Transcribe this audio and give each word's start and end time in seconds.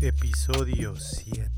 Episodio 0.00 0.96
7. 0.96 1.48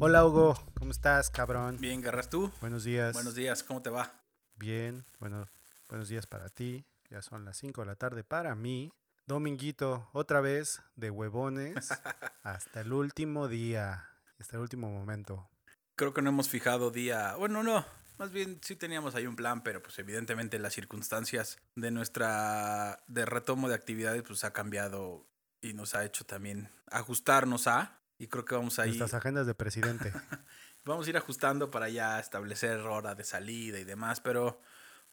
Hola 0.00 0.24
Hugo, 0.24 0.54
¿cómo 0.78 0.92
estás, 0.92 1.28
cabrón? 1.28 1.76
Bien, 1.78 2.00
Garras, 2.00 2.30
¿tú? 2.30 2.50
Buenos 2.62 2.84
días. 2.84 3.12
Buenos 3.12 3.34
días, 3.34 3.62
¿cómo 3.62 3.82
te 3.82 3.90
va? 3.90 4.14
Bien, 4.56 5.04
bueno, 5.20 5.46
buenos 5.90 6.08
días 6.08 6.26
para 6.26 6.48
ti. 6.48 6.86
Ya 7.10 7.20
son 7.20 7.44
las 7.44 7.58
5 7.58 7.82
de 7.82 7.86
la 7.86 7.96
tarde 7.96 8.24
para 8.24 8.54
mí. 8.54 8.94
Dominguito, 9.26 10.08
otra 10.14 10.40
vez 10.40 10.80
de 10.96 11.10
huevones 11.10 11.90
hasta 12.42 12.80
el 12.80 12.94
último 12.94 13.46
día, 13.48 14.08
hasta 14.38 14.56
el 14.56 14.62
último 14.62 14.90
momento. 14.90 15.50
Creo 15.96 16.14
que 16.14 16.22
no 16.22 16.30
hemos 16.30 16.48
fijado 16.48 16.90
día. 16.90 17.34
Bueno, 17.34 17.62
no. 17.62 17.84
Más 18.16 18.30
bien 18.30 18.58
sí 18.62 18.74
teníamos 18.74 19.14
ahí 19.14 19.26
un 19.26 19.36
plan, 19.36 19.62
pero 19.62 19.82
pues 19.82 19.98
evidentemente 19.98 20.58
las 20.58 20.72
circunstancias 20.72 21.58
de 21.74 21.90
nuestra 21.90 23.04
de 23.06 23.26
retomo 23.26 23.68
de 23.68 23.74
actividades 23.74 24.22
pues 24.22 24.44
ha 24.44 24.52
cambiado 24.54 25.26
y 25.64 25.72
nos 25.72 25.94
ha 25.94 26.04
hecho 26.04 26.24
también 26.24 26.68
ajustarnos 26.90 27.66
a 27.66 27.98
y 28.18 28.28
creo 28.28 28.44
que 28.44 28.54
vamos 28.54 28.78
a 28.78 28.86
ir 28.86 28.96
Nuestras 28.96 29.14
agendas 29.14 29.46
de 29.46 29.54
presidente. 29.54 30.12
vamos 30.84 31.06
a 31.06 31.10
ir 31.10 31.16
ajustando 31.16 31.70
para 31.70 31.88
ya 31.88 32.20
establecer 32.20 32.80
hora 32.80 33.14
de 33.14 33.24
salida 33.24 33.80
y 33.80 33.84
demás, 33.84 34.20
pero 34.20 34.60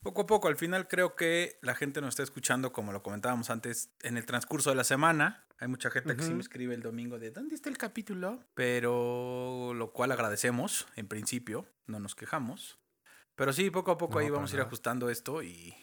poco 0.02 0.22
a 0.24 0.26
poco, 0.28 0.48
al 0.48 0.58
final 0.58 0.88
creo 0.88 1.16
que 1.16 1.58
la 1.62 1.74
gente 1.74 2.02
nos 2.02 2.10
está 2.10 2.24
escuchando, 2.24 2.74
como 2.74 2.92
lo 2.92 3.02
comentábamos 3.02 3.50
antes, 3.50 3.92
en 4.02 4.18
el 4.18 4.26
transcurso 4.26 4.72
de 4.72 4.76
la 4.76 4.84
semana. 4.84 5.46
Hay 5.60 5.68
mucha 5.68 5.90
gente 5.92 6.16
que 6.16 6.24
sí 6.24 6.34
me 6.34 6.42
escribe 6.42 6.74
el 6.74 6.82
domingo 6.82 7.20
de 7.20 7.32
¿dónde 7.32 7.56
está 7.56 7.70
el 7.70 7.78
capítulo? 7.78 8.44
Pero 8.56 9.74
lo 9.76 9.92
cual 9.94 10.12
agradecemos, 10.12 10.88
en 10.96 11.08
principio, 11.08 11.68
no 11.86 12.00
nos 12.00 12.16
quejamos. 12.16 12.80
Pero 13.36 13.54
sí, 13.54 13.70
poco 13.70 13.92
a 13.92 13.98
poco 13.98 14.16
No, 14.16 14.20
ahí 14.20 14.30
vamos 14.30 14.52
a 14.52 14.56
ir 14.56 14.62
ajustando 14.62 15.10
esto 15.10 15.44
y, 15.44 15.76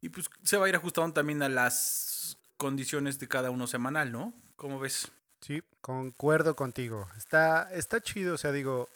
y 0.00 0.08
pues 0.08 0.30
se 0.42 0.56
va 0.56 0.66
a 0.66 0.68
ir 0.68 0.76
ajustando 0.76 1.12
también 1.12 1.42
a 1.42 1.50
las 1.50 2.35
condiciones 2.56 3.18
de 3.18 3.28
cada 3.28 3.50
uno 3.50 3.66
semanal, 3.66 4.12
¿no? 4.12 4.34
¿Cómo 4.56 4.78
ves? 4.78 5.10
Sí, 5.40 5.62
concuerdo 5.80 6.56
contigo. 6.56 7.08
Está, 7.16 7.72
está 7.72 8.00
chido, 8.00 8.34
o 8.34 8.38
sea, 8.38 8.52
digo, 8.52 8.88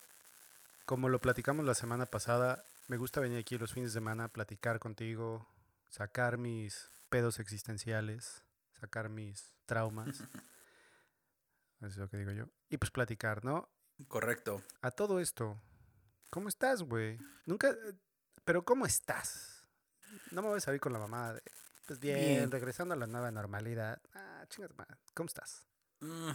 como 0.87 1.09
lo 1.09 1.21
platicamos 1.21 1.65
la 1.65 1.75
semana 1.75 2.07
pasada, 2.07 2.65
me 2.89 2.97
gusta 2.97 3.21
venir 3.21 3.39
aquí 3.39 3.59
los 3.59 3.73
fines 3.73 3.93
de 3.93 4.01
semana 4.01 4.25
a 4.25 4.29
platicar 4.29 4.81
contigo, 4.81 5.47
sacar 5.89 6.39
mis 6.39 6.91
pedos 7.09 7.39
existenciales, 7.39 8.43
sacar 8.81 9.09
mis 9.09 9.53
traumas. 9.67 10.21
Eso 11.79 11.87
es 11.87 11.97
lo 11.97 12.09
que 12.09 12.17
digo 12.17 12.33
yo. 12.33 12.47
Y 12.69 12.79
pues 12.79 12.91
platicar, 12.91 13.45
¿no? 13.45 13.69
Correcto. 14.09 14.63
A 14.81 14.91
todo 14.91 15.21
esto, 15.21 15.61
¿cómo 16.31 16.49
estás, 16.49 16.83
güey? 16.83 17.19
Nunca, 17.47 17.77
pero 18.45 18.65
¿cómo 18.65 18.87
estás? 18.87 19.69
No 20.31 20.43
me 20.43 20.49
voy 20.49 20.59
a 20.59 20.61
salir 20.61 20.81
con 20.81 20.93
la 20.93 20.99
mamá 20.99 21.35
de, 21.35 21.43
pues 21.91 21.99
bien, 21.99 22.19
Bien. 22.21 22.51
regresando 22.53 22.95
a 22.95 22.97
la 22.97 23.09
nueva 23.09 23.33
normalidad. 23.33 24.01
Ah, 24.15 24.45
chingas, 24.49 24.71
madre, 24.79 24.97
¿cómo 25.13 25.27
estás? 25.27 25.67
Mm, 25.99 26.31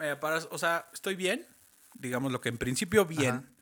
eh, 0.00 0.16
para, 0.18 0.38
o 0.38 0.56
sea, 0.56 0.88
estoy 0.94 1.16
bien, 1.16 1.46
digamos 1.92 2.32
lo 2.32 2.40
que 2.40 2.48
en 2.48 2.56
principio 2.56 3.04
bien, 3.04 3.34
Ajá. 3.34 3.52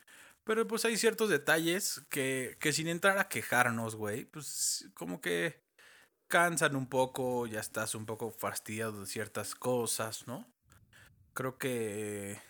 pero 0.44 0.64
pues 0.68 0.84
hay 0.84 0.96
ciertos 0.96 1.28
detalles 1.28 2.06
que, 2.08 2.56
que 2.60 2.72
sin 2.72 2.86
entrar 2.86 3.18
a 3.18 3.28
quejarnos, 3.28 3.96
güey, 3.96 4.26
pues 4.26 4.88
como 4.94 5.20
que 5.20 5.64
cansan 6.28 6.76
un 6.76 6.88
poco, 6.88 7.48
ya 7.48 7.58
estás 7.58 7.96
un 7.96 8.06
poco 8.06 8.30
fastidiado 8.30 9.00
de 9.00 9.06
ciertas 9.06 9.56
cosas, 9.56 10.28
¿no? 10.28 10.48
Creo 11.34 11.58
que 11.58 12.40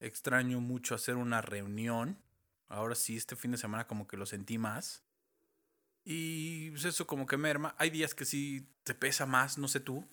extraño 0.00 0.60
mucho 0.60 0.96
hacer 0.96 1.14
una 1.14 1.40
reunión. 1.40 2.20
Ahora 2.66 2.96
sí, 2.96 3.16
este 3.16 3.36
fin 3.36 3.52
de 3.52 3.58
semana 3.58 3.86
como 3.86 4.08
que 4.08 4.16
lo 4.16 4.26
sentí 4.26 4.58
más. 4.58 5.05
Y 6.08 6.70
pues 6.70 6.84
eso 6.84 7.06
como 7.06 7.26
que 7.26 7.36
merma. 7.36 7.74
Hay 7.78 7.90
días 7.90 8.14
que 8.14 8.24
sí 8.24 8.64
te 8.84 8.94
pesa 8.94 9.26
más, 9.26 9.58
no 9.58 9.66
sé 9.66 9.80
tú. 9.80 10.06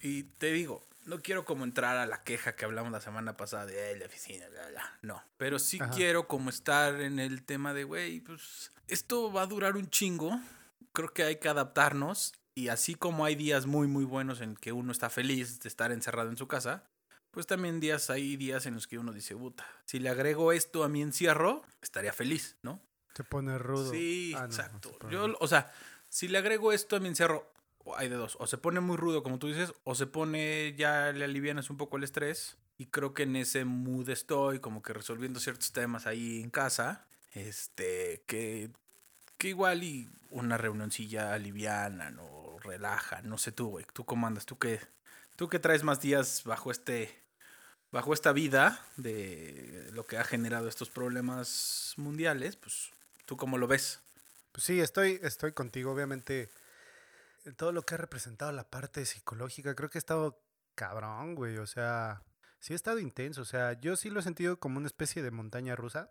Y 0.00 0.22
te 0.22 0.52
digo, 0.52 0.86
no 1.04 1.20
quiero 1.20 1.44
como 1.44 1.64
entrar 1.64 1.96
a 1.96 2.06
la 2.06 2.22
queja 2.22 2.54
que 2.54 2.64
hablamos 2.64 2.92
la 2.92 3.00
semana 3.00 3.36
pasada 3.36 3.66
de 3.66 3.90
"Eh, 3.90 3.96
la 3.98 4.06
oficina, 4.06 4.48
bla, 4.48 4.68
bla". 4.68 4.98
No, 5.02 5.22
pero 5.36 5.58
sí 5.58 5.78
Ajá. 5.80 5.90
quiero 5.90 6.28
como 6.28 6.48
estar 6.48 7.00
en 7.00 7.18
el 7.18 7.42
tema 7.42 7.74
de, 7.74 7.82
güey, 7.82 8.20
pues 8.20 8.70
esto 8.86 9.32
va 9.32 9.42
a 9.42 9.46
durar 9.46 9.76
un 9.76 9.90
chingo. 9.90 10.40
Creo 10.92 11.12
que 11.12 11.24
hay 11.24 11.36
que 11.36 11.48
adaptarnos. 11.48 12.32
Y 12.54 12.68
así 12.68 12.94
como 12.94 13.24
hay 13.24 13.34
días 13.34 13.66
muy, 13.66 13.88
muy 13.88 14.04
buenos 14.04 14.40
en 14.40 14.54
que 14.56 14.72
uno 14.72 14.92
está 14.92 15.10
feliz 15.10 15.58
de 15.60 15.68
estar 15.68 15.90
encerrado 15.92 16.30
en 16.30 16.36
su 16.38 16.46
casa, 16.46 16.84
pues 17.32 17.46
también 17.46 17.80
días 17.80 18.08
hay 18.10 18.36
días 18.36 18.64
en 18.64 18.74
los 18.74 18.86
que 18.86 18.98
uno 18.98 19.12
dice, 19.12 19.36
puta, 19.36 19.66
si 19.84 19.98
le 19.98 20.08
agrego 20.08 20.52
esto 20.52 20.84
a 20.84 20.88
mi 20.88 21.02
encierro, 21.02 21.62
estaría 21.82 22.14
feliz, 22.14 22.56
¿no? 22.62 22.80
Se 23.16 23.24
pone 23.24 23.56
rudo. 23.58 23.90
Sí, 23.90 24.34
Ah, 24.36 24.40
no, 24.40 24.46
exacto. 24.46 24.98
Yo, 25.08 25.34
o 25.40 25.48
sea, 25.48 25.72
si 26.08 26.28
le 26.28 26.38
agrego 26.38 26.72
esto 26.72 26.96
a 26.96 27.00
mi 27.00 27.08
encierro, 27.08 27.50
o 27.84 27.96
hay 27.96 28.08
de 28.08 28.16
dos. 28.16 28.36
O 28.40 28.46
se 28.46 28.58
pone 28.58 28.80
muy 28.80 28.96
rudo, 28.96 29.22
como 29.22 29.38
tú 29.38 29.46
dices, 29.48 29.72
o 29.84 29.94
se 29.94 30.06
pone, 30.06 30.74
ya 30.76 31.12
le 31.12 31.24
alivianas 31.24 31.70
un 31.70 31.76
poco 31.76 31.96
el 31.96 32.04
estrés. 32.04 32.56
Y 32.78 32.86
creo 32.86 33.14
que 33.14 33.22
en 33.22 33.36
ese 33.36 33.64
mood 33.64 34.10
estoy, 34.10 34.60
como 34.60 34.82
que 34.82 34.92
resolviendo 34.92 35.40
ciertos 35.40 35.72
temas 35.72 36.06
ahí 36.06 36.42
en 36.42 36.50
casa. 36.50 37.06
Este, 37.32 38.22
que, 38.26 38.70
que 39.38 39.48
igual 39.48 39.82
y 39.82 40.10
una 40.30 40.58
reunioncilla 40.58 41.32
aliviana, 41.32 42.10
no 42.10 42.56
relaja, 42.62 43.22
no 43.22 43.38
sé 43.38 43.52
tú, 43.52 43.68
güey. 43.68 43.86
¿Tú 43.94 44.04
cómo 44.04 44.26
andas? 44.26 44.44
¿Tú 44.44 44.58
qué, 44.58 44.80
tú 45.36 45.48
qué 45.48 45.58
traes 45.58 45.82
más 45.84 46.00
días 46.00 46.42
bajo 46.44 46.70
este, 46.70 47.22
bajo 47.92 48.12
esta 48.12 48.32
vida 48.32 48.84
de 48.96 49.88
lo 49.92 50.04
que 50.04 50.18
ha 50.18 50.24
generado 50.24 50.68
estos 50.68 50.90
problemas 50.90 51.94
mundiales? 51.96 52.56
Pues, 52.56 52.90
¿tú 53.26 53.36
cómo 53.36 53.58
lo 53.58 53.66
ves? 53.66 54.00
Pues 54.52 54.64
sí, 54.64 54.80
estoy, 54.80 55.20
estoy 55.22 55.52
contigo. 55.52 55.92
Obviamente, 55.92 56.48
en 57.44 57.54
todo 57.54 57.72
lo 57.72 57.82
que 57.82 57.94
ha 57.94 57.98
representado 57.98 58.50
la 58.52 58.70
parte 58.70 59.04
psicológica, 59.04 59.74
creo 59.74 59.90
que 59.90 59.98
ha 59.98 60.00
estado 60.00 60.40
cabrón, 60.74 61.34
güey. 61.34 61.58
O 61.58 61.66
sea, 61.66 62.22
sí 62.58 62.72
ha 62.72 62.76
estado 62.76 62.98
intenso. 62.98 63.42
O 63.42 63.44
sea, 63.44 63.78
yo 63.78 63.96
sí 63.96 64.08
lo 64.08 64.20
he 64.20 64.22
sentido 64.22 64.58
como 64.58 64.78
una 64.78 64.86
especie 64.86 65.22
de 65.22 65.30
montaña 65.30 65.76
rusa. 65.76 66.10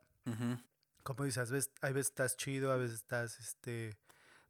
Como 1.03 1.23
dices, 1.23 1.49
a 1.49 1.53
veces, 1.53 1.71
hay 1.81 1.93
veces 1.93 2.11
estás 2.11 2.37
chido, 2.37 2.71
a 2.71 2.77
veces 2.77 2.97
estás, 2.97 3.39
este, 3.39 3.95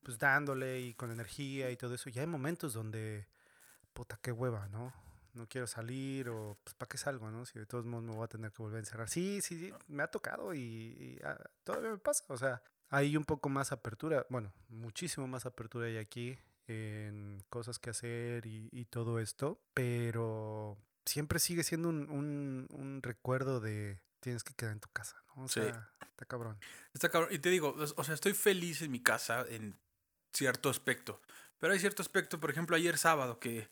pues 0.03 0.18
dándole 0.18 0.80
y 0.82 0.94
con 0.94 1.12
energía 1.12 1.70
y 1.72 1.78
todo 1.78 1.94
eso. 1.96 2.09
Y 2.09 2.20
hay 2.20 2.28
momentos 2.28 2.74
donde, 2.74 3.28
puta, 3.94 4.18
qué 4.22 4.32
hueva, 4.32 4.68
¿no? 4.70 4.94
No 5.35 5.47
quiero 5.47 5.68
salir 5.68 6.29
o, 6.29 6.57
pues, 6.63 6.73
¿para 6.75 6.88
qué 6.90 6.97
salgo, 6.97 7.29
no? 7.29 7.46
Si 7.46 7.59
de 7.59 7.66
todos 7.66 7.85
modos 7.85 8.03
me 8.06 8.13
voy 8.13 8.23
a 8.23 8.28
tener 8.28 8.51
que 8.51 8.63
volver 8.63 8.78
a 8.78 8.79
encerrar. 8.79 9.09
Sí, 9.09 9.41
sí, 9.41 9.59
sí, 9.59 9.73
me 9.88 10.03
ha 10.03 10.07
tocado 10.07 10.53
y, 10.53 10.59
y, 10.59 11.19
ah, 11.23 11.38
todavía 11.63 11.91
me 11.91 11.97
pasa. 11.97 12.23
O 12.29 12.38
sea, 12.38 12.62
hay 12.90 13.18
un 13.18 13.25
poco 13.25 13.50
más 13.50 13.72
apertura, 13.72 14.25
bueno, 14.29 14.53
muchísimo 14.69 15.28
más 15.28 15.46
apertura 15.46 15.88
hay 15.88 15.97
aquí 15.97 16.38
en 16.68 17.44
cosas 17.50 17.78
que 17.79 17.90
hacer 17.91 18.46
y, 18.46 18.69
y 18.72 18.85
todo 18.85 19.19
esto, 19.19 19.62
pero 19.73 20.78
siempre 21.06 21.40
sigue 21.40 21.63
siendo 21.63 21.90
un, 21.90 22.09
un, 22.09 22.67
un 22.72 23.02
recuerdo 23.03 23.59
de 23.59 24.02
tienes 24.19 24.44
que 24.44 24.53
quedar 24.56 24.73
en 24.73 24.79
tu 24.79 24.90
casa, 24.90 25.22
¿no? 25.35 25.44
O 25.44 25.47
Sí. 25.47 25.62
sea, 25.62 25.91
está 26.02 26.25
cabrón. 26.25 26.57
Está 26.94 27.09
cabrón. 27.09 27.31
Y 27.34 27.40
te 27.40 27.50
digo, 27.50 27.75
o 27.96 28.03
sea, 28.03 28.16
estoy 28.16 28.34
feliz 28.34 28.81
en 28.81 28.91
mi 28.91 29.03
casa 29.03 29.46
en 29.47 29.78
cierto 30.34 30.69
aspecto. 30.69 31.22
Pero 31.59 31.73
hay 31.73 31.79
cierto 31.79 32.02
aspecto, 32.02 32.40
por 32.40 32.50
ejemplo, 32.50 32.75
ayer 32.75 32.97
sábado, 32.97 33.40
que 33.40 33.69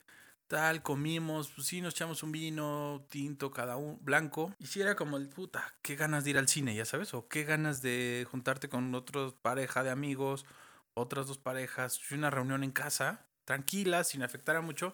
tal, 0.53 0.84
comimos, 0.84 1.50
pues 1.50 1.66
sí, 1.66 1.81
nos 1.81 1.96
echamos 1.96 2.22
un 2.22 2.31
vino 2.31 3.08
tinto, 3.09 3.50
cada 3.50 3.75
uno, 3.75 3.97
blanco. 4.02 4.53
Y 4.59 4.68
sí 4.68 4.81
era 4.81 4.96
como 4.96 5.18
el 5.18 5.28
puta, 5.28 5.74
qué 5.81 5.96
ganas 5.96 6.25
de 6.25 6.30
ir 6.30 6.38
al 6.38 6.47
cine, 6.47 6.75
ya 6.75 6.86
sabes, 6.86 7.16
o 7.16 7.28
qué 7.28 7.44
ganas 7.44 7.81
de 7.81 8.28
juntarte 8.30 8.69
con 8.69 8.94
otra 8.94 9.31
pareja 9.42 9.81
de 9.81 9.90
amigos, 9.90 10.46
otras 10.94 11.25
dos 11.25 11.40
parejas, 11.40 12.00
una 12.12 12.30
reunión 12.30 12.63
en 12.63 12.69
casa, 12.69 13.25
tranquila, 13.46 14.03
sin 14.03 14.22
afectar 14.22 14.56
a 14.56 14.62
mucho. 14.62 14.94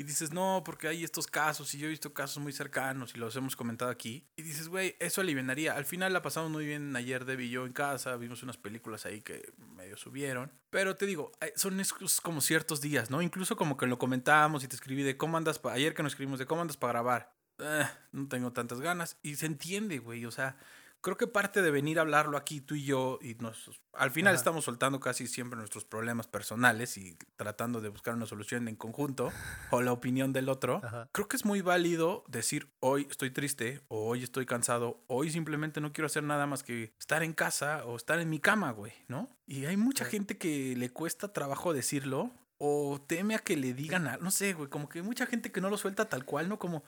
Y 0.00 0.02
dices, 0.02 0.32
no, 0.32 0.62
porque 0.64 0.88
hay 0.88 1.04
estos 1.04 1.26
casos, 1.26 1.74
y 1.74 1.78
yo 1.78 1.86
he 1.86 1.90
visto 1.90 2.14
casos 2.14 2.42
muy 2.42 2.54
cercanos, 2.54 3.14
y 3.14 3.18
los 3.18 3.36
hemos 3.36 3.54
comentado 3.54 3.90
aquí. 3.90 4.26
Y 4.34 4.40
dices, 4.40 4.68
güey, 4.68 4.96
eso 4.98 5.20
aliviaría. 5.20 5.74
Al 5.74 5.84
final 5.84 6.14
la 6.14 6.22
pasamos 6.22 6.50
muy 6.50 6.64
bien 6.64 6.96
ayer, 6.96 7.26
Debbie 7.26 7.48
y 7.48 7.50
yo 7.50 7.66
en 7.66 7.74
casa, 7.74 8.16
vimos 8.16 8.42
unas 8.42 8.56
películas 8.56 9.04
ahí 9.04 9.20
que 9.20 9.52
medio 9.76 9.98
subieron. 9.98 10.50
Pero 10.70 10.96
te 10.96 11.04
digo, 11.04 11.32
eh, 11.42 11.52
son 11.54 11.78
esos 11.80 12.22
como 12.22 12.40
ciertos 12.40 12.80
días, 12.80 13.10
¿no? 13.10 13.20
Incluso 13.20 13.56
como 13.56 13.76
que 13.76 13.86
lo 13.86 13.98
comentábamos 13.98 14.64
y 14.64 14.68
te 14.68 14.74
escribí 14.74 15.02
de 15.02 15.18
cómo 15.18 15.36
andas, 15.36 15.60
ayer 15.64 15.92
que 15.92 16.02
nos 16.02 16.12
escribimos 16.12 16.38
de 16.38 16.46
cómo 16.46 16.62
andas 16.62 16.78
para 16.78 16.94
grabar. 16.94 17.34
Eh, 17.58 17.86
no 18.12 18.26
tengo 18.26 18.54
tantas 18.54 18.80
ganas. 18.80 19.18
Y 19.20 19.34
se 19.36 19.44
entiende, 19.44 19.98
güey, 19.98 20.24
o 20.24 20.30
sea... 20.30 20.56
Creo 21.02 21.16
que 21.16 21.26
parte 21.26 21.62
de 21.62 21.70
venir 21.70 21.98
a 21.98 22.02
hablarlo 22.02 22.36
aquí 22.36 22.60
tú 22.60 22.74
y 22.74 22.84
yo 22.84 23.18
y 23.22 23.34
nos 23.36 23.70
al 23.94 24.10
final 24.10 24.34
Ajá. 24.34 24.38
estamos 24.40 24.64
soltando 24.64 25.00
casi 25.00 25.26
siempre 25.26 25.56
nuestros 25.58 25.84
problemas 25.84 26.26
personales 26.26 26.96
y 26.98 27.16
tratando 27.36 27.80
de 27.80 27.88
buscar 27.88 28.14
una 28.14 28.26
solución 28.26 28.68
en 28.68 28.76
conjunto 28.76 29.32
o 29.70 29.80
la 29.82 29.92
opinión 29.92 30.32
del 30.32 30.48
otro. 30.48 30.80
Ajá. 30.84 31.08
Creo 31.12 31.26
que 31.26 31.36
es 31.36 31.44
muy 31.44 31.62
válido 31.62 32.24
decir 32.28 32.70
hoy 32.80 33.06
estoy 33.10 33.30
triste 33.30 33.80
o 33.88 34.06
hoy 34.08 34.22
estoy 34.22 34.44
cansado, 34.46 35.02
hoy 35.06 35.30
simplemente 35.30 35.80
no 35.80 35.92
quiero 35.92 36.06
hacer 36.06 36.22
nada 36.22 36.46
más 36.46 36.62
que 36.62 36.92
estar 36.98 37.22
en 37.22 37.32
casa 37.32 37.84
o 37.86 37.96
estar 37.96 38.20
en 38.20 38.28
mi 38.28 38.38
cama, 38.38 38.70
güey, 38.72 38.92
¿no? 39.08 39.28
Y 39.46 39.64
hay 39.64 39.76
mucha 39.78 40.04
Sí. 40.04 40.10
gente 40.12 40.36
que 40.38 40.74
le 40.76 40.90
cuesta 40.90 41.32
trabajo 41.32 41.72
decirlo 41.72 42.30
o 42.58 43.00
teme 43.06 43.34
a 43.34 43.38
que 43.38 43.56
le 43.56 43.72
digan, 43.72 44.06
a- 44.06 44.18
no 44.18 44.30
sé, 44.30 44.52
güey, 44.52 44.68
como 44.68 44.88
que 44.90 44.98
hay 44.98 45.04
mucha 45.04 45.24
gente 45.24 45.50
que 45.50 45.62
no 45.62 45.70
lo 45.70 45.78
suelta 45.78 46.10
tal 46.10 46.26
cual, 46.26 46.48
¿no? 46.50 46.58
Como 46.58 46.84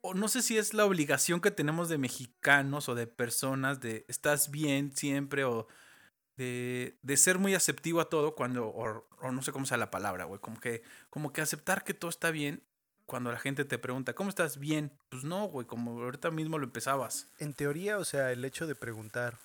o 0.00 0.14
no 0.14 0.28
sé 0.28 0.42
si 0.42 0.58
es 0.58 0.74
la 0.74 0.84
obligación 0.84 1.40
que 1.40 1.50
tenemos 1.50 1.88
de 1.88 1.98
mexicanos 1.98 2.88
o 2.88 2.94
de 2.94 3.06
personas 3.06 3.80
de 3.80 4.04
estás 4.08 4.50
bien 4.50 4.94
siempre 4.94 5.44
o 5.44 5.66
de, 6.36 6.98
de 7.02 7.16
ser 7.16 7.38
muy 7.38 7.54
aceptivo 7.54 8.00
a 8.00 8.08
todo 8.08 8.34
cuando, 8.34 8.68
o, 8.68 9.06
o 9.20 9.32
no 9.32 9.42
sé 9.42 9.52
cómo 9.52 9.66
sea 9.66 9.76
la 9.76 9.90
palabra, 9.90 10.24
güey, 10.24 10.40
como 10.40 10.60
que, 10.60 10.82
como 11.10 11.32
que 11.32 11.40
aceptar 11.40 11.84
que 11.84 11.94
todo 11.94 12.10
está 12.10 12.30
bien 12.30 12.62
cuando 13.08 13.32
la 13.32 13.38
gente 13.38 13.64
te 13.64 13.78
pregunta, 13.78 14.12
¿cómo 14.12 14.28
estás? 14.28 14.58
Bien. 14.58 14.92
Pues 15.08 15.24
no, 15.24 15.46
güey, 15.46 15.66
como 15.66 16.02
ahorita 16.02 16.30
mismo 16.30 16.58
lo 16.58 16.64
empezabas. 16.64 17.26
En 17.38 17.54
teoría, 17.54 17.96
o 17.96 18.04
sea, 18.04 18.32
el 18.32 18.44
hecho 18.44 18.66
de 18.66 18.74
preguntar, 18.74 19.38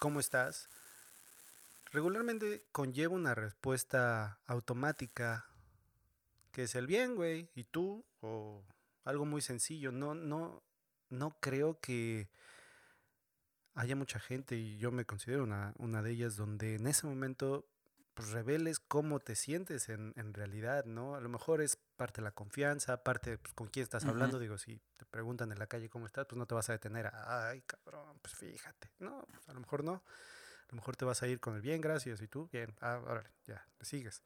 ¿cómo 0.00 0.18
estás? 0.18 0.68
Regularmente 1.92 2.64
conlleva 2.72 3.14
una 3.14 3.36
respuesta 3.36 4.40
automática, 4.48 5.46
que 6.50 6.64
es 6.64 6.74
el 6.74 6.88
bien, 6.88 7.14
güey, 7.14 7.48
y 7.54 7.62
tú, 7.62 8.04
o 8.22 8.60
algo 9.06 9.24
muy 9.24 9.40
sencillo. 9.40 9.92
No, 9.92 10.14
no, 10.14 10.62
no 11.08 11.38
creo 11.40 11.80
que 11.80 12.28
haya 13.74 13.96
mucha 13.96 14.18
gente, 14.18 14.56
y 14.56 14.76
yo 14.78 14.90
me 14.90 15.04
considero 15.04 15.44
una, 15.44 15.74
una 15.78 16.02
de 16.02 16.10
ellas, 16.10 16.36
donde 16.36 16.74
en 16.74 16.86
ese 16.86 17.06
momento 17.06 17.68
pues 18.14 18.30
reveles 18.30 18.78
cómo 18.80 19.20
te 19.20 19.36
sientes 19.36 19.90
en, 19.90 20.14
en, 20.16 20.32
realidad, 20.32 20.86
¿no? 20.86 21.16
A 21.16 21.20
lo 21.20 21.28
mejor 21.28 21.60
es 21.60 21.76
parte 21.76 22.22
de 22.22 22.24
la 22.24 22.30
confianza, 22.30 23.02
parte 23.02 23.36
pues, 23.36 23.52
con 23.52 23.68
quién 23.68 23.82
estás 23.82 24.06
hablando. 24.06 24.38
Digo, 24.38 24.56
si 24.56 24.80
te 24.96 25.04
preguntan 25.04 25.52
en 25.52 25.58
la 25.58 25.66
calle 25.66 25.90
cómo 25.90 26.06
estás, 26.06 26.24
pues 26.24 26.38
no 26.38 26.46
te 26.46 26.54
vas 26.54 26.70
a 26.70 26.72
detener 26.72 27.10
ay, 27.12 27.60
cabrón, 27.60 28.18
pues 28.22 28.34
fíjate. 28.34 28.90
No, 29.00 29.26
pues 29.30 29.46
a 29.50 29.52
lo 29.52 29.60
mejor 29.60 29.84
no. 29.84 29.92
A 29.96 30.68
lo 30.70 30.76
mejor 30.76 30.96
te 30.96 31.04
vas 31.04 31.22
a 31.22 31.28
ir 31.28 31.40
con 31.40 31.56
el 31.56 31.60
bien, 31.60 31.82
gracias, 31.82 32.22
y 32.22 32.26
tú, 32.26 32.48
bien, 32.50 32.74
ah, 32.80 32.98
órale, 33.04 33.28
ya, 33.46 33.68
te 33.76 33.84
sigues. 33.84 34.22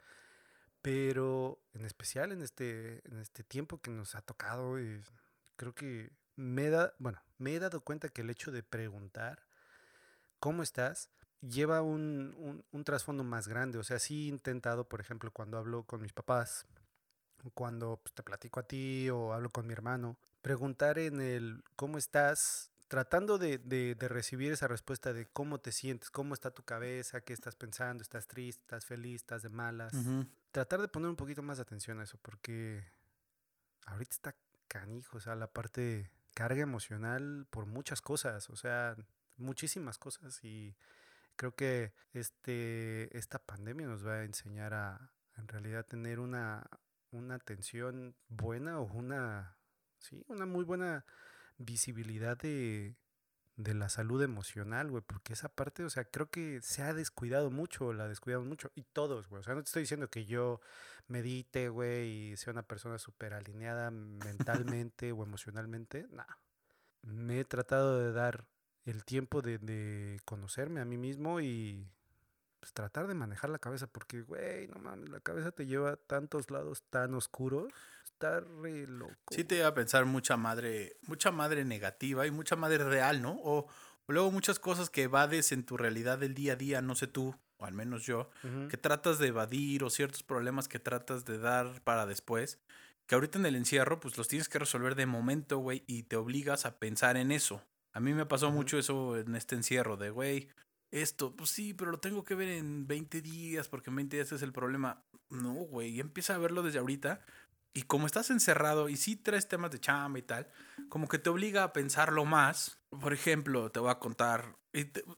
Pero 0.82 1.61
en 1.75 1.85
especial 1.85 2.32
en 2.32 2.43
este, 2.43 3.03
en 3.09 3.19
este 3.21 3.44
tiempo 3.44 3.81
que 3.81 3.91
nos 3.91 4.15
ha 4.15 4.23
tocado, 4.23 4.77
creo 5.56 5.75
que 5.75 6.11
me 6.37 6.71
da, 6.71 6.94
bueno, 6.99 7.21
me 7.38 7.55
he 7.55 7.59
dado 7.59 7.82
cuenta 7.82 8.09
que 8.09 8.23
el 8.23 8.31
hecho 8.31 8.50
de 8.50 8.62
preguntar 8.62 9.47
cómo 10.38 10.62
estás 10.62 11.11
lleva 11.43 11.82
un, 11.82 12.65
un, 12.71 12.85
trasfondo 12.85 13.25
más 13.25 13.49
grande. 13.49 13.79
O 13.79 13.85
sea, 13.85 13.99
sí 13.99 14.27
he 14.27 14.29
intentado, 14.29 14.88
por 14.88 15.00
ejemplo, 15.00 15.31
cuando 15.31 15.59
hablo 15.59 15.85
con 15.85 16.03
mis 16.03 16.12
papás, 16.12 16.67
cuando 17.55 17.99
pues, 18.03 18.15
te 18.15 18.23
platico 18.23 18.61
a 18.61 18.67
ti 18.67 19.09
o 19.11 19.33
hablo 19.33 19.50
con 19.50 19.67
mi 19.67 19.73
hermano, 19.73 20.17
preguntar 20.43 20.99
en 20.99 21.21
el 21.21 21.62
cómo 21.76 21.99
estás, 21.99 22.71
tratando 22.88 23.38
de, 23.38 23.59
de, 23.59 23.94
de, 23.94 24.09
recibir 24.09 24.53
esa 24.53 24.67
respuesta 24.67 25.12
de 25.12 25.26
cómo 25.26 25.61
te 25.61 25.73
sientes, 25.73 26.11
cómo 26.11 26.35
está 26.35 26.50
tu 26.50 26.65
cabeza, 26.65 27.21
qué 27.21 27.33
estás 27.33 27.55
pensando, 27.55 28.03
estás 28.03 28.26
triste, 28.26 28.62
estás 28.62 28.85
feliz, 28.85 29.17
estás 29.17 29.43
de 29.43 29.49
malas. 29.49 29.93
Tratar 30.52 30.81
de 30.81 30.88
poner 30.88 31.08
un 31.08 31.17
poquito 31.17 31.43
más 31.43 31.58
de 31.58 31.62
atención 31.62 32.00
a 32.00 32.05
eso, 32.05 32.19
porque 32.23 32.85
ahorita 33.87 34.11
está 34.11 34.37
canijo, 34.69 35.17
o 35.17 35.20
sea, 35.20 35.35
la 35.35 35.52
parte 35.52 36.11
carga 36.35 36.62
emocional 36.62 37.47
por 37.50 37.67
muchas 37.67 38.00
cosas, 38.00 38.50
o 38.50 38.56
sea, 38.56 38.97
muchísimas 39.37 39.99
cosas 39.99 40.43
y 40.44 40.76
creo 41.37 41.55
que 41.55 41.93
este, 42.12 43.17
esta 43.17 43.38
pandemia 43.38 43.87
nos 43.87 44.06
va 44.06 44.14
a 44.14 44.25
enseñar 44.25 44.75
a 44.75 45.12
en 45.37 45.49
realidad 45.49 45.87
tener 45.87 46.20
una, 46.20 46.69
una 47.11 47.37
atención 47.37 48.14
buena 48.29 48.79
o 48.79 48.85
una, 48.85 49.56
sí, 49.99 50.23
una 50.29 50.47
muy 50.47 50.64
buena 50.64 51.05
visibilidad 51.58 52.37
de, 52.37 52.94
de 53.62 53.75
la 53.75 53.89
salud 53.89 54.23
emocional, 54.23 54.91
güey, 54.91 55.03
porque 55.07 55.35
esa 55.35 55.49
parte, 55.49 55.85
o 55.85 55.91
sea, 55.91 56.05
creo 56.05 56.31
que 56.31 56.61
se 56.62 56.83
ha 56.83 56.95
descuidado 56.95 57.51
mucho, 57.51 57.93
la 57.93 58.09
descuidamos 58.09 58.47
mucho, 58.49 58.71
y 58.75 58.83
todos, 58.83 59.29
güey, 59.29 59.41
o 59.41 59.43
sea, 59.43 59.55
no 59.55 59.62
te 59.62 59.67
estoy 59.67 59.83
diciendo 59.83 60.09
que 60.09 60.25
yo 60.25 60.61
medite, 61.09 61.69
güey, 61.69 62.33
y 62.33 62.37
sea 62.37 62.53
una 62.53 62.62
persona 62.62 62.99
súper 62.99 63.35
alineada 63.35 63.91
mentalmente 63.91 65.12
o 65.12 65.23
emocionalmente, 65.23 66.07
no. 66.11 66.25
Me 67.03 67.41
he 67.41 67.45
tratado 67.45 67.99
de 67.99 68.12
dar 68.12 68.47
el 68.85 69.05
tiempo 69.05 69.43
de, 69.43 69.59
de 69.59 70.21
conocerme 70.25 70.81
a 70.81 70.85
mí 70.85 70.97
mismo 70.97 71.41
y 71.41 71.87
pues, 72.61 72.73
tratar 72.73 73.09
de 73.09 73.15
manejar 73.15 73.51
la 73.51 73.59
cabeza, 73.59 73.87
porque, 73.87 74.23
güey, 74.23 74.69
no 74.69 74.79
mames, 74.79 75.11
la 75.11 75.21
cabeza 75.21 75.53
te 75.53 75.67
lleva 75.67 75.93
a 75.93 75.97
tantos 75.97 76.51
lados 76.51 76.83
tan 76.89 77.15
oscuros, 77.15 77.73
está 78.20 78.40
re 78.40 78.87
loco. 78.87 79.14
Sí 79.31 79.44
te 79.44 79.56
iba 79.56 79.67
a 79.67 79.75
pensar 79.75 80.05
mucha 80.05 80.37
madre, 80.37 80.96
mucha 81.06 81.31
madre 81.31 81.64
negativa 81.64 82.26
y 82.26 82.31
mucha 82.31 82.55
madre 82.55 82.84
real, 82.84 83.22
¿no? 83.22 83.38
O, 83.43 83.67
luego 84.08 84.31
muchas 84.31 84.58
cosas 84.58 84.90
que 84.90 85.05
evades 85.05 85.52
en 85.52 85.64
tu 85.64 85.76
realidad 85.76 86.19
del 86.19 86.34
día 86.34 86.52
a 86.52 86.56
día, 86.56 86.82
no 86.82 86.94
sé 86.94 87.06
tú, 87.06 87.34
o 87.56 87.64
al 87.64 87.72
menos 87.72 88.05
yo, 88.05 88.31
que 88.69 88.76
tratas 88.76 89.19
de 89.19 89.28
evadir 89.28 89.84
o 89.84 89.90
ciertos 89.90 90.22
problemas 90.22 90.69
que 90.69 90.78
tratas 90.78 91.25
de 91.25 91.38
dar 91.38 91.81
para 91.82 92.06
después, 92.06 92.58
que 93.06 93.14
ahorita 93.14 93.38
en 93.38 93.46
el 93.46 93.56
encierro, 93.56 94.00
pues 94.00 94.19
los 94.19 94.28
tienes 94.28 94.49
que 94.49 94.58
resolver 94.58 94.96
de 94.96 95.06
momento, 95.06 95.58
güey, 95.58 95.84
y 95.87 96.02
te 96.02 96.16
obligas 96.16 96.66
a 96.66 96.78
pensar 96.78 97.16
en 97.16 97.32
eso. 97.32 97.62
A 97.93 98.00
mí 98.00 98.12
me 98.12 98.26
pasó 98.26 98.50
mucho 98.50 98.78
eso 98.78 99.16
en 99.16 99.34
este 99.37 99.55
encierro 99.55 99.96
de, 99.96 100.11
güey, 100.11 100.49
esto, 100.90 101.37
pues 101.37 101.50
sí, 101.50 101.73
pero 101.73 101.93
lo 101.93 102.00
tengo 102.00 102.25
que 102.25 102.34
ver 102.34 102.49
en 102.49 102.87
20 102.87 103.23
días 103.23 103.69
porque 103.69 103.90
en 103.90 103.96
20 103.96 104.16
días 104.16 104.32
es 104.32 104.43
el 104.43 104.52
problema. 104.52 105.05
No, 105.28 105.52
güey, 105.52 106.00
empieza 106.00 106.34
a 106.34 106.38
verlo 106.38 106.62
desde 106.62 106.81
ahorita. 106.81 107.20
Y 107.72 107.82
como 107.82 108.06
estás 108.06 108.31
encerrado 108.31 108.88
y 108.88 108.96
sí 108.96 109.17
traes 109.17 109.49
temas 109.49 109.70
de 109.70 109.78
chamba 109.78 110.19
y 110.19 110.22
tal, 110.22 110.49
como 110.88 111.08
que 111.08 111.19
te 111.19 111.31
obliga 111.31 111.62
a 111.62 111.72
pensarlo 111.72 112.25
más. 112.25 112.78
Por 113.00 113.12
ejemplo, 113.12 113.70
te 113.70 113.78
voy 113.78 113.90
a 113.90 114.00
contar, 114.00 114.56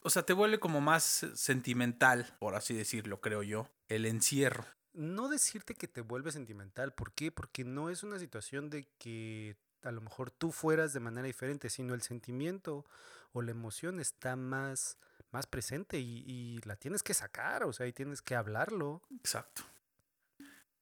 o 0.02 0.10
sea, 0.10 0.24
te 0.24 0.34
vuelve 0.34 0.60
como 0.60 0.80
más 0.80 1.26
sentimental, 1.34 2.36
por 2.38 2.54
así 2.54 2.74
decirlo, 2.74 3.20
creo 3.20 3.42
yo, 3.42 3.68
el 3.88 4.04
encierro. 4.04 4.66
No 4.92 5.28
decirte 5.28 5.74
que 5.74 5.88
te 5.88 6.02
vuelve 6.02 6.32
sentimental, 6.32 6.92
¿por 6.92 7.12
qué? 7.12 7.32
Porque 7.32 7.64
no 7.64 7.88
es 7.88 8.02
una 8.02 8.18
situación 8.18 8.68
de 8.68 8.86
que 8.98 9.56
a 9.82 9.90
lo 9.90 10.00
mejor 10.00 10.30
tú 10.30 10.52
fueras 10.52 10.92
de 10.92 11.00
manera 11.00 11.26
diferente, 11.26 11.70
sino 11.70 11.94
el 11.94 12.02
sentimiento 12.02 12.84
o 13.32 13.42
la 13.42 13.50
emoción 13.50 14.00
está 14.00 14.36
más, 14.36 14.98
más 15.30 15.46
presente 15.46 15.98
y, 15.98 16.60
la 16.64 16.76
tienes 16.76 17.02
que 17.02 17.14
sacar, 17.14 17.64
o 17.64 17.72
sea, 17.72 17.86
y 17.86 17.92
tienes 17.92 18.22
que 18.22 18.36
hablarlo. 18.36 19.02
Exacto. 19.18 19.62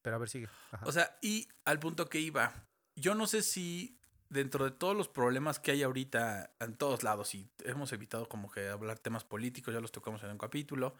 Pero 0.03 0.17
a 0.17 0.19
ver, 0.19 0.29
sigue. 0.29 0.49
O 0.83 0.93
sea, 0.93 1.19
y 1.21 1.49
al 1.65 1.79
punto 1.79 2.09
que 2.09 2.21
iba, 2.21 2.55
yo 2.97 3.15
no 3.15 3.27
sé 3.27 3.43
si 3.43 3.99
dentro 4.29 4.65
de 4.65 4.71
todos 4.71 4.97
los 4.97 5.09
problemas 5.09 5.59
que 5.59 5.73
hay 5.73 5.83
ahorita 5.83 6.53
en 6.61 6.77
todos 6.77 7.03
lados, 7.03 7.35
y 7.35 7.51
hemos 7.65 7.93
evitado 7.93 8.29
como 8.29 8.51
que 8.51 8.69
hablar 8.69 8.99
temas 8.99 9.25
políticos, 9.25 9.75
ya 9.75 9.81
los 9.81 9.93
tocamos 9.93 10.23
en 10.23 10.31
un 10.31 10.39
capítulo, 10.39 10.95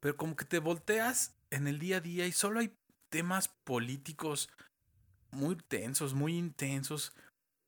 pero 0.00 0.16
como 0.16 0.36
que 0.36 0.44
te 0.44 0.60
volteas 0.60 1.34
en 1.50 1.66
el 1.66 1.78
día 1.78 1.96
a 1.96 2.00
día 2.00 2.26
y 2.26 2.32
solo 2.32 2.60
hay 2.60 2.72
temas 3.10 3.48
políticos 3.48 4.48
muy 5.30 5.56
tensos, 5.56 6.14
muy 6.14 6.36
intensos, 6.36 7.12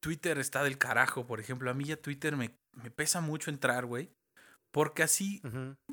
Twitter 0.01 0.39
está 0.39 0.63
del 0.65 0.79
carajo, 0.79 1.27
por 1.27 1.41
ejemplo. 1.41 1.71
A 1.71 1.75
mí 1.75 1.85
ya 1.85 1.97
Twitter 1.97 2.37
me, 2.37 2.57
me 2.73 2.91
pesa 2.91 3.21
mucho 3.21 3.51
entrar, 3.51 3.85
güey. 3.85 4.11
Porque 4.71 5.03
así 5.03 5.43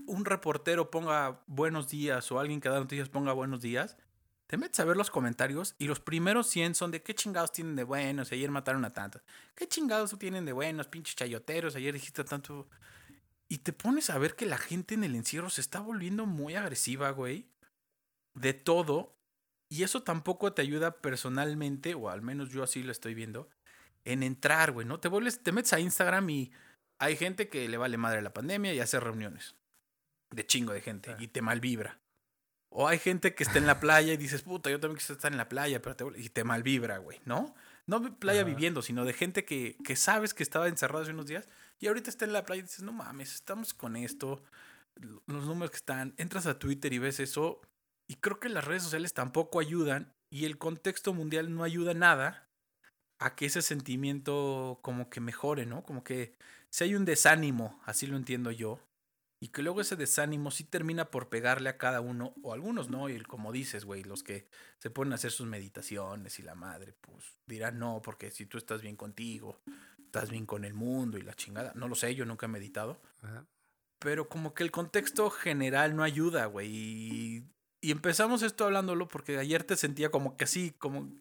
un 0.05 0.25
reportero 0.25 0.91
ponga 0.91 1.41
buenos 1.47 1.89
días 1.89 2.31
o 2.31 2.39
alguien 2.39 2.61
que 2.61 2.69
da 2.69 2.79
noticias 2.79 3.09
ponga 3.09 3.33
buenos 3.33 3.61
días, 3.61 3.97
te 4.47 4.57
metes 4.57 4.79
a 4.79 4.85
ver 4.85 4.95
los 4.95 5.11
comentarios 5.11 5.75
y 5.77 5.87
los 5.87 5.99
primeros 5.99 6.47
100 6.47 6.75
son 6.75 6.91
de 6.91 7.03
qué 7.03 7.13
chingados 7.13 7.51
tienen 7.51 7.75
de 7.75 7.83
buenos, 7.83 8.31
ayer 8.31 8.49
mataron 8.49 8.85
a 8.85 8.93
tantos. 8.93 9.21
¿Qué 9.55 9.67
chingados 9.67 10.17
tienen 10.17 10.45
de 10.45 10.53
buenos, 10.53 10.87
pinches 10.87 11.15
chayoteros, 11.15 11.75
ayer 11.75 11.93
dijiste 11.93 12.23
tanto... 12.23 12.69
Y 13.49 13.59
te 13.59 13.71
pones 13.71 14.09
a 14.09 14.17
ver 14.17 14.35
que 14.35 14.45
la 14.45 14.57
gente 14.57 14.95
en 14.95 15.03
el 15.03 15.15
encierro 15.15 15.49
se 15.49 15.61
está 15.61 15.79
volviendo 15.79 16.25
muy 16.25 16.55
agresiva, 16.55 17.11
güey. 17.11 17.49
De 18.33 18.53
todo. 18.53 19.15
Y 19.69 19.83
eso 19.83 20.03
tampoco 20.03 20.53
te 20.53 20.61
ayuda 20.61 21.01
personalmente, 21.01 21.93
o 21.93 22.09
al 22.09 22.21
menos 22.21 22.49
yo 22.49 22.63
así 22.63 22.83
lo 22.83 22.91
estoy 22.91 23.13
viendo, 23.13 23.49
en 24.05 24.23
entrar, 24.23 24.71
güey, 24.71 24.85
¿no? 24.85 24.99
Te 24.99 25.07
vuelves, 25.07 25.43
te 25.43 25.51
metes 25.51 25.73
a 25.73 25.79
Instagram 25.79 26.29
y 26.29 26.51
hay 26.99 27.15
gente 27.15 27.49
que 27.49 27.67
le 27.67 27.77
vale 27.77 27.97
madre 27.97 28.21
la 28.21 28.33
pandemia 28.33 28.73
y 28.73 28.79
hace 28.79 28.99
reuniones. 28.99 29.55
De 30.29 30.45
chingo 30.45 30.73
de 30.73 30.81
gente. 30.81 31.15
Y 31.19 31.27
te 31.27 31.41
malvibra. 31.41 31.99
O 32.79 32.87
hay 32.87 32.99
gente 32.99 33.33
que 33.33 33.43
está 33.43 33.57
en 33.57 33.65
la 33.65 33.79
playa 33.79 34.13
y 34.13 34.17
dices, 34.17 34.43
puta, 34.43 34.69
yo 34.69 34.79
también 34.79 34.99
quisiera 34.99 35.17
estar 35.17 35.31
en 35.31 35.39
la 35.39 35.49
playa, 35.49 35.81
pero 35.81 35.95
te, 35.95 36.05
y 36.21 36.29
te 36.29 36.43
malvibra, 36.43 36.99
güey, 36.99 37.19
¿no? 37.25 37.55
No 37.87 38.19
playa 38.19 38.43
viviendo, 38.43 38.83
sino 38.83 39.03
de 39.03 39.13
gente 39.13 39.45
que, 39.45 39.77
que 39.83 39.95
sabes 39.95 40.35
que 40.35 40.43
estaba 40.43 40.67
encerrado 40.67 41.01
hace 41.01 41.11
unos 41.11 41.25
días 41.25 41.49
y 41.79 41.87
ahorita 41.87 42.11
está 42.11 42.25
en 42.25 42.33
la 42.33 42.45
playa 42.45 42.59
y 42.59 42.63
dices, 42.65 42.83
no 42.83 42.91
mames, 42.91 43.33
estamos 43.33 43.73
con 43.73 43.95
esto, 43.95 44.43
los 44.93 45.47
números 45.47 45.71
que 45.71 45.77
están, 45.77 46.13
entras 46.17 46.45
a 46.45 46.59
Twitter 46.59 46.93
y 46.93 46.99
ves 46.99 47.19
eso 47.19 47.61
y 48.07 48.17
creo 48.17 48.39
que 48.39 48.47
las 48.47 48.63
redes 48.63 48.83
sociales 48.83 49.11
tampoco 49.15 49.59
ayudan 49.59 50.13
y 50.29 50.45
el 50.45 50.59
contexto 50.59 51.15
mundial 51.15 51.55
no 51.55 51.63
ayuda 51.63 51.95
nada 51.95 52.47
a 53.17 53.35
que 53.35 53.47
ese 53.47 53.63
sentimiento 53.63 54.77
como 54.83 55.09
que 55.09 55.19
mejore, 55.19 55.65
¿no? 55.65 55.81
Como 55.81 56.03
que 56.03 56.35
si 56.69 56.83
hay 56.83 56.93
un 56.93 57.05
desánimo, 57.05 57.81
así 57.85 58.05
lo 58.05 58.17
entiendo 58.17 58.51
yo, 58.51 58.86
y 59.39 59.49
que 59.49 59.61
luego 59.61 59.81
ese 59.81 59.95
desánimo 59.95 60.49
sí 60.49 60.63
termina 60.63 61.11
por 61.11 61.29
pegarle 61.29 61.69
a 61.69 61.77
cada 61.77 62.01
uno, 62.01 62.33
o 62.41 62.53
algunos 62.53 62.89
no, 62.89 63.09
y 63.09 63.19
como 63.21 63.51
dices, 63.51 63.85
güey, 63.85 64.03
los 64.03 64.23
que 64.23 64.47
se 64.79 64.89
ponen 64.89 65.11
a 65.11 65.15
hacer 65.15 65.31
sus 65.31 65.47
meditaciones 65.47 66.39
y 66.39 66.43
la 66.43 66.55
madre, 66.55 66.93
pues 67.01 67.23
dirán 67.45 67.77
no, 67.77 68.01
porque 68.03 68.31
si 68.31 68.45
tú 68.45 68.57
estás 68.57 68.81
bien 68.81 68.95
contigo, 68.95 69.59
estás 69.99 70.29
bien 70.29 70.45
con 70.45 70.65
el 70.65 70.73
mundo 70.73 71.17
y 71.17 71.21
la 71.21 71.33
chingada, 71.33 71.71
no 71.75 71.87
lo 71.87 71.95
sé, 71.95 72.15
yo 72.15 72.25
nunca 72.25 72.47
he 72.47 72.49
meditado, 72.49 72.99
pero 73.99 74.27
como 74.27 74.53
que 74.53 74.63
el 74.63 74.71
contexto 74.71 75.29
general 75.29 75.95
no 75.95 76.03
ayuda, 76.03 76.45
güey, 76.47 76.69
y, 76.69 77.43
y 77.81 77.91
empezamos 77.91 78.41
esto 78.41 78.65
hablándolo 78.65 79.07
porque 79.07 79.37
ayer 79.37 79.63
te 79.63 79.75
sentía 79.75 80.09
como 80.09 80.35
que 80.35 80.45
así, 80.45 80.71
como 80.79 81.11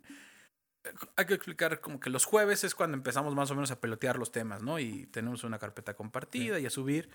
hay 1.16 1.26
que 1.26 1.34
explicar 1.34 1.80
como 1.80 2.00
que 2.00 2.10
los 2.10 2.24
jueves 2.24 2.64
es 2.64 2.74
cuando 2.74 2.96
empezamos 2.96 3.34
más 3.34 3.50
o 3.50 3.54
menos 3.54 3.70
a 3.70 3.80
pelotear 3.80 4.18
los 4.18 4.32
temas, 4.32 4.62
¿no? 4.62 4.78
Y 4.78 5.06
tenemos 5.06 5.44
una 5.44 5.58
carpeta 5.58 5.94
compartida 5.94 6.58
y 6.58 6.66
a 6.66 6.70
subir. 6.70 7.10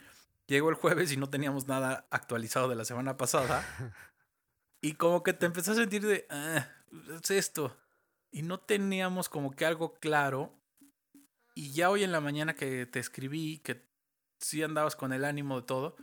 Llegó 0.47 0.69
el 0.69 0.75
jueves 0.75 1.11
y 1.11 1.17
no 1.17 1.29
teníamos 1.29 1.67
nada 1.67 2.07
actualizado 2.11 2.67
de 2.67 2.75
la 2.75 2.85
semana 2.85 3.17
pasada. 3.17 3.65
y 4.81 4.93
como 4.93 5.23
que 5.23 5.33
te 5.33 5.45
empezás 5.45 5.77
a 5.77 5.81
sentir 5.81 6.05
de, 6.05 6.25
ah, 6.29 6.67
es 7.21 7.31
esto. 7.31 7.77
y 8.31 8.41
no 8.43 8.59
teníamos 8.59 9.29
como 9.29 9.51
que 9.51 9.65
algo 9.65 9.93
claro. 9.95 10.53
Y 11.53 11.73
ya 11.73 11.89
hoy 11.89 12.03
en 12.03 12.11
la 12.11 12.21
mañana 12.21 12.55
que 12.55 12.85
te 12.85 12.99
escribí, 12.99 13.59
que 13.59 13.85
sí 14.39 14.63
andabas 14.63 14.95
con 14.95 15.13
el 15.13 15.25
ánimo 15.25 15.61
de 15.61 15.67
todo, 15.67 15.95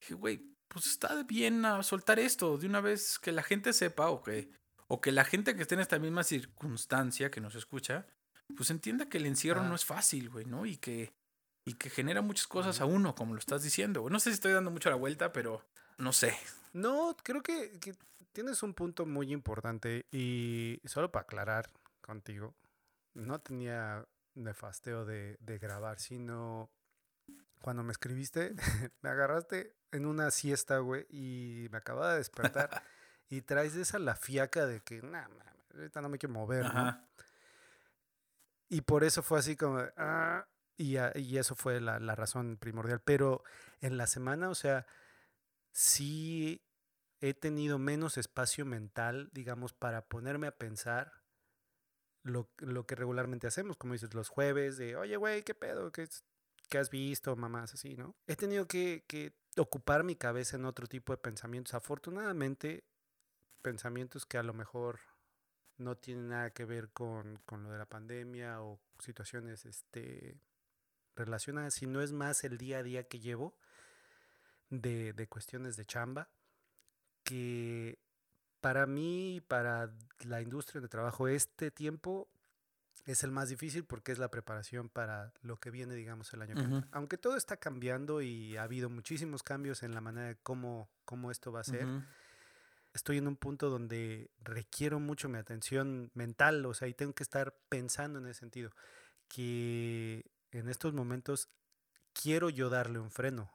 dije, 0.00 0.14
güey, 0.14 0.56
pues 0.68 0.86
está 0.86 1.22
bien 1.22 1.64
a 1.64 1.82
soltar 1.82 2.18
esto 2.18 2.58
de 2.58 2.66
una 2.66 2.80
vez 2.80 3.18
que 3.18 3.32
la 3.32 3.42
gente 3.42 3.72
sepa 3.72 4.10
o 4.10 4.22
que, 4.22 4.50
o 4.88 5.00
que 5.00 5.12
la 5.12 5.24
gente 5.24 5.54
que 5.54 5.62
esté 5.62 5.74
en 5.74 5.80
esta 5.80 5.98
misma 5.98 6.24
circunstancia 6.24 7.30
que 7.30 7.40
nos 7.40 7.54
escucha, 7.54 8.06
pues 8.56 8.70
entienda 8.70 9.08
que 9.08 9.18
el 9.18 9.26
encierro 9.26 9.62
no 9.62 9.74
es 9.74 9.84
fácil, 9.84 10.30
güey, 10.30 10.44
¿no? 10.44 10.66
Y 10.66 10.76
que, 10.76 11.12
y 11.64 11.74
que 11.74 11.90
genera 11.90 12.22
muchas 12.22 12.46
cosas 12.46 12.80
a 12.80 12.84
uno, 12.84 13.14
como 13.14 13.34
lo 13.34 13.40
estás 13.40 13.62
diciendo. 13.62 14.08
No 14.08 14.20
sé 14.20 14.30
si 14.30 14.34
estoy 14.34 14.52
dando 14.52 14.70
mucho 14.70 14.90
la 14.90 14.96
vuelta, 14.96 15.32
pero 15.32 15.62
no 15.98 16.12
sé. 16.12 16.36
No, 16.72 17.16
creo 17.22 17.42
que, 17.42 17.78
que 17.80 17.94
tienes 18.32 18.62
un 18.62 18.74
punto 18.74 19.06
muy 19.06 19.32
importante 19.32 20.06
y 20.12 20.80
solo 20.84 21.10
para 21.10 21.24
aclarar 21.24 21.70
contigo, 22.00 22.54
no 23.14 23.40
tenía 23.40 24.06
nefasteo 24.34 25.04
de, 25.04 25.38
de 25.40 25.58
grabar, 25.58 25.98
sino 25.98 26.70
cuando 27.60 27.82
me 27.82 27.92
escribiste, 27.92 28.54
me 29.02 29.10
agarraste 29.10 29.74
en 29.90 30.06
una 30.06 30.30
siesta, 30.30 30.78
güey, 30.78 31.06
y 31.10 31.68
me 31.70 31.78
acababa 31.78 32.12
de 32.12 32.18
despertar 32.18 32.82
y 33.28 33.42
traes 33.42 33.74
esa 33.76 33.98
la 33.98 34.14
fiaca 34.14 34.66
de 34.66 34.80
que, 34.80 35.02
nah, 35.02 35.26
ahorita 35.74 36.00
no 36.00 36.08
me 36.08 36.18
quiero 36.18 36.34
mover, 36.34 36.72
¿no? 36.72 37.06
Y 38.68 38.80
por 38.80 39.04
eso 39.04 39.22
fue 39.22 39.38
así 39.38 39.56
como, 39.56 39.80
ah, 39.96 40.46
y, 40.76 40.96
y, 41.14 41.38
eso 41.38 41.54
fue 41.54 41.80
la, 41.80 42.00
la, 42.00 42.14
razón 42.14 42.56
primordial. 42.56 43.00
Pero 43.00 43.42
en 43.80 43.96
la 43.96 44.06
semana, 44.06 44.50
o 44.50 44.54
sea, 44.54 44.86
sí 45.72 46.62
he 47.20 47.32
tenido 47.32 47.78
menos 47.78 48.18
espacio 48.18 48.66
mental, 48.66 49.30
digamos, 49.32 49.72
para 49.72 50.06
ponerme 50.06 50.48
a 50.48 50.56
pensar 50.56 51.12
lo, 52.22 52.50
lo 52.58 52.86
que 52.86 52.96
regularmente 52.96 53.46
hacemos, 53.46 53.76
como 53.76 53.92
dices, 53.92 54.14
los 54.14 54.28
jueves, 54.28 54.76
de, 54.76 54.96
oye, 54.96 55.16
güey, 55.16 55.42
¿qué 55.42 55.54
pedo? 55.54 55.92
¿Qué, 55.92 56.08
¿Qué 56.68 56.78
has 56.78 56.90
visto? 56.90 57.36
Mamás 57.36 57.74
así, 57.74 57.96
¿no? 57.96 58.16
He 58.26 58.36
tenido 58.36 58.66
que, 58.66 59.04
que 59.06 59.32
ocupar 59.56 60.02
mi 60.02 60.16
cabeza 60.16 60.56
en 60.56 60.64
otro 60.64 60.86
tipo 60.86 61.12
de 61.12 61.18
pensamientos. 61.18 61.74
Afortunadamente, 61.74 62.84
pensamientos 63.66 64.26
que 64.26 64.38
a 64.38 64.44
lo 64.44 64.54
mejor 64.54 65.00
no 65.76 65.96
tienen 65.96 66.28
nada 66.28 66.50
que 66.50 66.64
ver 66.64 66.90
con, 66.90 67.40
con 67.44 67.64
lo 67.64 67.70
de 67.70 67.78
la 67.78 67.86
pandemia 67.86 68.62
o 68.62 68.78
situaciones 69.00 69.66
este, 69.66 70.40
relacionadas, 71.16 71.74
sino 71.74 72.00
es 72.00 72.12
más 72.12 72.44
el 72.44 72.58
día 72.58 72.78
a 72.78 72.82
día 72.84 73.08
que 73.08 73.18
llevo 73.18 73.58
de, 74.70 75.12
de 75.14 75.26
cuestiones 75.26 75.76
de 75.76 75.84
chamba, 75.84 76.28
que 77.24 77.98
para 78.60 78.86
mí, 78.86 79.42
para 79.48 79.92
la 80.20 80.40
industria 80.40 80.80
de 80.80 80.86
trabajo, 80.86 81.26
este 81.26 81.72
tiempo 81.72 82.28
es 83.04 83.24
el 83.24 83.32
más 83.32 83.48
difícil 83.48 83.84
porque 83.84 84.12
es 84.12 84.20
la 84.20 84.30
preparación 84.30 84.88
para 84.88 85.32
lo 85.42 85.56
que 85.56 85.72
viene, 85.72 85.96
digamos, 85.96 86.32
el 86.32 86.42
año 86.42 86.54
que 86.54 86.62
viene. 86.62 86.84
Aunque 86.92 87.18
todo 87.18 87.36
está 87.36 87.56
cambiando 87.56 88.22
y 88.22 88.56
ha 88.56 88.62
habido 88.62 88.90
muchísimos 88.90 89.42
cambios 89.42 89.82
en 89.82 89.92
la 89.92 90.00
manera 90.00 90.28
de 90.28 90.36
cómo, 90.36 90.88
cómo 91.04 91.32
esto 91.32 91.50
va 91.50 91.62
a 91.62 91.64
ser, 91.64 91.84
estoy 92.96 93.18
en 93.18 93.28
un 93.28 93.36
punto 93.36 93.70
donde 93.70 94.30
requiero 94.40 94.98
mucho 94.98 95.28
mi 95.28 95.38
atención 95.38 96.10
mental, 96.14 96.64
o 96.66 96.74
sea, 96.74 96.88
y 96.88 96.94
tengo 96.94 97.14
que 97.14 97.22
estar 97.22 97.56
pensando 97.68 98.18
en 98.18 98.26
ese 98.26 98.40
sentido, 98.40 98.70
que 99.28 100.24
en 100.50 100.68
estos 100.68 100.92
momentos 100.92 101.48
quiero 102.12 102.50
yo 102.50 102.70
darle 102.70 102.98
un 102.98 103.10
freno, 103.10 103.50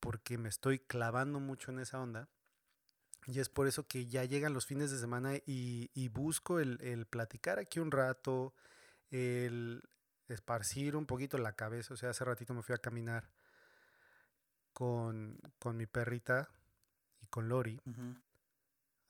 porque 0.00 0.38
me 0.38 0.48
estoy 0.48 0.78
clavando 0.78 1.40
mucho 1.40 1.70
en 1.70 1.80
esa 1.80 2.00
onda. 2.00 2.28
Y 3.26 3.38
es 3.38 3.48
por 3.48 3.68
eso 3.68 3.86
que 3.86 4.06
ya 4.06 4.24
llegan 4.24 4.54
los 4.54 4.66
fines 4.66 4.90
de 4.90 4.98
semana 4.98 5.34
y, 5.46 6.08
busco 6.08 6.58
el, 6.58 6.80
el, 6.80 7.06
platicar 7.06 7.58
aquí 7.58 7.78
un 7.78 7.90
rato, 7.90 8.54
el 9.10 9.82
esparcir 10.28 10.96
un 10.96 11.06
poquito 11.06 11.36
la 11.38 11.52
cabeza. 11.52 11.94
O 11.94 11.96
sea, 11.96 12.10
hace 12.10 12.24
ratito 12.24 12.54
me 12.54 12.62
fui 12.62 12.74
a 12.74 12.78
caminar 12.78 13.30
con, 14.72 15.38
con 15.58 15.76
mi 15.76 15.86
perrita 15.86 16.48
y 17.20 17.26
con 17.26 17.48
Lori. 17.48 17.78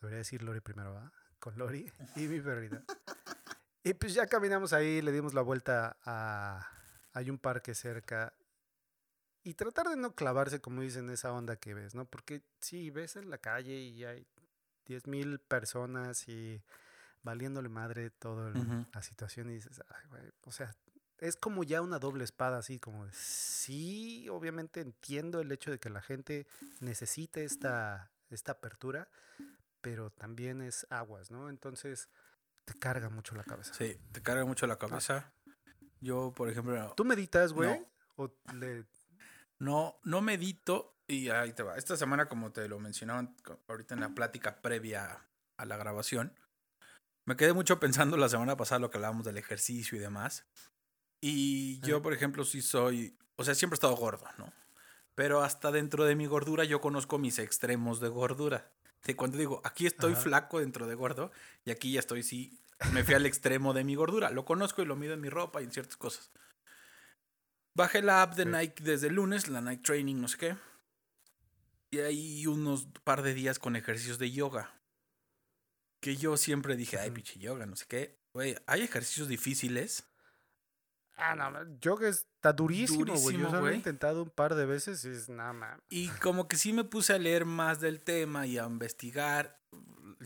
Debería 0.01 0.19
decir 0.19 0.43
Lori 0.43 0.61
primero, 0.61 0.95
¿va? 0.95 1.13
Con 1.39 1.57
Lori 1.59 1.91
y 2.17 2.29
mi 2.29 2.41
perrita. 2.41 2.83
y 3.85 3.95
pues 3.95 4.15
ya 4.15 4.27
caminamos 4.27 4.73
ahí, 4.73 5.03
le 5.03 5.13
dimos 5.13 5.35
la 5.35 5.43
vuelta 5.43 5.97
a... 6.05 6.67
Hay 7.13 7.29
un 7.29 7.39
parque 7.39 7.75
cerca. 7.75 8.33
Y 9.43 9.55
tratar 9.55 9.89
de 9.89 9.97
no 9.97 10.15
clavarse, 10.15 10.61
como 10.61 10.83
dicen, 10.83 11.11
esa 11.11 11.33
onda 11.33 11.57
que 11.57 11.75
ves, 11.75 11.95
¿no? 11.95 12.05
Porque 12.05 12.43
sí, 12.61 12.91
ves 12.91 13.17
en 13.17 13.31
la 13.31 13.39
calle 13.39 13.75
y 13.75 14.05
hay 14.05 14.27
10.000 14.87 15.41
personas 15.41 16.29
y 16.29 16.63
valiéndole 17.23 17.69
madre 17.69 18.11
toda 18.11 18.51
la 18.51 19.03
situación 19.03 19.51
y 19.51 19.55
dices, 19.55 19.83
Ay, 19.89 20.09
güey, 20.09 20.23
o 20.45 20.53
sea, 20.53 20.75
es 21.21 21.37
como 21.37 21.65
ya 21.65 21.83
una 21.83 21.99
doble 21.99 22.25
espada, 22.25 22.59
así 22.59 22.79
como, 22.79 23.07
sí, 23.13 24.29
obviamente 24.31 24.81
entiendo 24.81 25.41
el 25.41 25.53
hecho 25.53 25.71
de 25.71 25.79
que 25.79 25.91
la 25.91 26.01
gente 26.01 26.47
necesite 26.81 27.45
esta, 27.45 28.11
esta 28.31 28.53
apertura, 28.53 29.09
pero 29.81 30.11
también 30.11 30.63
es 30.63 30.87
aguas, 30.91 31.31
¿no? 31.31 31.49
Entonces 31.49 32.09
te 32.65 32.75
carga 32.75 33.09
mucho 33.09 33.35
la 33.35 33.45
cabeza. 33.45 33.75
Sí, 33.75 33.99
te 34.13 34.23
carga 34.23 34.45
mucho 34.45 34.67
la 34.67 34.79
cabeza. 34.79 35.33
Yo, 36.01 36.33
por 36.35 36.49
ejemplo... 36.49 36.95
¿Tú 36.97 37.05
meditas, 37.05 37.53
güey? 37.53 37.87
No. 38.17 38.35
no, 39.59 40.01
no 40.05 40.21
medito 40.21 40.97
y 41.07 41.29
ahí 41.31 41.53
te 41.53 41.63
va. 41.63 41.77
Esta 41.77 41.97
semana, 41.97 42.27
como 42.27 42.53
te 42.53 42.69
lo 42.69 42.79
mencionaban 42.79 43.37
ahorita 43.69 43.95
en 43.95 44.01
la 44.01 44.11
plática 44.11 44.63
previa 44.63 45.27
a 45.57 45.65
la 45.65 45.77
grabación, 45.77 46.33
me 47.25 47.37
quedé 47.37 47.53
mucho 47.53 47.81
pensando 47.81 48.17
la 48.17 48.29
semana 48.29 48.57
pasada 48.57 48.79
lo 48.79 48.91
que 48.91 48.99
hablábamos 48.99 49.25
del 49.25 49.39
ejercicio 49.39 49.97
y 49.97 50.01
demás. 50.01 50.47
Y 51.21 51.81
yo, 51.81 52.01
por 52.01 52.13
ejemplo, 52.13 52.45
sí 52.45 52.63
soy, 52.63 53.19
o 53.37 53.45
sea, 53.45 53.55
siempre 53.55 53.75
he 53.75 53.79
estado 53.79 53.97
gordo, 53.97 54.27
¿no? 54.39 54.53
Pero 55.15 55.43
hasta 55.43 55.71
dentro 55.71 56.05
de 56.05 56.15
mi 56.15 56.27
gordura 56.27 56.65
yo 56.65 56.81
conozco 56.81 57.19
mis 57.19 57.39
extremos 57.39 58.01
de 58.01 58.09
gordura. 58.09 58.71
De 59.05 59.17
cuando 59.17 59.39
digo, 59.39 59.61
aquí 59.65 59.87
estoy 59.87 60.15
flaco 60.15 60.61
dentro 60.61 60.87
de 60.87 60.95
gordo 60.95 61.33
y 61.65 61.71
aquí 61.71 61.93
ya 61.93 62.01
estoy, 62.01 62.23
sí, 62.23 62.61
me 62.93 63.05
fui 63.05 63.15
al 63.15 63.27
extremo 63.27 63.73
de 63.73 63.85
mi 63.85 63.95
gordura. 63.95 64.31
Lo 64.31 64.45
conozco 64.45 64.83
y 64.83 64.87
lo 64.87 64.97
mido 64.97 65.15
en 65.15 65.21
mi 65.21 65.29
ropa 65.29 65.61
y 65.61 65.65
en 65.65 65.73
ciertas 65.73 65.97
cosas. 65.97 66.31
Bajé 67.75 68.03
la 68.03 68.23
app 68.23 68.35
de 68.35 68.47
Nike 68.47 68.83
desde 68.83 69.09
el 69.09 69.15
lunes, 69.15 69.49
la 69.49 69.61
Nike 69.61 69.83
Training, 69.83 70.17
no 70.17 70.29
sé 70.29 70.39
qué. 70.39 70.57
Y 71.91 71.99
hay 72.01 72.47
unos 72.47 72.89
par 73.05 73.23
de 73.23 73.35
días 73.35 73.59
con 73.59 73.77
ejercicios 73.77 74.19
de 74.19 74.31
yoga. 74.31 74.75
Que 76.01 76.17
yo 76.17 76.37
siempre 76.37 76.77
dije, 76.77 76.99
ay, 76.99 77.11
pinche 77.11 77.39
yoga, 77.39 77.67
no 77.67 77.77
sé 77.77 77.87
qué. 77.89 78.21
Güey, 78.33 78.57
hay 78.67 78.83
ejercicios 78.83 79.29
difíciles 79.29 80.10
Ah, 81.23 81.35
no, 81.35 81.79
yoga 81.81 82.09
está 82.09 82.53
durísimo, 82.53 83.15
güey. 83.15 83.37
Yo 83.37 83.51
lo 83.51 83.69
he 83.69 83.75
intentado 83.75 84.23
un 84.23 84.31
par 84.31 84.55
de 84.55 84.65
veces 84.65 85.05
y 85.05 85.09
es 85.09 85.29
nada 85.29 85.53
más. 85.53 85.79
Y 85.91 86.09
como 86.09 86.49
que 86.49 86.57
sí 86.57 86.73
me 86.73 86.85
puse 86.85 87.13
a 87.13 87.19
leer 87.19 87.45
más 87.45 87.81
del 87.81 88.01
tema 88.01 88.47
y 88.47 88.59
a 88.59 88.65
investigar 88.65 89.61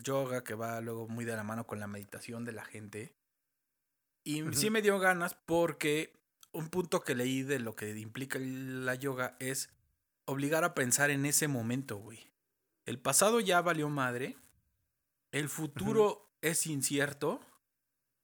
yoga, 0.03 0.45
que 0.45 0.55
va 0.55 0.81
luego 0.81 1.09
muy 1.09 1.25
de 1.25 1.37
la 1.37 1.43
mano 1.43 1.67
con 1.67 1.81
la 1.81 1.87
meditación 1.87 2.45
de 2.45 2.53
la 2.53 2.65
gente. 2.65 3.15
Y 4.25 4.43
sí 4.53 4.71
me 4.71 4.83
dio 4.83 4.99
ganas 4.99 5.35
porque 5.35 6.17
un 6.53 6.69
punto 6.69 7.01
que 7.01 7.15
leí 7.15 7.43
de 7.43 7.59
lo 7.59 7.75
que 7.75 7.97
implica 7.99 8.39
la 8.39 8.95
yoga 8.95 9.37
es 9.41 9.71
obligar 10.25 10.65
a 10.65 10.75
pensar 10.75 11.11
en 11.11 11.27
ese 11.27 11.49
momento, 11.49 11.99
güey. 11.99 12.31
El 12.87 12.99
pasado 12.99 13.41
ya 13.41 13.61
valió 13.61 13.89
madre. 13.89 14.37
El 15.33 15.49
futuro 15.49 16.31
es 16.41 16.67
incierto 16.67 17.41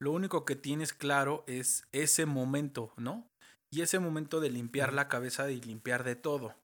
lo 0.00 0.12
único 0.12 0.44
que 0.44 0.56
tienes 0.56 0.94
claro 0.94 1.44
es 1.46 1.86
ese 1.92 2.24
momento, 2.24 2.92
¿no? 2.96 3.30
Y 3.70 3.82
ese 3.82 3.98
momento 3.98 4.40
de 4.40 4.50
limpiar 4.50 4.94
la 4.94 5.08
cabeza 5.08 5.50
y 5.50 5.60
limpiar 5.60 6.04
de 6.04 6.16
todo. 6.16 6.56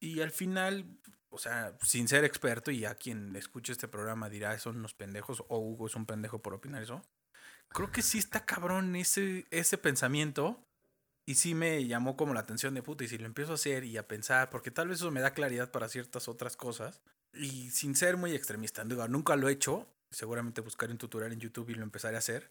Y 0.00 0.20
al 0.20 0.32
final, 0.32 0.98
o 1.30 1.38
sea, 1.38 1.78
sin 1.82 2.08
ser 2.08 2.24
experto, 2.24 2.72
y 2.72 2.84
a 2.84 2.96
quien 2.96 3.34
escuche 3.36 3.72
este 3.72 3.88
programa 3.88 4.28
dirá, 4.28 4.58
son 4.58 4.78
unos 4.78 4.94
pendejos, 4.94 5.44
o 5.48 5.58
Hugo 5.58 5.86
es 5.86 5.94
un 5.94 6.06
pendejo 6.06 6.42
por 6.42 6.54
opinar 6.54 6.82
eso. 6.82 7.02
Creo 7.68 7.92
que 7.92 8.02
sí 8.02 8.18
está 8.18 8.44
cabrón 8.44 8.96
ese, 8.96 9.46
ese 9.50 9.78
pensamiento. 9.78 10.60
Y 11.26 11.36
sí 11.36 11.54
me 11.54 11.86
llamó 11.86 12.16
como 12.16 12.34
la 12.34 12.40
atención 12.40 12.74
de 12.74 12.82
puta. 12.82 13.04
Y 13.04 13.08
si 13.08 13.16
lo 13.16 13.24
empiezo 13.26 13.52
a 13.52 13.54
hacer 13.54 13.84
y 13.84 13.96
a 13.96 14.06
pensar, 14.06 14.50
porque 14.50 14.70
tal 14.70 14.88
vez 14.88 14.98
eso 14.98 15.10
me 15.10 15.22
da 15.22 15.32
claridad 15.32 15.70
para 15.70 15.88
ciertas 15.88 16.28
otras 16.28 16.56
cosas. 16.56 17.00
Y 17.32 17.70
sin 17.70 17.96
ser 17.96 18.18
muy 18.18 18.34
extremista, 18.34 18.84
digo, 18.84 19.08
nunca 19.08 19.36
lo 19.36 19.48
he 19.48 19.52
hecho 19.52 19.88
seguramente 20.14 20.60
buscaré 20.60 20.92
un 20.92 20.98
tutorial 20.98 21.32
en 21.32 21.40
YouTube 21.40 21.70
y 21.70 21.74
lo 21.74 21.82
empezaré 21.82 22.16
a 22.16 22.20
hacer. 22.20 22.50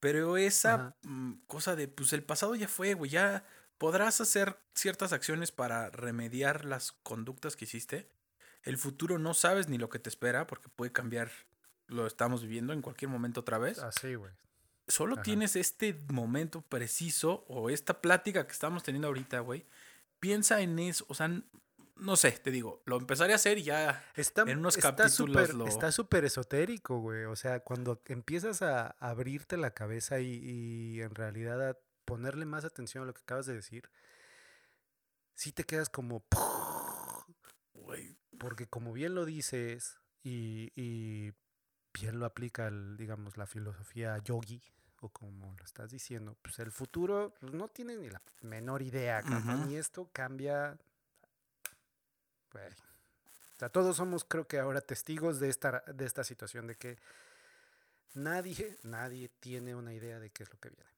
Pero 0.00 0.36
esa 0.36 0.96
mm, 1.02 1.32
cosa 1.46 1.76
de, 1.76 1.88
pues 1.88 2.12
el 2.12 2.22
pasado 2.22 2.54
ya 2.54 2.68
fue, 2.68 2.94
güey, 2.94 3.10
ya 3.10 3.44
podrás 3.78 4.20
hacer 4.20 4.58
ciertas 4.74 5.12
acciones 5.12 5.52
para 5.52 5.90
remediar 5.90 6.64
las 6.64 6.92
conductas 6.92 7.56
que 7.56 7.64
hiciste. 7.64 8.08
El 8.62 8.78
futuro 8.78 9.18
no 9.18 9.34
sabes 9.34 9.68
ni 9.68 9.78
lo 9.78 9.88
que 9.88 9.98
te 9.98 10.08
espera 10.08 10.46
porque 10.46 10.68
puede 10.68 10.92
cambiar, 10.92 11.30
lo 11.86 12.06
estamos 12.06 12.42
viviendo 12.42 12.72
en 12.72 12.82
cualquier 12.82 13.10
momento 13.10 13.40
otra 13.40 13.58
vez. 13.58 13.78
Así, 13.78 14.14
güey. 14.14 14.32
Solo 14.86 15.16
tienes 15.22 15.56
este 15.56 15.98
momento 16.12 16.60
preciso 16.60 17.44
o 17.48 17.70
esta 17.70 18.02
plática 18.02 18.46
que 18.46 18.52
estamos 18.52 18.82
teniendo 18.82 19.08
ahorita, 19.08 19.40
güey. 19.40 19.64
Piensa 20.20 20.60
en 20.60 20.78
eso, 20.78 21.06
o 21.08 21.14
sea, 21.14 21.30
no 21.96 22.16
sé, 22.16 22.32
te 22.32 22.50
digo, 22.50 22.82
lo 22.86 22.96
empezaré 22.96 23.32
a 23.32 23.36
hacer 23.36 23.58
y 23.58 23.64
ya 23.64 24.04
Está, 24.16 24.42
en 24.42 24.58
unos 24.58 24.76
está 24.76 24.94
capítulos 24.94 25.54
lo... 25.54 25.66
Está 25.66 25.92
súper 25.92 26.24
esotérico, 26.24 26.98
güey. 26.98 27.24
O 27.24 27.36
sea, 27.36 27.60
cuando 27.60 28.02
empiezas 28.06 28.62
a 28.62 28.88
abrirte 28.98 29.56
la 29.56 29.72
cabeza 29.72 30.18
y, 30.20 30.40
y 30.42 31.02
en 31.02 31.14
realidad 31.14 31.70
a 31.70 31.78
ponerle 32.04 32.46
más 32.46 32.64
atención 32.64 33.04
a 33.04 33.06
lo 33.06 33.14
que 33.14 33.22
acabas 33.22 33.46
de 33.46 33.54
decir, 33.54 33.88
sí 35.34 35.52
te 35.52 35.64
quedas 35.64 35.88
como... 35.88 36.24
Güey, 37.74 38.16
Porque 38.38 38.66
como 38.66 38.92
bien 38.92 39.14
lo 39.14 39.24
dices 39.24 39.98
y, 40.22 40.72
y 40.74 41.32
bien 41.92 42.18
lo 42.18 42.26
aplica, 42.26 42.66
el, 42.66 42.96
digamos, 42.96 43.36
la 43.36 43.46
filosofía 43.46 44.18
yogi, 44.18 44.62
o 45.00 45.10
como 45.10 45.54
lo 45.56 45.64
estás 45.64 45.90
diciendo, 45.90 46.36
pues 46.42 46.58
el 46.58 46.72
futuro 46.72 47.34
pues, 47.38 47.52
no 47.52 47.68
tiene 47.68 47.96
ni 47.96 48.08
la 48.08 48.22
menor 48.42 48.82
idea, 48.82 49.22
Ujú. 49.24 49.70
y 49.70 49.76
esto 49.76 50.08
cambia... 50.12 50.76
güey. 52.54 52.72
O 53.56 53.58
sea, 53.58 53.68
todos 53.68 53.96
somos, 53.96 54.24
creo 54.24 54.48
que 54.48 54.58
ahora, 54.58 54.80
testigos 54.80 55.38
de 55.38 55.48
esta, 55.48 55.84
de 55.86 56.06
esta 56.06 56.24
situación, 56.24 56.66
de 56.66 56.76
que 56.76 56.98
nadie, 58.14 58.78
nadie 58.82 59.28
tiene 59.40 59.74
una 59.74 59.92
idea 59.92 60.18
de 60.18 60.30
qué 60.30 60.42
es 60.42 60.50
lo 60.50 60.58
que 60.58 60.70
viene. 60.70 60.90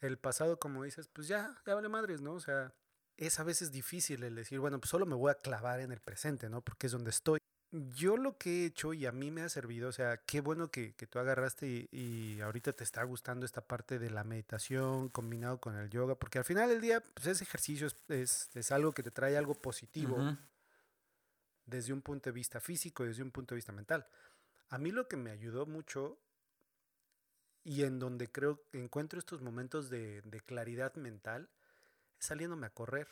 El 0.00 0.18
pasado, 0.18 0.58
como 0.58 0.84
dices, 0.84 1.08
pues 1.08 1.28
ya, 1.28 1.54
ya 1.66 1.74
vale 1.74 1.88
madres, 1.88 2.20
¿no? 2.20 2.34
O 2.34 2.40
sea, 2.40 2.72
es 3.16 3.38
a 3.38 3.44
veces 3.44 3.70
difícil 3.70 4.22
el 4.22 4.34
decir, 4.34 4.60
bueno, 4.60 4.78
pues 4.80 4.90
solo 4.90 5.06
me 5.06 5.14
voy 5.14 5.30
a 5.30 5.34
clavar 5.34 5.80
en 5.80 5.92
el 5.92 6.00
presente, 6.00 6.48
¿no? 6.48 6.62
Porque 6.62 6.86
es 6.86 6.92
donde 6.92 7.10
estoy. 7.10 7.38
Yo 7.70 8.16
lo 8.16 8.38
que 8.38 8.62
he 8.62 8.66
hecho 8.66 8.94
y 8.94 9.04
a 9.04 9.12
mí 9.12 9.30
me 9.30 9.42
ha 9.42 9.48
servido, 9.48 9.88
o 9.88 9.92
sea, 9.92 10.18
qué 10.18 10.40
bueno 10.40 10.70
que, 10.70 10.94
que 10.94 11.06
tú 11.08 11.18
agarraste 11.18 11.66
y, 11.66 11.88
y 11.90 12.40
ahorita 12.40 12.72
te 12.72 12.84
está 12.84 13.02
gustando 13.02 13.44
esta 13.44 13.62
parte 13.62 13.98
de 13.98 14.10
la 14.10 14.22
meditación 14.22 15.08
combinado 15.08 15.58
con 15.58 15.76
el 15.76 15.90
yoga, 15.90 16.14
porque 16.14 16.38
al 16.38 16.44
final 16.44 16.68
del 16.68 16.80
día, 16.80 17.02
pues 17.14 17.26
ese 17.26 17.42
ejercicio 17.42 17.88
es, 17.88 17.96
es, 18.08 18.50
es 18.54 18.70
algo 18.70 18.92
que 18.92 19.02
te 19.02 19.10
trae 19.10 19.36
algo 19.36 19.54
positivo 19.54 20.16
ujú, 20.16 20.36
desde 21.66 21.92
un 21.92 22.02
punto 22.02 22.30
de 22.30 22.34
vista 22.34 22.60
físico 22.60 23.04
y 23.04 23.08
desde 23.08 23.22
un 23.22 23.30
punto 23.30 23.54
de 23.54 23.56
vista 23.56 23.72
mental. 23.72 24.06
A 24.68 24.78
mí 24.78 24.90
lo 24.90 25.08
que 25.08 25.16
me 25.16 25.30
ayudó 25.30 25.66
mucho 25.66 26.18
y 27.62 27.82
en 27.82 27.98
donde 27.98 28.30
creo 28.30 28.62
que 28.70 28.82
encuentro 28.82 29.18
estos 29.18 29.40
momentos 29.40 29.88
de, 29.88 30.20
de 30.22 30.40
claridad 30.40 30.94
mental 30.96 31.50
es 32.18 32.26
saliéndome 32.26 32.66
a 32.66 32.70
correr. 32.70 33.08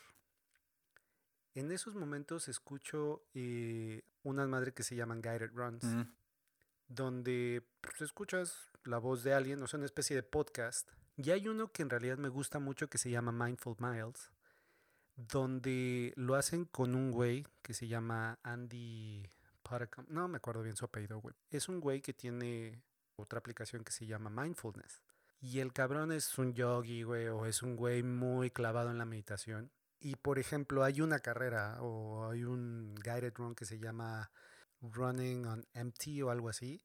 En 1.55 1.71
esos 1.71 1.95
momentos 1.95 2.47
escucho 2.47 3.27
eh, 3.33 4.03
unas 4.23 4.47
madres 4.47 4.73
que 4.73 4.83
se 4.83 4.95
llaman 4.95 5.21
guided 5.21 5.51
runs, 5.53 5.83
ujú. 5.83 6.07
donde 6.87 7.67
pues, 7.81 8.01
escuchas 8.01 8.69
la 8.83 8.97
voz 8.97 9.23
de 9.23 9.33
alguien, 9.33 9.61
o 9.61 9.67
sea, 9.67 9.77
una 9.77 9.85
especie 9.85 10.15
de 10.15 10.23
podcast. 10.23 10.89
Y 11.15 11.29
hay 11.29 11.47
uno 11.47 11.71
que 11.71 11.83
en 11.83 11.91
realidad 11.91 12.17
me 12.17 12.29
gusta 12.29 12.57
mucho 12.57 12.89
que 12.89 12.97
se 12.97 13.11
llama 13.11 13.31
Mindful 13.31 13.75
Miles, 13.79 14.31
donde 15.15 16.13
lo 16.15 16.35
hacen 16.35 16.65
con 16.65 16.95
un 16.95 17.11
güey 17.11 17.45
que 17.61 17.73
se 17.73 17.87
llama 17.87 18.39
Andy 18.43 19.29
Paracom. 19.61 20.05
No 20.09 20.27
me 20.27 20.37
acuerdo 20.37 20.63
bien 20.63 20.75
su 20.75 20.85
apellido, 20.85 21.19
güey. 21.19 21.35
Es 21.49 21.69
un 21.69 21.79
güey 21.79 22.01
que 22.01 22.13
tiene 22.13 22.81
otra 23.15 23.39
aplicación 23.39 23.83
que 23.83 23.91
se 23.91 24.05
llama 24.05 24.29
Mindfulness. 24.29 25.01
Y 25.39 25.59
el 25.59 25.73
cabrón 25.73 26.11
es 26.11 26.37
un 26.37 26.53
yogi, 26.53 27.03
güey, 27.03 27.27
o 27.27 27.45
es 27.45 27.63
un 27.63 27.75
güey 27.75 28.01
muy 28.01 28.49
clavado 28.49 28.91
en 28.91 28.97
la 28.97 29.05
meditación. 29.05 29.71
Y 29.99 30.15
por 30.15 30.39
ejemplo, 30.39 30.83
hay 30.83 31.01
una 31.01 31.19
carrera 31.19 31.81
o 31.81 32.29
hay 32.29 32.43
un 32.43 32.95
guided 32.95 33.33
run 33.35 33.55
que 33.55 33.65
se 33.65 33.79
llama 33.79 34.31
Running 34.81 35.45
on 35.45 35.65
Empty 35.73 36.21
o 36.21 36.29
algo 36.29 36.49
así, 36.49 36.81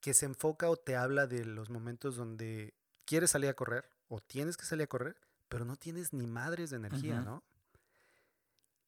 que 0.00 0.14
se 0.14 0.26
enfoca 0.26 0.68
o 0.68 0.76
te 0.76 0.96
habla 0.96 1.26
de 1.26 1.44
los 1.44 1.70
momentos 1.70 2.16
donde 2.16 2.74
quieres 3.04 3.30
salir 3.30 3.50
a 3.50 3.54
correr 3.54 3.90
o 4.08 4.20
tienes 4.20 4.56
que 4.56 4.66
salir 4.66 4.84
a 4.84 4.88
correr, 4.88 5.16
pero 5.48 5.64
no 5.64 5.76
tienes 5.76 6.12
ni 6.12 6.26
madres 6.26 6.70
de 6.70 6.76
energía. 6.76 7.20
¿no? 7.20 7.42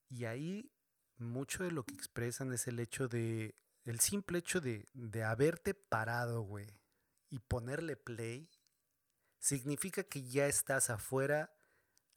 Y 0.09 0.25
ahí 0.25 0.71
mucho 1.19 1.65
de 1.65 1.71
lo 1.71 1.85
que 1.85 1.95
expresan 1.95 2.53
es 2.53 2.67
el 2.67 2.79
hecho 2.81 3.09
de, 3.09 3.55
el 3.85 4.01
simple 4.01 4.39
hecho 4.39 4.61
de, 4.61 4.89
de 4.95 5.25
haberte 5.25 5.75
parado, 5.75 6.43
güey, 6.43 6.81
y 7.29 7.39
ponerle 7.39 7.97
play, 7.97 8.51
significa 9.39 10.03
que 10.03 10.23
ya 10.23 10.47
estás 10.47 10.91
afuera 10.91 11.53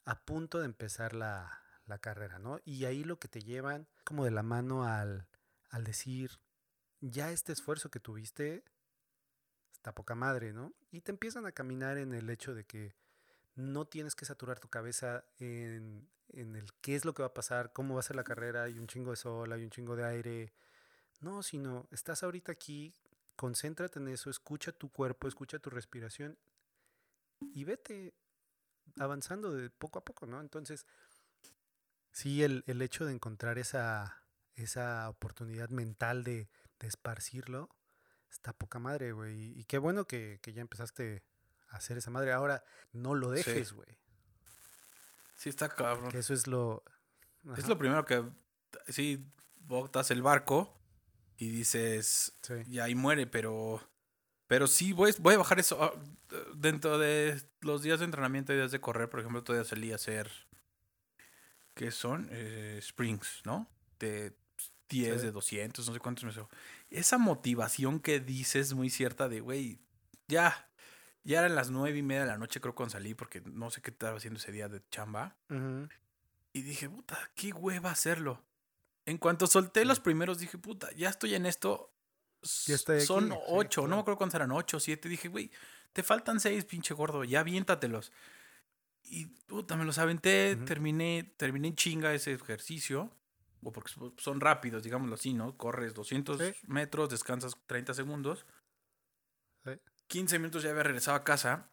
a 0.06 0.26
punto 0.26 0.60
de 0.60 0.66
empezar 0.66 1.14
la, 1.14 1.60
la 1.86 2.00
carrera, 2.00 2.40
¿no? 2.40 2.60
Y 2.66 2.86
ahí 2.86 3.04
lo 3.04 3.20
que 3.20 3.28
te 3.28 3.42
llevan 3.42 3.88
como 4.04 4.26
de 4.26 4.32
la 4.32 4.44
mano 4.44 4.86
al, 4.86 5.28
al 5.70 5.84
decir, 5.84 6.40
ya 7.00 7.32
este 7.32 7.54
esfuerzo 7.54 7.90
que 7.90 8.00
tuviste 8.00 8.64
está 9.72 9.94
poca 9.94 10.16
madre, 10.16 10.54
¿no? 10.54 10.74
Y 10.92 11.02
te 11.02 11.12
empiezan 11.12 11.46
a 11.46 11.52
caminar 11.52 11.98
en 11.98 12.14
el 12.14 12.30
hecho 12.30 12.54
de 12.54 12.66
que 12.66 12.96
no 13.56 13.86
tienes 13.86 14.16
que 14.16 14.26
saturar 14.26 14.60
tu 14.60 14.70
cabeza 14.70 15.26
en, 15.38 16.10
en 16.30 16.56
el 16.56 16.74
qué 16.82 16.96
es 16.96 17.06
lo 17.06 17.14
que 17.14 17.24
va 17.24 17.28
a 17.28 17.34
pasar, 17.34 17.72
cómo 17.74 17.96
va 17.96 18.00
a 18.00 18.04
ser 18.04 18.16
la 18.16 18.24
carrera, 18.24 18.64
hay 18.64 18.80
un 18.80 18.88
chingo 18.88 19.12
de 19.12 19.18
sol, 19.18 19.52
hay 19.52 19.64
un 19.64 19.70
chingo 19.70 19.96
de 19.96 20.06
aire. 20.06 20.54
No, 21.22 21.44
sino 21.44 21.88
estás 21.92 22.24
ahorita 22.24 22.52
aquí, 22.52 22.94
concéntrate 23.36 24.00
en 24.00 24.10
eso, 24.10 24.30
escucha 24.30 24.72
tu 24.72 24.92
cuerpo, 24.92 25.28
escucha 25.28 25.60
tu 25.60 25.70
respiración 25.70 26.38
y 27.40 27.64
vete 27.64 28.14
avanzando 28.98 29.52
de 29.52 29.70
poco 29.70 30.00
a 30.00 30.06
poco, 30.06 30.26
¿no? 30.26 30.42
Entonces, 30.42 30.86
sí, 32.12 32.44
el, 32.44 32.64
el 32.68 32.82
hecho 32.82 33.06
de 33.06 33.14
encontrar 33.14 33.58
esa, 33.58 34.24
esa 34.56 35.10
oportunidad 35.10 35.70
mental 35.70 36.24
de, 36.24 36.50
de 36.80 36.88
esparcirlo, 36.88 37.70
está 38.30 38.54
poca 38.54 38.80
madre, 38.80 39.12
güey. 39.12 39.60
Y, 39.60 39.64
qué 39.66 39.78
bueno 39.78 40.06
que, 40.06 40.40
que 40.42 40.54
ya 40.54 40.62
empezaste 40.62 41.24
hacer 41.76 41.98
esa 41.98 42.12
madre. 42.12 42.32
Ahora, 42.32 42.64
no 42.92 43.16
lo 43.16 43.30
dejes, 43.32 43.74
güey. 43.74 43.88
Sí, 45.36 45.50
está 45.50 45.70
cabrón. 45.70 46.10
Que 46.12 46.20
eso 46.20 46.34
es 46.34 46.48
lo... 46.48 46.84
Es 47.58 47.68
lo 47.68 47.78
primero 47.78 48.06
que, 48.06 48.24
sí, 48.88 49.26
botas 49.60 50.12
el 50.12 50.22
barco 50.22 50.80
y 51.38 51.50
dices, 51.50 52.38
sí. 52.42 52.54
y 52.68 52.80
ahí 52.80 52.96
muere, 52.96 53.28
pero, 53.28 53.82
pero 54.48 54.66
sí, 54.66 54.94
voy, 54.94 55.14
voy 55.20 55.34
a 55.36 55.40
bajar 55.40 55.60
eso. 55.60 55.84
ah, 55.84 55.94
Dentro 56.56 56.98
de 56.98 57.42
los 57.60 57.82
días 57.84 58.00
de 58.00 58.06
entrenamiento 58.06 58.54
y 58.54 58.56
días 58.56 58.72
de 58.72 58.80
correr, 58.80 59.10
por 59.10 59.20
ejemplo, 59.20 59.44
todavía 59.44 59.68
salí 59.70 59.92
a 59.92 59.96
hacer, 59.96 60.32
¿qué 61.74 61.92
son? 61.92 62.30
Eh, 62.32 62.78
springs, 62.82 63.42
¿no? 63.44 63.70
De 64.00 64.34
10, 64.88 65.20
Sí. 65.20 65.26
de 65.26 65.32
200, 65.34 65.86
no 65.86 65.94
sé 65.94 66.00
cuántos 66.00 66.24
me. 66.24 66.48
Esa 66.90 67.18
motivación 67.18 68.00
que 68.00 68.22
dices 68.22 68.74
muy 68.74 68.90
cierta 68.90 69.28
de, 69.28 69.42
güey, 69.42 69.80
ya, 70.30 70.70
ya 71.24 71.40
eran 71.40 71.56
las 71.56 71.70
nueve 71.72 71.98
y 71.98 72.04
media 72.04 72.22
de 72.22 72.28
la 72.28 72.38
noche 72.38 72.60
creo 72.62 72.76
cuando 72.76 72.92
salí, 72.92 73.14
porque 73.14 73.42
no 73.46 73.70
sé 73.72 73.82
qué 73.82 73.92
estaba 73.92 74.18
haciendo 74.18 74.40
ese 74.40 74.52
día 74.52 74.68
de 74.70 74.82
chamba. 74.90 75.36
Ujú. 75.50 75.88
Y 76.54 76.62
dije, 76.62 76.90
puta, 76.90 77.18
qué 77.36 77.52
hueva 77.52 77.92
hacerlo. 77.92 78.44
En 79.06 79.18
cuanto 79.18 79.48
solté 79.48 79.86
los 79.86 80.00
primeros, 80.00 80.38
dije, 80.40 80.58
puta, 80.58 80.92
ya 80.94 81.10
estoy 81.10 81.36
en 81.36 81.46
esto. 81.46 81.92
Ya 82.66 82.76
estoy 82.76 82.98
aquí, 82.98 83.06
Son 83.06 83.30
sí, 83.32 83.38
ocho, 83.48 83.88
no 83.88 83.96
me 83.96 84.02
acuerdo 84.02 84.18
cuántos 84.18 84.36
eran, 84.36 84.52
ocho, 84.52 84.80
siete. 84.80 85.08
Dije, 85.10 85.30
güey, 85.30 85.50
te 85.94 86.04
faltan 86.04 86.40
seis, 86.40 86.66
pinche 86.66 86.94
gordo, 86.94 87.24
ya 87.24 87.40
aviéntatelos. 87.40 88.12
Y 89.04 89.26
puta, 89.26 89.76
me 89.76 89.84
los 89.86 89.98
aventé, 89.98 90.56
terminé, 90.58 91.34
terminé 91.38 91.70
en 91.70 91.76
chinga 91.76 92.14
ese 92.14 92.34
ejercicio. 92.34 93.12
O 93.64 93.72
porque 93.72 93.92
so- 93.92 94.14
son 94.18 94.42
rápidos, 94.42 94.84
digámoslo 94.84 95.16
así, 95.16 95.34
¿no? 95.34 95.58
Corres 95.58 95.94
200 95.94 96.38
Sí. 96.40 96.54
metros, 96.68 97.10
descansas 97.10 97.56
30 97.66 97.94
segundos. 97.94 98.46
Sí. 99.64 99.72
15 100.14 100.38
minutos 100.38 100.62
ya 100.62 100.70
había 100.70 100.84
regresado 100.84 101.18
a 101.18 101.24
casa. 101.24 101.72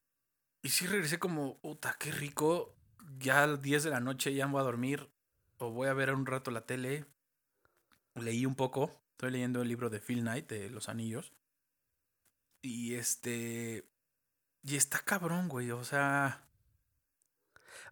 Y 0.63 0.71
sí 0.71 0.87
regresé 0.87 1.19
como, 1.19 1.61
puta, 1.61 1.95
qué 1.99 2.11
rico. 2.11 2.75
Ya 3.19 3.43
a 3.43 3.47
las 3.47 3.61
10 3.61 3.85
de 3.85 3.91
la 3.91 4.01
noche 4.01 4.33
ya 4.33 4.47
me 4.47 4.53
voy 4.53 4.63
a 4.63 4.65
dormir. 4.65 5.11
O 5.59 5.73
voy 5.73 5.89
a 5.89 5.93
ver 5.93 6.15
un 6.15 6.25
rato 6.25 6.51
la 6.51 6.65
tele. 6.65 7.05
Leí 8.15 8.47
un 8.47 8.55
poco. 8.55 8.91
Estoy 9.11 9.33
leyendo 9.33 9.61
el 9.61 9.69
libro 9.69 9.91
de 9.91 10.01
Phil 10.01 10.23
Knight, 10.23 10.49
de 10.49 10.71
Los 10.71 10.89
Anillos. 10.89 11.35
Y 12.63 12.95
este. 12.95 13.87
Y 14.63 14.77
está 14.77 15.01
cabrón, 15.01 15.51
güey. 15.51 15.71
O 15.73 15.85
sea. 15.85 16.43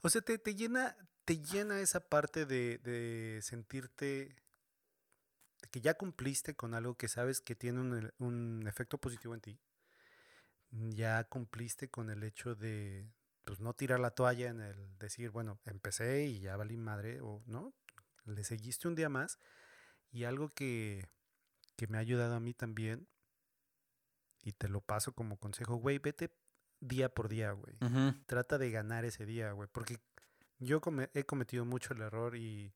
O 0.01 0.09
sea, 0.09 0.23
te, 0.23 0.39
te 0.39 0.55
llena, 0.55 0.97
te 1.27 1.43
llena 1.43 1.81
esa 1.81 2.09
parte 2.09 2.47
de, 2.47 2.79
de 2.79 3.41
sentirte 3.43 4.35
que 5.71 5.83
ya 5.83 5.93
cumpliste 5.93 6.57
con 6.57 6.73
algo 6.73 6.97
que 6.97 7.09
sabes 7.09 7.43
que 7.43 7.55
tiene 7.55 7.81
un, 7.81 8.13
un 8.19 8.67
efecto 8.67 8.97
positivo 8.97 9.35
en 9.35 9.43
ti. 9.43 9.59
Ya 10.71 11.25
cumpliste 11.25 11.89
con 11.89 12.11
el 12.11 12.23
hecho 12.23 12.55
de 12.55 13.11
pues, 13.45 13.61
no 13.61 13.73
tirar 13.75 14.01
la 14.01 14.11
toalla 14.11 14.49
en 14.49 14.61
el 14.61 14.99
decir, 14.99 15.31
bueno, 15.31 15.59
empecé 15.65 16.27
y 16.27 16.41
ya 16.41 16.57
valí 16.57 16.77
madre, 16.77 17.21
o 17.23 17.43
no, 17.47 17.73
le 18.27 18.45
seguiste 18.45 18.87
un 18.89 18.95
día 18.95 19.09
más. 19.09 19.39
Y 20.11 20.25
algo 20.25 20.51
que, 20.51 21.09
que 21.77 21.87
me 21.87 21.97
ha 21.97 22.01
ayudado 22.01 22.35
a 22.35 22.41
mí 22.41 22.53
también, 22.55 23.09
y 24.43 24.53
te 24.53 24.69
lo 24.69 24.81
paso 24.81 25.13
como 25.13 25.39
consejo, 25.39 25.77
güey, 25.77 25.99
vete 25.99 26.31
día 26.81 27.09
por 27.13 27.29
día, 27.29 27.53
güey 27.53 27.77
trata 28.27 28.57
de 28.59 28.71
ganar 28.71 29.05
ese 29.05 29.27
día, 29.27 29.53
güey. 29.53 29.69
Porque 29.73 29.99
yo 30.59 30.81
come- 30.81 31.11
he 31.15 31.25
cometido 31.25 31.65
mucho 31.65 31.93
el 31.95 32.03
error 32.03 32.37
y, 32.37 32.75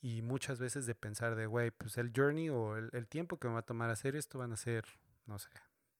y 0.00 0.22
muchas 0.22 0.58
veces 0.58 0.86
de 0.86 0.94
pensar 0.94 1.34
de, 1.36 1.46
güey, 1.46 1.70
pues 1.70 1.96
el 1.98 2.12
journey 2.14 2.48
o 2.50 2.76
el, 2.76 2.90
el 2.92 3.06
tiempo 3.06 3.38
que 3.38 3.48
me 3.48 3.54
va 3.54 3.60
a 3.60 3.66
tomar 3.66 3.90
hacer 3.90 4.16
esto 4.16 4.38
van 4.38 4.52
a 4.52 4.56
ser, 4.56 4.84
no 5.26 5.38
sé, 5.38 5.48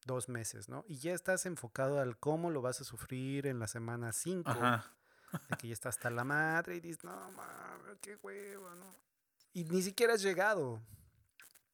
dos 0.05 0.29
meses, 0.29 0.69
¿no? 0.69 0.85
Y 0.89 0.99
ya 0.99 1.13
estás 1.13 1.47
enfocado 1.47 2.01
al 2.01 2.19
cómo 2.19 2.51
lo 2.51 2.63
vas 2.63 2.81
a 2.81 2.85
sufrir 2.85 3.47
en 3.47 3.59
la 3.59 3.67
semana 3.67 4.13
5. 4.13 4.51
Ajá. 4.51 4.95
de 5.49 5.57
que 5.57 5.69
ya 5.69 5.73
está 5.73 5.89
hasta 5.89 6.11
la 6.11 6.25
madre 6.25 6.77
y 6.77 6.81
dices, 6.81 7.05
no, 7.05 7.31
mames, 7.33 7.99
qué 8.01 8.17
huevo, 8.17 8.75
¿no? 8.75 8.95
Y 9.53 9.65
ni 9.65 9.83
siquiera 9.83 10.15
has 10.15 10.23
llegado. 10.23 10.81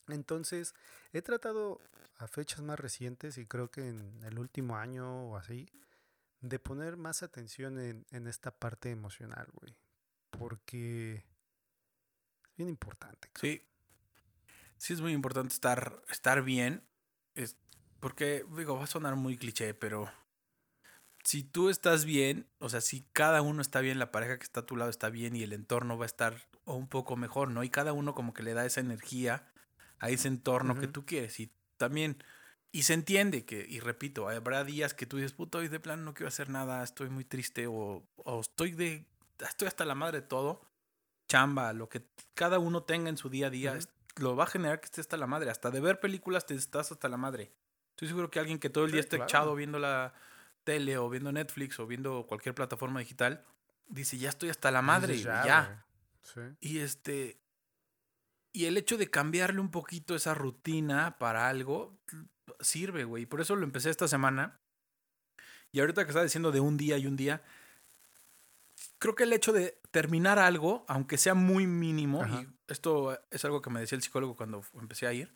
Entonces, 0.09 0.75
he 1.13 1.23
tratado 1.23 1.81
a 2.17 2.27
fechas 2.27 2.61
más 2.63 2.79
recientes 2.79 3.39
y 3.39 3.47
creo 3.47 3.71
que 3.71 3.89
en 3.89 4.23
el 4.25 4.39
último 4.39 4.77
año 4.77 5.29
o 5.29 5.37
así, 5.37 5.69
de 6.41 6.59
poner 6.59 6.97
más 6.97 7.23
atención 7.23 7.79
en, 7.79 8.07
en 8.11 8.27
esta 8.27 8.51
parte 8.51 8.91
emocional, 8.91 9.49
güey. 9.53 9.77
Porque 10.31 11.25
es 12.45 12.57
bien 12.57 12.69
importante. 12.69 13.31
Sí. 13.35 13.65
Sí 14.77 14.93
es 14.93 15.01
muy 15.01 15.13
importante 15.13 15.53
estar, 15.53 16.03
estar 16.09 16.43
bien. 16.43 16.85
Es, 17.35 17.57
porque, 18.01 18.45
digo, 18.57 18.77
va 18.77 18.85
a 18.85 18.87
sonar 18.89 19.17
muy 19.17 19.37
cliché, 19.37 19.75
pero 19.75 20.11
si 21.25 21.43
tú 21.43 21.69
estás 21.69 22.05
bien, 22.05 22.47
o 22.59 22.69
sea, 22.69 22.81
si 22.81 23.03
cada 23.13 23.43
uno 23.43 23.61
está 23.61 23.81
bien, 23.81 23.99
la 23.99 24.13
pareja 24.13 24.39
que 24.39 24.45
está 24.45 24.61
a 24.61 24.67
tu 24.67 24.77
lado 24.77 24.91
está 24.91 25.11
bien 25.11 25.37
y 25.37 25.43
el 25.43 25.53
entorno 25.53 25.99
va 25.99 26.05
a 26.05 26.07
estar 26.07 26.49
un 26.65 26.89
poco 26.89 27.17
mejor, 27.17 27.51
¿no? 27.51 27.65
Y 27.65 27.71
cada 27.71 27.93
uno 27.93 28.15
como 28.15 28.33
que 28.33 28.43
le 28.43 28.55
da 28.55 28.65
esa 28.65 28.81
energía 28.81 29.47
a 29.99 30.11
ese 30.11 30.29
entorno 30.29 30.79
que 30.79 30.87
tú 30.87 31.05
quieres. 31.05 31.41
Y 31.41 31.53
también, 31.77 32.23
y 32.73 32.83
se 32.85 32.95
entiende 32.95 33.45
que, 33.45 33.67
y 33.69 33.81
repito, 33.81 34.29
habrá 34.29 34.65
días 34.65 34.95
que 34.95 35.07
tú 35.07 35.17
dices, 35.17 35.33
puta, 35.33 35.59
hoy 35.59 35.69
de 35.69 35.81
plano 35.81 36.03
no 36.05 36.15
quiero 36.15 36.29
hacer 36.29 36.51
nada, 36.51 36.83
estoy 36.83 37.11
muy 37.11 37.25
triste 37.25 37.67
o, 37.67 38.07
o 38.17 38.41
estoy 38.41 38.73
de, 38.73 39.07
estoy 39.39 39.69
hasta 39.69 39.85
la 39.85 39.95
madre 39.95 40.21
de 40.21 40.27
todo. 40.27 40.63
Chamba, 41.29 41.73
lo 41.75 41.89
que 41.89 42.07
cada 42.35 42.59
uno 42.59 42.85
tenga 42.85 43.11
en 43.11 43.19
su 43.19 43.29
día 43.29 43.49
a 43.49 43.51
día, 43.51 43.79
lo 44.17 44.35
va 44.35 44.45
a 44.45 44.47
generar 44.47 44.81
que 44.81 44.87
esté 44.87 45.01
hasta 45.01 45.17
la 45.17 45.27
madre. 45.27 45.51
Hasta 45.51 45.71
de 45.71 45.81
ver 45.81 46.01
películas 46.01 46.47
te 46.47 46.55
estás 46.55 46.91
hasta 46.91 47.09
la 47.09 47.19
madre. 47.19 47.53
Estoy 47.99 48.07
seguro 48.07 48.31
que 48.31 48.39
alguien 48.39 48.61
que 48.61 48.71
todo 48.71 48.85
el 48.85 48.93
día 48.93 49.03
Sí, 49.03 49.07
esté 49.07 49.17
claro. 49.17 49.29
echado 49.29 49.55
viendo 49.57 49.81
la 49.81 50.15
tele 50.63 50.99
o 50.99 51.11
viendo 51.11 51.33
Netflix 51.33 51.81
o 51.81 51.87
viendo 51.89 52.29
cualquier 52.29 52.55
plataforma 52.55 53.01
digital, 53.01 53.45
dice, 53.89 54.17
ya 54.19 54.29
estoy 54.29 54.51
hasta 54.51 54.71
la 54.71 54.83
madre, 54.83 55.15
güey, 55.15 55.25
ya. 55.25 55.85
Sí. 56.23 56.41
Y 56.61 56.79
este. 56.79 57.41
Y 58.53 58.67
el 58.67 58.77
hecho 58.77 58.99
de 58.99 59.11
cambiarle 59.11 59.61
un 59.61 59.73
poquito 59.73 60.15
esa 60.15 60.33
rutina 60.33 61.19
para 61.19 61.49
algo 61.49 61.99
sirve, 62.61 63.03
güey. 63.03 63.27
Por 63.27 63.41
eso 63.41 63.57
lo 63.57 63.65
empecé 63.65 63.91
esta 63.91 64.07
semana. 64.07 64.61
Y 65.73 65.81
ahorita 65.81 66.05
que 66.05 66.11
estaba 66.11 66.23
diciendo 66.23 66.53
de 66.53 66.61
un 66.61 66.77
día 66.77 66.99
y 66.99 67.07
un 67.09 67.17
día, 67.17 67.43
creo 69.01 69.17
que 69.17 69.25
el 69.25 69.33
hecho 69.33 69.53
de 69.53 69.81
terminar 69.91 70.39
algo, 70.39 70.85
aunque 70.87 71.19
sea 71.19 71.35
muy 71.35 71.67
mínimo, 71.67 72.23
Ajá. 72.23 72.43
y 72.43 72.49
esto 72.69 73.19
es 73.33 73.45
algo 73.45 73.61
que 73.61 73.71
me 73.71 73.81
decía 73.81 73.97
el 73.97 74.03
psicólogo 74.03 74.37
cuando 74.37 74.63
empecé 74.81 75.09
a 75.09 75.13
ir, 75.13 75.35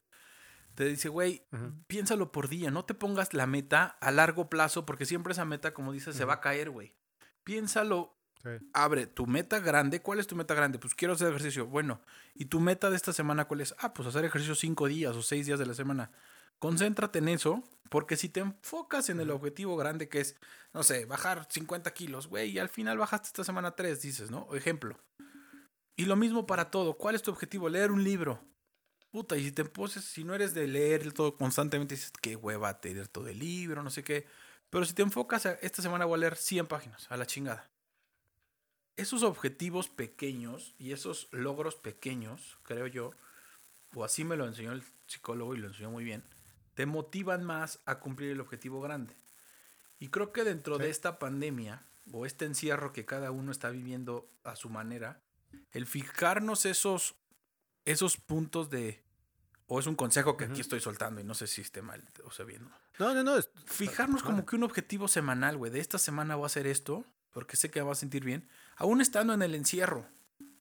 te 0.75 0.85
dice, 0.85 1.09
güey, 1.09 1.47
piénsalo 1.87 2.33
por 2.33 2.49
día, 2.49 2.71
no 2.71 2.85
te 2.85 2.95
pongas 2.95 3.35
la 3.35 3.47
meta 3.47 3.85
a 4.01 4.11
largo 4.11 4.49
plazo, 4.49 4.87
porque 4.87 5.07
siempre 5.07 5.33
esa 5.33 5.45
meta, 5.45 5.75
como 5.75 5.93
dices, 5.93 6.17
se 6.17 6.25
va 6.25 6.35
a 6.35 6.41
caer, 6.41 6.71
güey. 6.71 6.95
Piénsalo 7.45 8.17
Sí. 8.43 8.49
abre 8.73 9.07
tu 9.07 9.27
meta 9.29 9.61
grande. 9.61 10.03
¿Cuál 10.03 10.19
es 10.19 10.27
tu 10.27 10.35
meta 10.35 10.55
grande? 10.55 10.81
Pues 10.81 10.97
quiero 10.97 11.15
hacer 11.15 11.29
ejercicio. 11.29 11.67
Bueno, 11.67 12.01
¿y 12.35 12.47
tu 12.47 12.59
meta 12.59 12.91
de 12.91 12.97
esta 12.97 13.13
semana 13.13 13.45
cuál 13.45 13.61
es? 13.61 13.73
Ah, 13.79 13.95
pues 13.95 14.09
hacer 14.09 14.25
ejercicio 14.25 14.57
cinco 14.57 14.89
días 14.89 15.15
o 15.15 15.23
seis 15.23 15.47
días 15.47 15.61
de 15.61 15.67
la 15.67 15.75
semana. 15.75 16.11
Concéntrate 16.59 17.21
en 17.21 17.29
eso, 17.29 17.63
porque 17.89 18.17
si 18.17 18.29
te 18.29 18.41
enfocas 18.41 19.11
en 19.11 19.21
el 19.21 19.31
objetivo 19.31 19.77
grande 19.77 20.09
que 20.09 20.21
es, 20.21 20.37
no 20.73 20.83
sé, 20.83 21.05
bajar 21.05 21.47
50 21.51 21.93
kilos, 21.93 22.27
güey, 22.27 22.51
y 22.51 22.59
al 22.59 22.69
final 22.69 22.99
bajaste 22.99 23.29
esta 23.29 23.45
semana 23.45 23.77
tres, 23.77 24.03
dices, 24.03 24.31
¿no? 24.33 24.49
Ejemplo. 24.55 24.99
Y 25.97 26.07
lo 26.07 26.17
mismo 26.17 26.45
para 26.45 26.71
todo. 26.73 26.95
¿Cuál 26.95 27.15
es 27.15 27.23
tu 27.23 27.31
objetivo? 27.31 27.69
Leer 27.69 27.93
un 27.93 28.03
libro. 28.03 28.41
Puta, 29.12 29.37
y 29.37 29.44
si 29.44 29.53
te 29.53 29.64
poses, 29.64 30.05
si 30.05 30.25
no 30.25 30.35
eres 30.35 30.55
de 30.55 30.66
leer 30.66 31.12
todo 31.12 31.37
constantemente, 31.37 31.94
dices, 31.94 32.12
qué 32.20 32.35
hueva 32.35 32.81
leer 32.83 33.07
todo 33.07 33.29
el 33.29 33.38
libro, 33.38 33.85
no 33.85 33.90
sé 33.90 34.03
qué. 34.03 34.27
Pero 34.70 34.85
si 34.85 34.94
te 34.94 35.03
enfocas, 35.03 35.46
esta 35.46 35.83
semana 35.83 36.07
voy 36.07 36.16
a 36.16 36.20
leer 36.22 36.37
100 36.37 36.66
páginas, 36.66 37.07
a 37.11 37.16
la 37.16 37.27
chingada 37.27 37.72
esos 38.96 39.22
objetivos 39.22 39.88
pequeños 39.88 40.75
y 40.79 40.92
esos 40.92 41.29
logros 41.33 41.77
pequeños, 41.77 42.59
creo 42.62 42.87
yo, 42.87 43.12
o 43.94 44.05
así 44.05 44.25
me 44.25 44.37
lo 44.37 44.46
enseñó 44.46 44.72
el 44.72 44.85
psicólogo 45.07 45.55
y 45.55 45.59
lo 45.59 45.68
enseñó 45.68 45.90
muy 45.90 46.05
bien, 46.05 46.25
te 46.75 46.87
motivan 46.87 47.44
más 47.44 47.81
a 47.85 47.98
cumplir 47.98 48.31
el 48.31 48.40
objetivo 48.40 48.81
grande. 48.81 49.16
Y 49.98 50.09
creo 50.09 50.33
que 50.33 50.44
dentro 50.44 50.79
de 50.79 50.90
esta 50.90 51.18
pandemia 51.18 51.87
o 52.11 52.27
este 52.27 52.44
encierro 52.44 52.92
que 52.92 53.05
cada 53.05 53.31
uno 53.31 53.53
está 53.53 53.70
viviendo 53.70 54.29
a 54.42 54.57
su 54.57 54.68
manera, 54.68 55.22
el 55.70 55.87
fijarnos 55.87 56.66
esos, 56.66 57.14
esos 57.85 58.16
puntos 58.16 58.71
de... 58.71 59.03
O 59.66 59.81
es 59.81 59.87
un 59.87 59.95
consejo 59.95 60.37
que 60.37 60.45
aquí 60.45 60.61
estoy 60.61 60.81
soltando 60.81 61.21
y 61.21 61.25
no 61.25 61.35
sé 61.35 61.47
si 61.47 61.62
esté 61.62 61.81
mal 61.81 62.05
o 62.25 62.31
sea 62.31 62.45
bien. 62.45 62.64
¿no? 62.64 62.71
No, 62.99 63.14
no, 63.14 63.23
no. 63.23 63.42
Fijarnos 63.64 64.23
como 64.23 64.45
que 64.45 64.57
un 64.57 64.64
objetivo 64.64 65.09
semanal, 65.09 65.57
güey. 65.57 65.73
De 65.73 65.81
esta 65.81 65.99
semana 65.99 66.37
voy 66.37 66.45
a 66.45 66.47
hacer 66.47 66.66
esto, 66.66 67.07
porque 67.33 67.57
sé 67.57 67.71
que 67.71 67.81
me 67.81 67.87
va 67.87 67.92
a 67.92 67.97
sentir 67.97 68.25
bien, 68.25 68.49
aún 68.77 69.01
estando 69.01 69.33
en 69.33 69.40
el 69.40 69.55
encierro. 69.55 70.07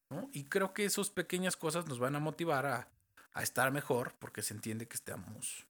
¿no? 0.10 0.30
Y 0.32 0.46
creo 0.46 0.74
que 0.74 0.86
esas 0.86 1.10
pequeñas 1.10 1.58
cosas 1.58 1.88
nos 1.88 2.00
van 2.00 2.16
a 2.16 2.20
motivar 2.20 2.66
a, 2.66 2.88
a 3.34 3.44
estar 3.44 3.72
mejor, 3.72 4.14
porque 4.20 4.42
se 4.42 4.54
entiende 4.54 4.88
que 4.88 4.96
estamos 4.96 5.66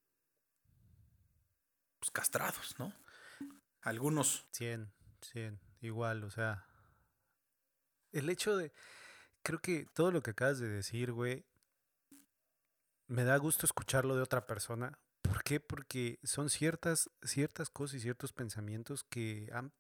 pues, 2.00 2.12
castrados, 2.12 2.76
¿no? 2.80 2.94
Algunos. 3.82 4.46
100, 4.52 4.92
100, 5.22 5.60
igual, 5.82 6.24
o 6.24 6.32
sea. 6.32 6.66
El 8.12 8.30
hecho 8.30 8.58
de. 8.58 8.72
Creo 9.44 9.60
que 9.60 9.86
todo 9.94 10.12
lo 10.12 10.22
que 10.22 10.32
acabas 10.32 10.60
de 10.60 10.70
decir, 10.70 11.12
güey. 11.12 11.46
Me 13.08 13.24
da 13.24 13.36
gusto 13.38 13.66
escucharlo 13.66 14.16
de 14.16 14.22
otra 14.22 14.46
persona. 14.46 14.98
¿Por 15.22 15.44
qué? 15.44 15.60
Porque 15.60 16.20
son 16.24 16.50
ciertas, 16.50 17.10
ciertas 17.24 17.70
cosas 17.70 17.96
y 17.96 18.00
ciertos 18.02 18.32
pensamientos 18.32 19.04
que 19.04 19.50
han, 19.54 19.74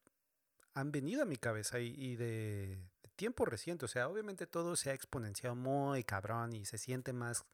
han 0.73 0.91
venido 0.91 1.21
a 1.21 1.25
mi 1.25 1.37
cabeza 1.37 1.79
y, 1.79 2.15
de, 2.15 2.89
de 3.03 3.09
tiempo 3.15 3.45
reciente. 3.45 3.85
O 3.85 3.87
sea, 3.87 4.09
obviamente 4.09 4.47
todo 4.47 4.75
se 4.75 4.89
ha 4.89 4.93
exponenciado 4.93 5.55
muy 5.55 6.03
cabrón 6.03 6.53
y 6.53 6.65
se 6.65 6.77
siente 6.77 7.13
más, 7.13 7.45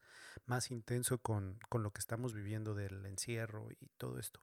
más 0.45 0.71
intenso 0.71 1.19
con, 1.19 1.59
con 1.69 1.83
lo 1.83 1.91
que 1.91 1.99
estamos 1.99 2.33
viviendo 2.33 2.73
del 2.73 3.05
encierro 3.05 3.69
y 3.71 3.87
todo 3.97 4.17
esto. 4.17 4.41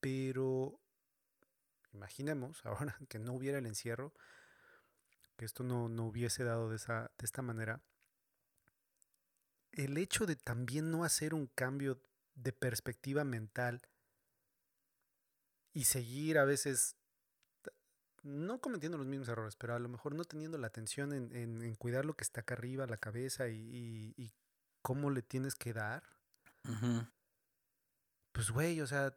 Pero 0.00 0.80
imaginemos 1.92 2.64
ahora 2.64 2.96
que 3.08 3.18
no 3.18 3.32
hubiera 3.34 3.58
el 3.58 3.66
encierro, 3.66 4.12
que 5.40 5.46
esto 5.46 5.64
no, 5.64 5.88
no 5.88 6.04
hubiese 6.04 6.44
dado 6.44 6.68
de, 6.68 6.76
esa, 6.76 7.10
de 7.16 7.24
esta 7.24 7.40
manera, 7.40 7.80
el 9.72 9.96
hecho 9.96 10.26
de 10.26 10.36
también 10.36 10.90
no 10.90 11.02
hacer 11.02 11.32
un 11.32 11.46
cambio 11.46 11.98
de 12.34 12.52
perspectiva 12.52 13.24
mental 13.24 13.80
y 15.72 15.84
seguir 15.84 16.36
a 16.36 16.44
veces, 16.44 16.94
no 18.22 18.60
cometiendo 18.60 18.98
los 18.98 19.06
mismos 19.06 19.30
errores, 19.30 19.56
pero 19.56 19.74
a 19.74 19.78
lo 19.78 19.88
mejor 19.88 20.14
no 20.14 20.24
teniendo 20.26 20.58
la 20.58 20.66
atención 20.66 21.14
en, 21.14 21.34
en- 21.34 21.62
en 21.62 21.74
cuidar 21.74 22.04
lo 22.04 22.12
que 22.12 22.24
está 22.24 22.42
acá 22.42 22.52
arriba, 22.52 22.86
la 22.86 22.98
cabeza 22.98 23.48
y, 23.48 23.56
y- 23.56 24.14
y 24.22 24.34
cómo 24.82 25.08
le 25.08 25.22
tienes 25.22 25.54
que 25.54 25.72
dar, 25.72 26.02
pues 28.32 28.50
güey, 28.50 28.82
o 28.82 28.86
sea, 28.86 29.16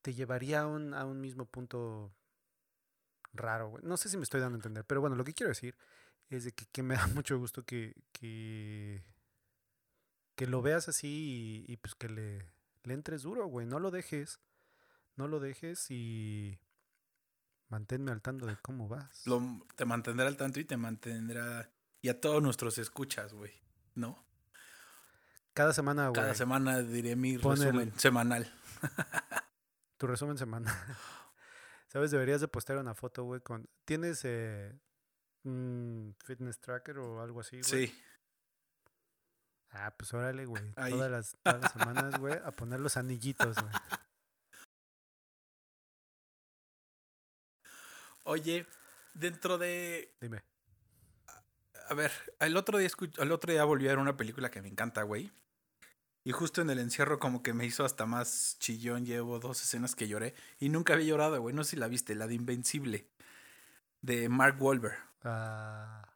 te 0.00 0.14
llevaría 0.14 0.62
a 0.62 0.66
un, 0.66 0.94
a 0.94 1.04
un 1.04 1.20
mismo 1.20 1.44
punto 1.44 2.14
raro, 3.32 3.70
güey. 3.70 3.84
No 3.84 3.96
sé 3.96 4.08
si 4.08 4.16
me 4.16 4.22
estoy 4.24 4.40
dando 4.40 4.56
a 4.56 4.58
entender, 4.58 4.84
pero 4.84 5.00
bueno, 5.00 5.16
lo 5.16 5.24
que 5.24 5.34
quiero 5.34 5.48
decir 5.48 5.76
es 6.30 6.44
de 6.44 6.52
que, 6.52 6.66
que 6.66 6.82
me 6.82 6.94
da 6.96 7.06
mucho 7.14 7.38
gusto 7.38 7.64
que, 7.64 7.94
que, 8.12 9.02
que 10.34 10.46
lo 10.46 10.62
veas 10.62 10.88
así 10.88 11.64
y, 11.68 11.72
y, 11.72 11.76
pues 11.78 11.94
que 11.94 12.08
le, 12.08 12.46
le 12.84 12.94
entres 12.94 13.22
duro, 13.22 13.46
güey. 13.46 13.66
No 13.66 13.78
lo 13.80 13.90
dejes, 13.90 14.40
no 15.16 15.28
lo 15.28 15.40
dejes 15.40 15.90
y 15.90 16.58
manténme 17.68 18.10
al 18.12 18.22
tanto 18.22 18.46
de 18.46 18.56
cómo 18.62 18.88
vas. 18.88 19.26
Lo- 19.26 19.66
te 19.76 19.84
mantendrá 19.84 20.26
al 20.26 20.36
tanto 20.36 20.60
y 20.60 20.64
te 20.64 20.76
mantendrá... 20.76 21.70
Y 22.00 22.08
a 22.10 22.20
todos 22.20 22.42
nuestros 22.42 22.78
escuchas, 22.78 23.32
güey. 23.34 23.52
¿No? 23.94 24.24
Cada 25.52 25.72
semana, 25.72 26.08
güey. 26.08 26.14
Cada 26.14 26.34
semana 26.34 26.80
diré 26.82 27.16
mi 27.16 27.36
Pon 27.38 27.54
el- 27.58 27.64
resumen 27.64 27.98
semanal. 27.98 28.54
Tu 29.96 30.06
resumen 30.06 30.38
semana. 30.38 30.72
¿Sabes? 31.88 32.10
Deberías 32.10 32.40
de 32.40 32.48
postear 32.48 32.78
una 32.78 32.94
foto, 32.94 33.24
güey, 33.24 33.40
con... 33.40 33.68
¿Tienes 33.84 34.22
eh, 34.24 34.78
un 35.44 36.14
fitness 36.24 36.58
tracker 36.60 36.98
o 36.98 37.22
algo 37.22 37.40
así, 37.40 37.60
güey? 37.60 37.86
Sí. 37.86 38.02
Ah, 39.70 39.94
pues 39.96 40.12
órale, 40.14 40.44
güey. 40.46 40.72
Todas 40.74 41.10
las, 41.10 41.36
todas 41.42 41.60
las 41.62 41.72
semanas, 41.72 42.18
güey, 42.18 42.34
a 42.44 42.50
poner 42.52 42.80
los 42.80 42.96
anillitos, 42.96 43.56
güey. 43.56 43.72
Oye, 48.24 48.66
dentro 49.14 49.56
de... 49.58 50.14
Dime. 50.20 50.42
A 51.88 51.94
ver, 51.94 52.12
el 52.40 52.56
otro 52.58 52.76
día 52.76 52.88
escuch- 52.88 53.18
el 53.18 53.32
otro 53.32 53.50
día 53.50 53.64
volví 53.64 53.86
a 53.86 53.90
ver 53.92 53.98
una 53.98 54.16
película 54.16 54.50
que 54.50 54.60
me 54.60 54.68
encanta, 54.68 55.02
güey. 55.04 55.32
Y 56.28 56.32
justo 56.32 56.60
en 56.60 56.68
el 56.68 56.78
encierro 56.78 57.18
como 57.18 57.42
que 57.42 57.54
me 57.54 57.64
hizo 57.64 57.86
hasta 57.86 58.04
más 58.04 58.58
chillón. 58.58 59.06
Llevo 59.06 59.38
dos 59.38 59.62
escenas 59.62 59.94
que 59.94 60.08
lloré. 60.08 60.34
Y 60.60 60.68
nunca 60.68 60.92
había 60.92 61.06
llorado, 61.06 61.40
güey. 61.40 61.54
No 61.54 61.64
sé 61.64 61.70
si 61.70 61.76
la 61.76 61.88
viste, 61.88 62.14
la 62.14 62.26
de 62.26 62.34
Invencible. 62.34 63.06
De 64.02 64.28
Mark 64.28 64.60
Wahlberg. 64.60 64.98
Ah, 65.24 66.06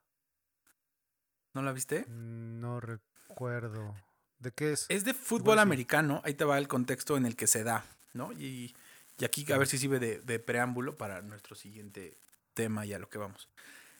¿No 1.54 1.62
la 1.62 1.72
viste? 1.72 2.04
no 2.08 2.78
recuerdo. 2.78 3.94
¿De 4.38 4.52
qué 4.52 4.72
es? 4.72 4.84
Es 4.90 5.06
de 5.06 5.14
fútbol 5.14 5.58
americano. 5.58 6.20
Ahí 6.26 6.34
te 6.34 6.44
va 6.44 6.58
el 6.58 6.68
contexto 6.68 7.16
en 7.16 7.24
el 7.24 7.34
que 7.34 7.46
se 7.46 7.64
da, 7.64 7.82
¿no? 8.12 8.32
Y, 8.32 8.76
y 9.18 9.24
aquí 9.24 9.50
a 9.50 9.56
ver 9.56 9.66
si 9.66 9.78
sirve 9.78 9.98
de, 9.98 10.20
de 10.20 10.38
preámbulo 10.38 10.98
para 10.98 11.22
nuestro 11.22 11.56
siguiente 11.56 12.18
tema 12.52 12.84
y 12.84 12.92
a 12.92 12.98
lo 12.98 13.08
que 13.08 13.16
vamos. 13.16 13.48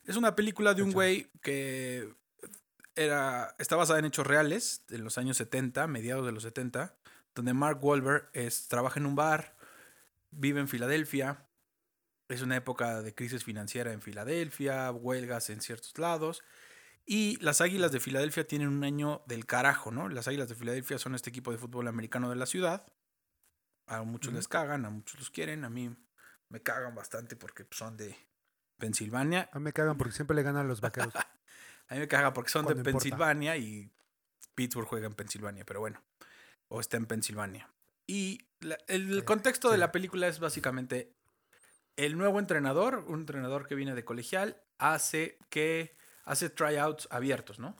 Es 0.05 0.17
una 0.17 0.37
película 0.37 0.75
de 0.75 0.83
un 0.83 0.93
güey 0.93 1.31
que 1.41 2.13
era, 2.95 3.55
está 3.59 3.77
basada 3.77 3.99
en 3.99 4.05
hechos 4.05 4.27
reales 4.27 4.85
de 4.89 4.99
los 4.99 5.19
años 5.19 5.37
70, 5.37 5.87
mediados 5.87 6.27
de 6.27 6.33
los 6.33 6.43
70, 6.43 6.97
donde 7.35 7.55
Mark 7.55 7.83
Wahlberg 7.83 8.29
es, 8.33 8.69
trabaja 8.69 9.01
en 9.01 9.07
un 9.07 9.15
bar, 9.15 9.57
vive 10.31 10.61
en 10.61 10.69
Filadelfia. 10.69 11.47
Es 12.29 12.43
una 12.43 12.57
época 12.57 13.03
de 13.03 13.15
crisis 13.15 13.45
financiera 13.45 13.93
en 13.93 14.01
Filadelfia, 14.01 14.91
huelgas 14.91 15.51
en 15.51 15.61
ciertos 15.61 15.97
lados. 15.99 16.43
Y 17.05 17.37
las 17.43 17.61
Águilas 17.61 17.93
de 17.93 18.01
Filadelfia 18.01 18.47
tienen 18.47 18.69
un 18.69 18.85
año 18.85 19.23
del 19.27 19.45
carajo, 19.45 19.91
¿no? 19.91 20.09
Las 20.09 20.29
Águilas 20.29 20.49
de 20.49 20.55
Filadelfia 20.55 20.99
son 20.99 21.15
este 21.15 21.31
equipo 21.31 21.51
de 21.51 21.59
fútbol 21.59 21.89
americano 21.89 22.31
de 22.31 22.37
la 22.37 22.47
ciudad. 22.47 22.87
A 23.87 24.03
muchos 24.03 24.33
les 24.33 24.47
cagan, 24.49 24.85
a 24.85 24.91
muchos 24.91 25.19
los 25.19 25.31
quieren. 25.31 25.65
A 25.65 25.71
mí 25.71 25.95
me 26.49 26.63
cagan 26.63 26.95
bastante 26.95 27.35
porque 27.35 27.67
son 27.71 27.97
de 27.97 28.17
Pensilvania. 28.79 29.51
A 29.53 29.59
mí 29.59 29.65
me 29.65 29.73
cagan 29.73 29.99
porque 29.99 30.15
siempre 30.15 30.37
le 30.37 30.43
ganan 30.43 30.65
a 30.65 30.69
los 30.69 30.81
vaqueros. 30.81 31.13
A 31.89 31.95
mí 31.95 32.01
me 32.01 32.09
caga 32.09 32.33
porque 32.33 32.51
son 32.51 32.65
de 32.67 32.73
importa. 32.73 32.91
Pensilvania 32.93 33.57
y 33.57 33.91
Pittsburgh 34.55 34.87
juega 34.89 35.07
en 35.07 35.15
Pensilvania, 35.15 35.65
pero 35.65 35.81
bueno. 35.81 36.03
O 36.69 36.81
está 36.81 36.97
en 36.97 37.07
Pensilvania. 37.07 37.69
Y 38.07 38.41
la- 38.61 38.79
el 38.89 39.17
Sí, 39.21 39.23
contexto 39.23 39.71
de 39.71 39.79
la 39.79 39.93
película 39.93 40.27
es 40.29 40.39
básicamente 40.39 41.13
el 41.97 42.17
nuevo 42.17 42.39
entrenador, 42.39 43.05
un 43.07 43.21
entrenador 43.21 43.67
que 43.67 43.75
viene 43.75 43.95
de 43.95 44.05
colegial, 44.05 44.63
hace 44.79 45.39
que 45.51 45.95
hace 46.25 46.49
tryouts 46.51 47.09
abiertos, 47.11 47.59
¿no? 47.59 47.77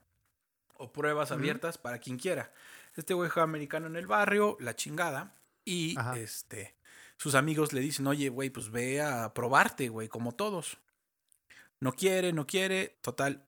O 0.77 0.93
pruebas 0.93 1.31
abiertas 1.33 1.79
para 1.79 1.99
quien 1.99 2.19
quiera. 2.19 2.53
Este 2.95 3.15
güey 3.15 3.31
juega 3.31 3.45
americano 3.45 3.87
en 3.87 3.97
el 3.97 4.07
barrio, 4.07 4.57
la 4.61 4.77
chingada, 4.77 5.35
y 5.65 5.97
Ajá. 5.99 6.19
este 6.19 6.75
sus 7.17 7.35
amigos 7.37 7.73
le 7.73 7.81
dicen, 7.81 8.07
"Oye, 8.09 8.29
güey, 8.29 8.51
pues 8.51 8.71
ve 8.71 9.01
a 9.01 9.33
probarte, 9.33 9.89
güey, 9.89 10.09
como 10.09 10.33
todos." 10.35 10.79
No 11.81 11.93
quiere, 11.93 12.33
no 12.33 12.47
quiere, 12.47 12.99
total, 13.01 13.47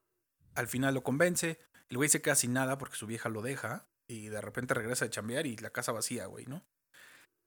al 0.55 0.69
final 0.69 0.95
lo 0.95 1.03
convence. 1.03 1.61
El 1.89 1.97
güey 1.97 2.09
se 2.09 2.23
queda 2.23 2.35
sin 2.35 2.53
nada 2.53 2.79
porque 2.79 2.97
su 2.97 3.07
vieja 3.07 3.29
lo 3.29 3.43
deja 3.43 3.89
y 4.07 4.29
de 4.29 4.41
repente 4.41 4.75
regresa 4.75 5.07
a 5.07 5.11
chambear 5.11 5.47
y 5.47 5.57
la 5.57 5.71
casa 5.71 5.93
vacía, 5.93 6.27
güey, 6.27 6.47
¿no? 6.47 6.65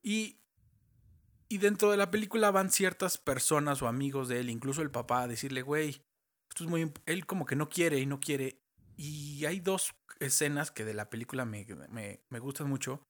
Y, 0.02 0.40
y 1.50 1.58
dentro 1.58 1.92
de 1.92 1.98
la 1.98 2.12
película 2.12 2.52
van 2.52 2.72
ciertas 2.72 3.18
personas 3.18 3.82
o 3.82 3.88
amigos 3.88 4.28
de 4.28 4.40
él, 4.40 4.50
incluso 4.50 4.82
el 4.82 4.92
papá, 4.92 5.24
a 5.24 5.28
decirle, 5.28 5.62
güey, 5.62 6.04
esto 6.50 6.64
es 6.64 6.70
muy... 6.70 6.82
imp-". 6.82 7.02
Él 7.06 7.26
como 7.26 7.46
que 7.46 7.56
no 7.56 7.70
quiere 7.70 8.00
y 8.00 8.06
no 8.06 8.20
quiere. 8.20 8.62
Y 8.96 9.46
hay 9.46 9.60
dos 9.60 9.94
escenas 10.20 10.72
que 10.72 10.86
de 10.86 10.94
la 10.94 11.10
película 11.10 11.46
me, 11.46 11.66
me, 11.90 12.22
me 12.30 12.40
gustan 12.40 12.70
mucho, 12.70 13.06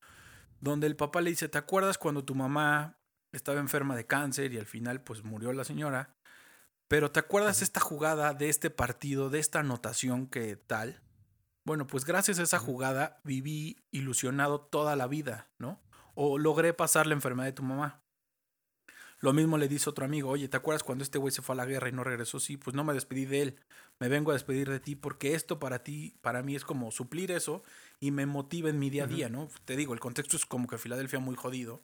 donde 0.59 0.87
el 0.87 0.95
papá 0.95 1.21
le 1.21 1.29
dice, 1.29 1.47
¿te 1.47 1.57
acuerdas 1.57 1.97
cuando 1.97 2.25
tu 2.25 2.35
mamá 2.35 2.99
estaba 3.31 3.59
enferma 3.59 3.95
de 3.95 4.05
cáncer 4.05 4.53
y 4.53 4.57
al 4.57 4.65
final 4.65 5.01
pues 5.03 5.23
murió 5.23 5.53
la 5.53 5.63
señora? 5.63 6.16
Pero 6.87 7.11
¿te 7.11 7.19
acuerdas 7.19 7.61
esta 7.61 7.79
jugada 7.79 8.33
de 8.33 8.49
este 8.49 8.69
partido, 8.69 9.29
de 9.29 9.39
esta 9.39 9.59
anotación 9.59 10.27
que 10.27 10.55
tal? 10.55 11.01
Bueno, 11.65 11.85
pues 11.85 12.05
gracias 12.05 12.39
a 12.39 12.43
esa 12.43 12.59
jugada 12.59 13.19
viví 13.25 13.77
ilusionado 13.91 14.61
toda 14.61 14.95
la 14.95 15.07
vida, 15.07 15.49
¿no? 15.57 15.81
O 16.15 16.37
logré 16.37 16.73
pasar 16.73 17.05
la 17.05 17.13
enfermedad 17.13 17.47
de 17.47 17.53
tu 17.53 17.63
mamá. 17.63 18.01
Lo 19.19 19.33
mismo 19.33 19.57
le 19.57 19.67
dice 19.67 19.89
otro 19.89 20.05
amigo, 20.05 20.29
oye, 20.29 20.47
¿te 20.47 20.57
acuerdas 20.57 20.83
cuando 20.83 21.03
este 21.03 21.17
güey 21.17 21.33
se 21.33 21.41
fue 21.41 21.53
a 21.53 21.57
la 21.57 21.65
guerra 21.65 21.89
y 21.89 21.91
no 21.91 22.03
regresó? 22.03 22.39
Sí, 22.39 22.55
pues 22.55 22.75
no 22.75 22.83
me 22.83 22.93
despedí 22.93 23.25
de 23.25 23.41
él, 23.41 23.59
me 23.99 24.07
vengo 24.09 24.31
a 24.31 24.35
despedir 24.35 24.69
de 24.69 24.79
ti 24.79 24.95
porque 24.95 25.33
esto 25.33 25.59
para 25.59 25.83
ti, 25.83 26.15
para 26.21 26.43
mí 26.43 26.55
es 26.55 26.63
como 26.63 26.91
suplir 26.91 27.31
eso 27.31 27.63
y 27.99 28.11
me 28.11 28.27
motiva 28.27 28.69
en 28.69 28.79
mi 28.79 28.89
día 28.89 29.05
a 29.05 29.07
día, 29.07 29.27
¿no? 29.27 29.49
Te 29.65 29.75
digo, 29.75 29.93
el 29.93 29.99
contexto 29.99 30.37
es 30.37 30.45
como 30.45 30.67
que 30.67 30.77
Filadelfia 30.77 31.19
muy 31.19 31.35
jodido. 31.35 31.83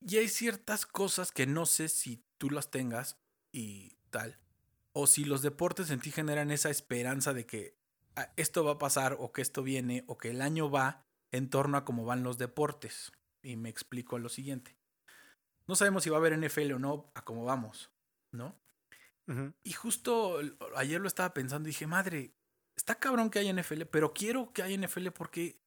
Y 0.00 0.16
hay 0.18 0.28
ciertas 0.28 0.86
cosas 0.86 1.32
que 1.32 1.46
no 1.46 1.66
sé 1.66 1.88
si 1.88 2.24
tú 2.38 2.48
las 2.48 2.70
tengas 2.70 3.18
y 3.52 3.96
tal. 4.10 4.38
O 4.92 5.06
si 5.06 5.24
los 5.24 5.42
deportes 5.42 5.90
en 5.90 6.00
ti 6.00 6.10
generan 6.10 6.50
esa 6.50 6.70
esperanza 6.70 7.32
de 7.32 7.46
que 7.46 7.76
ah, 8.16 8.32
esto 8.36 8.64
va 8.64 8.72
a 8.72 8.78
pasar 8.78 9.16
o 9.18 9.32
que 9.32 9.42
esto 9.42 9.62
viene 9.62 10.04
o 10.06 10.18
que 10.18 10.30
el 10.30 10.42
año 10.42 10.70
va 10.70 11.04
en 11.30 11.50
torno 11.50 11.76
a 11.76 11.84
cómo 11.84 12.04
van 12.04 12.22
los 12.22 12.38
deportes. 12.38 13.12
Y 13.42 13.56
me 13.56 13.68
explico 13.68 14.18
lo 14.18 14.28
siguiente. 14.28 14.76
No 15.66 15.76
sabemos 15.76 16.02
si 16.02 16.10
va 16.10 16.16
a 16.16 16.20
haber 16.20 16.36
NFL 16.38 16.72
o 16.72 16.78
no 16.78 17.12
a 17.14 17.24
cómo 17.24 17.44
vamos, 17.44 17.90
¿no? 18.32 18.58
Y 19.62 19.72
justo 19.72 20.38
ayer 20.74 21.02
lo 21.02 21.06
estaba 21.06 21.34
pensando 21.34 21.68
y 21.68 21.72
dije, 21.72 21.86
madre, 21.86 22.32
está 22.74 22.94
cabrón 22.94 23.28
que 23.28 23.38
haya 23.38 23.52
NFL, 23.52 23.82
pero 23.90 24.14
quiero 24.14 24.54
que 24.54 24.62
haya 24.62 24.78
NFL 24.78 25.08
porque 25.08 25.60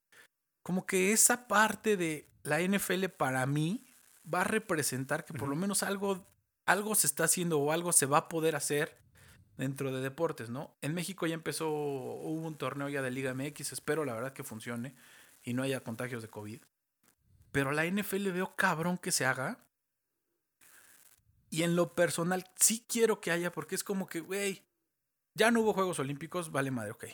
como 0.64 0.88
que 0.88 1.12
esa 1.12 1.48
parte 1.48 1.96
de 1.96 2.28
la 2.42 2.60
NFL 2.60 3.06
para 3.10 3.46
mí 3.46 3.86
va 4.32 4.42
a 4.42 4.46
representar 4.46 5.26
que 5.26 5.34
por 5.34 5.48
lo 5.48 5.56
menos 5.56 5.84
algo, 5.84 6.31
algo 6.66 6.96
se 6.96 7.08
está 7.08 7.26
haciendo 7.26 7.60
o 7.60 7.72
algo 7.72 7.92
se 7.92 8.06
va 8.06 8.18
a 8.18 8.30
poder 8.30 8.56
hacer 8.56 9.00
dentro 9.58 9.92
de 9.92 10.02
deportes, 10.02 10.50
¿no? 10.50 10.76
En 10.82 10.94
México 10.94 11.28
ya 11.28 11.34
empezó, 11.34 11.70
hubo 11.70 12.48
un 12.48 12.58
torneo 12.58 12.90
ya 12.90 13.02
de 13.02 13.12
Liga 13.12 13.34
MX, 13.34 13.74
espero 13.74 14.06
la 14.06 14.14
verdad 14.14 14.34
que 14.34 14.44
funcione 14.44 14.96
y 15.44 15.54
no 15.54 15.64
haya 15.64 15.84
contagios 15.84 16.22
de 16.22 16.30
COVID. 16.30 16.62
Pero 17.52 17.72
la 17.72 17.86
NFL 17.86 18.32
veo 18.32 18.56
cabrón 18.56 18.98
que 18.98 19.12
se 19.12 19.26
haga. 19.26 19.66
Y 21.50 21.64
en 21.64 21.76
lo 21.76 21.96
personal 21.96 22.46
sí 22.56 22.86
quiero 22.88 23.20
que 23.20 23.32
haya 23.32 23.52
porque 23.52 23.76
es 23.76 23.84
como 23.84 24.08
que, 24.08 24.22
güey, 24.22 24.64
ya 25.34 25.52
no 25.52 25.62
hubo 25.62 25.74
Juegos 25.74 26.00
Olímpicos, 26.00 26.52
vale 26.52 26.72
madre, 26.72 26.92
ok. 26.92 27.06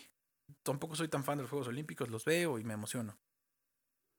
Tampoco 0.62 0.96
soy 0.96 1.08
tan 1.08 1.24
fan 1.24 1.38
de 1.38 1.44
los 1.44 1.50
Juegos 1.50 1.68
Olímpicos, 1.68 2.10
los 2.10 2.24
veo 2.24 2.60
y 2.60 2.64
me 2.64 2.76
emociono. 2.76 3.18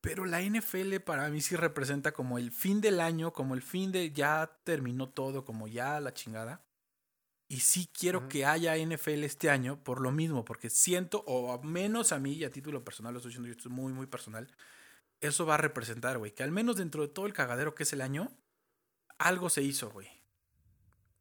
Pero 0.01 0.25
la 0.25 0.41
NFL 0.41 0.99
para 1.01 1.29
mí 1.29 1.41
sí 1.41 1.55
representa 1.55 2.13
como 2.13 2.37
el 2.37 2.51
fin 2.51 2.79
del 2.81 2.99
año, 2.99 3.33
como 3.33 3.53
el 3.53 3.61
fin 3.61 3.91
de 3.91 4.11
ya 4.11 4.59
terminó 4.63 5.09
todo, 5.09 5.43
como 5.43 5.67
ya 5.67 5.99
la 5.99 6.13
chingada. 6.13 6.63
Y 7.49 7.61
sí 7.61 7.89
quiero 7.91 8.19
Ujú. 8.19 8.29
que 8.29 8.45
haya 8.45 8.77
NFL 8.77 9.23
este 9.23 9.49
año 9.49 9.83
por 9.83 10.01
lo 10.01 10.11
mismo, 10.11 10.45
porque 10.45 10.69
siento, 10.69 11.23
o 11.25 11.51
a 11.51 11.61
menos 11.63 12.11
a 12.11 12.19
mí, 12.19 12.33
y 12.33 12.43
a 12.45 12.51
título 12.51 12.83
personal, 12.85 13.13
lo 13.13 13.17
estoy 13.17 13.31
diciendo 13.31 13.47
yo, 13.47 13.53
esto 13.57 13.69
es 13.69 13.75
muy, 13.75 13.91
muy 13.91 14.05
personal, 14.05 14.47
eso 15.19 15.45
va 15.45 15.55
a 15.55 15.57
representar, 15.57 16.17
güey, 16.19 16.33
que 16.33 16.43
al 16.43 16.51
menos 16.51 16.77
dentro 16.77 17.01
de 17.01 17.07
todo 17.07 17.25
el 17.25 17.33
cagadero 17.33 17.73
que 17.75 17.83
es 17.83 17.91
el 17.91 18.01
año, 18.01 18.31
algo 19.17 19.49
se 19.49 19.63
hizo, 19.63 19.89
güey. 19.89 20.07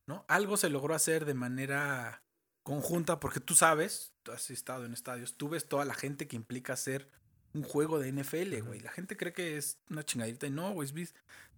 ¿No? 0.07 0.25
Algo 0.29 0.57
se 0.57 0.71
logró 0.71 0.95
hacer 0.95 1.25
de 1.25 1.35
manera 1.35 2.23
conjunta, 2.63 3.21
porque 3.21 3.41
tú 3.41 3.55
sabes, 3.55 4.15
tú 4.23 4.33
has 4.33 4.51
estado 4.51 4.85
en 4.85 4.93
estadios, 4.93 5.37
tú 5.37 5.49
ves 5.49 5.67
toda 5.67 5.85
la 5.85 5.95
gente 5.95 6.29
que 6.29 6.37
implica 6.37 6.75
hacer 6.75 7.11
un 7.55 7.63
juego 7.63 7.99
de 7.99 8.13
NFL, 8.13 8.61
güey. 8.63 8.81
La 8.81 8.91
gente 8.93 9.17
cree 9.17 9.33
que 9.33 9.57
es 9.57 9.79
una 9.91 10.05
chingadita 10.05 10.47
y 10.47 10.51
no, 10.51 10.73
güey, 10.73 10.89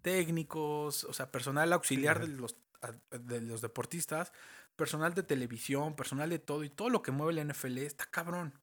técnicos, 0.01 1.03
o 1.03 1.13
sea, 1.13 1.31
personal 1.31 1.71
auxiliar 1.73 2.19
de 2.21 2.27
los, 2.27 2.55
de 3.11 3.41
los 3.41 3.61
deportistas, 3.61 4.31
personal 4.75 5.13
de 5.13 5.23
televisión, 5.23 5.95
personal 5.95 6.29
de 6.29 6.39
todo 6.39 6.63
y 6.63 6.69
todo 6.69 6.89
lo 6.89 7.01
que 7.01 7.11
mueve 7.11 7.33
la 7.33 7.43
NFL 7.43 7.77
está 7.79 8.05
cabrón. 8.05 8.53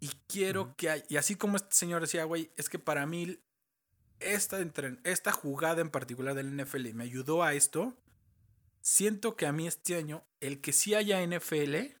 Y 0.00 0.08
quiero 0.26 0.76
que 0.76 0.90
hay, 0.90 1.04
y 1.08 1.16
así 1.16 1.36
como 1.36 1.56
este 1.56 1.74
señor 1.74 2.00
decía, 2.02 2.24
güey, 2.24 2.50
es 2.56 2.68
que 2.68 2.78
para 2.78 3.06
mí 3.06 3.38
esta, 4.20 4.60
entren- 4.60 5.00
esta 5.04 5.32
jugada 5.32 5.80
en 5.80 5.90
particular 5.90 6.34
del 6.34 6.54
NFL 6.56 6.92
me 6.94 7.04
ayudó 7.04 7.42
a 7.42 7.54
esto. 7.54 7.96
Siento 8.80 9.36
que 9.36 9.46
a 9.46 9.52
mí 9.52 9.66
este 9.66 9.96
año, 9.96 10.24
el 10.40 10.60
que 10.60 10.72
sí 10.72 10.94
haya 10.94 11.20
NFL, 11.26 11.96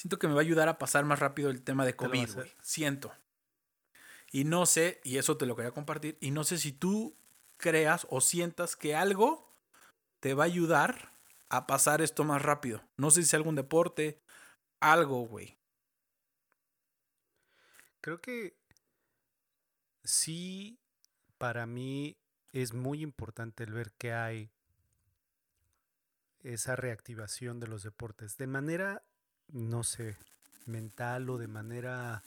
siento 0.00 0.18
que 0.18 0.28
me 0.28 0.32
va 0.32 0.40
a 0.40 0.44
ayudar 0.44 0.66
a 0.70 0.78
pasar 0.78 1.04
más 1.04 1.18
rápido 1.18 1.50
el 1.50 1.62
tema 1.62 1.84
de 1.84 1.94
COVID, 1.94 2.32
güey. 2.32 2.50
Siento. 2.62 3.12
Y 4.32 4.44
no 4.44 4.64
sé, 4.64 4.98
y 5.04 5.18
eso 5.18 5.36
te 5.36 5.44
lo 5.44 5.54
quería 5.54 5.72
compartir, 5.72 6.16
y 6.20 6.30
no 6.30 6.42
sé 6.42 6.56
si 6.56 6.72
tú 6.72 7.18
creas 7.58 8.06
o 8.08 8.22
sientas 8.22 8.76
que 8.76 8.96
algo 8.96 9.52
te 10.20 10.32
va 10.32 10.44
a 10.44 10.46
ayudar 10.46 11.12
a 11.50 11.66
pasar 11.66 12.00
esto 12.00 12.24
más 12.24 12.40
rápido. 12.40 12.82
No 12.96 13.10
sé 13.10 13.24
si 13.24 13.36
algún 13.36 13.56
deporte, 13.56 14.22
algo, 14.78 15.26
güey. 15.26 15.58
Creo 18.00 18.22
que 18.22 18.56
sí, 20.02 20.78
para 21.36 21.66
mí 21.66 22.16
es 22.52 22.72
muy 22.72 23.02
importante 23.02 23.64
el 23.64 23.74
ver 23.74 23.92
que 23.92 24.14
hay 24.14 24.50
esa 26.42 26.74
reactivación 26.74 27.60
de 27.60 27.66
los 27.66 27.82
deportes 27.82 28.38
de 28.38 28.46
manera, 28.46 29.02
no 29.52 29.84
sé, 29.84 30.16
mental 30.66 31.30
o 31.30 31.38
de 31.38 31.48
manera 31.48 32.22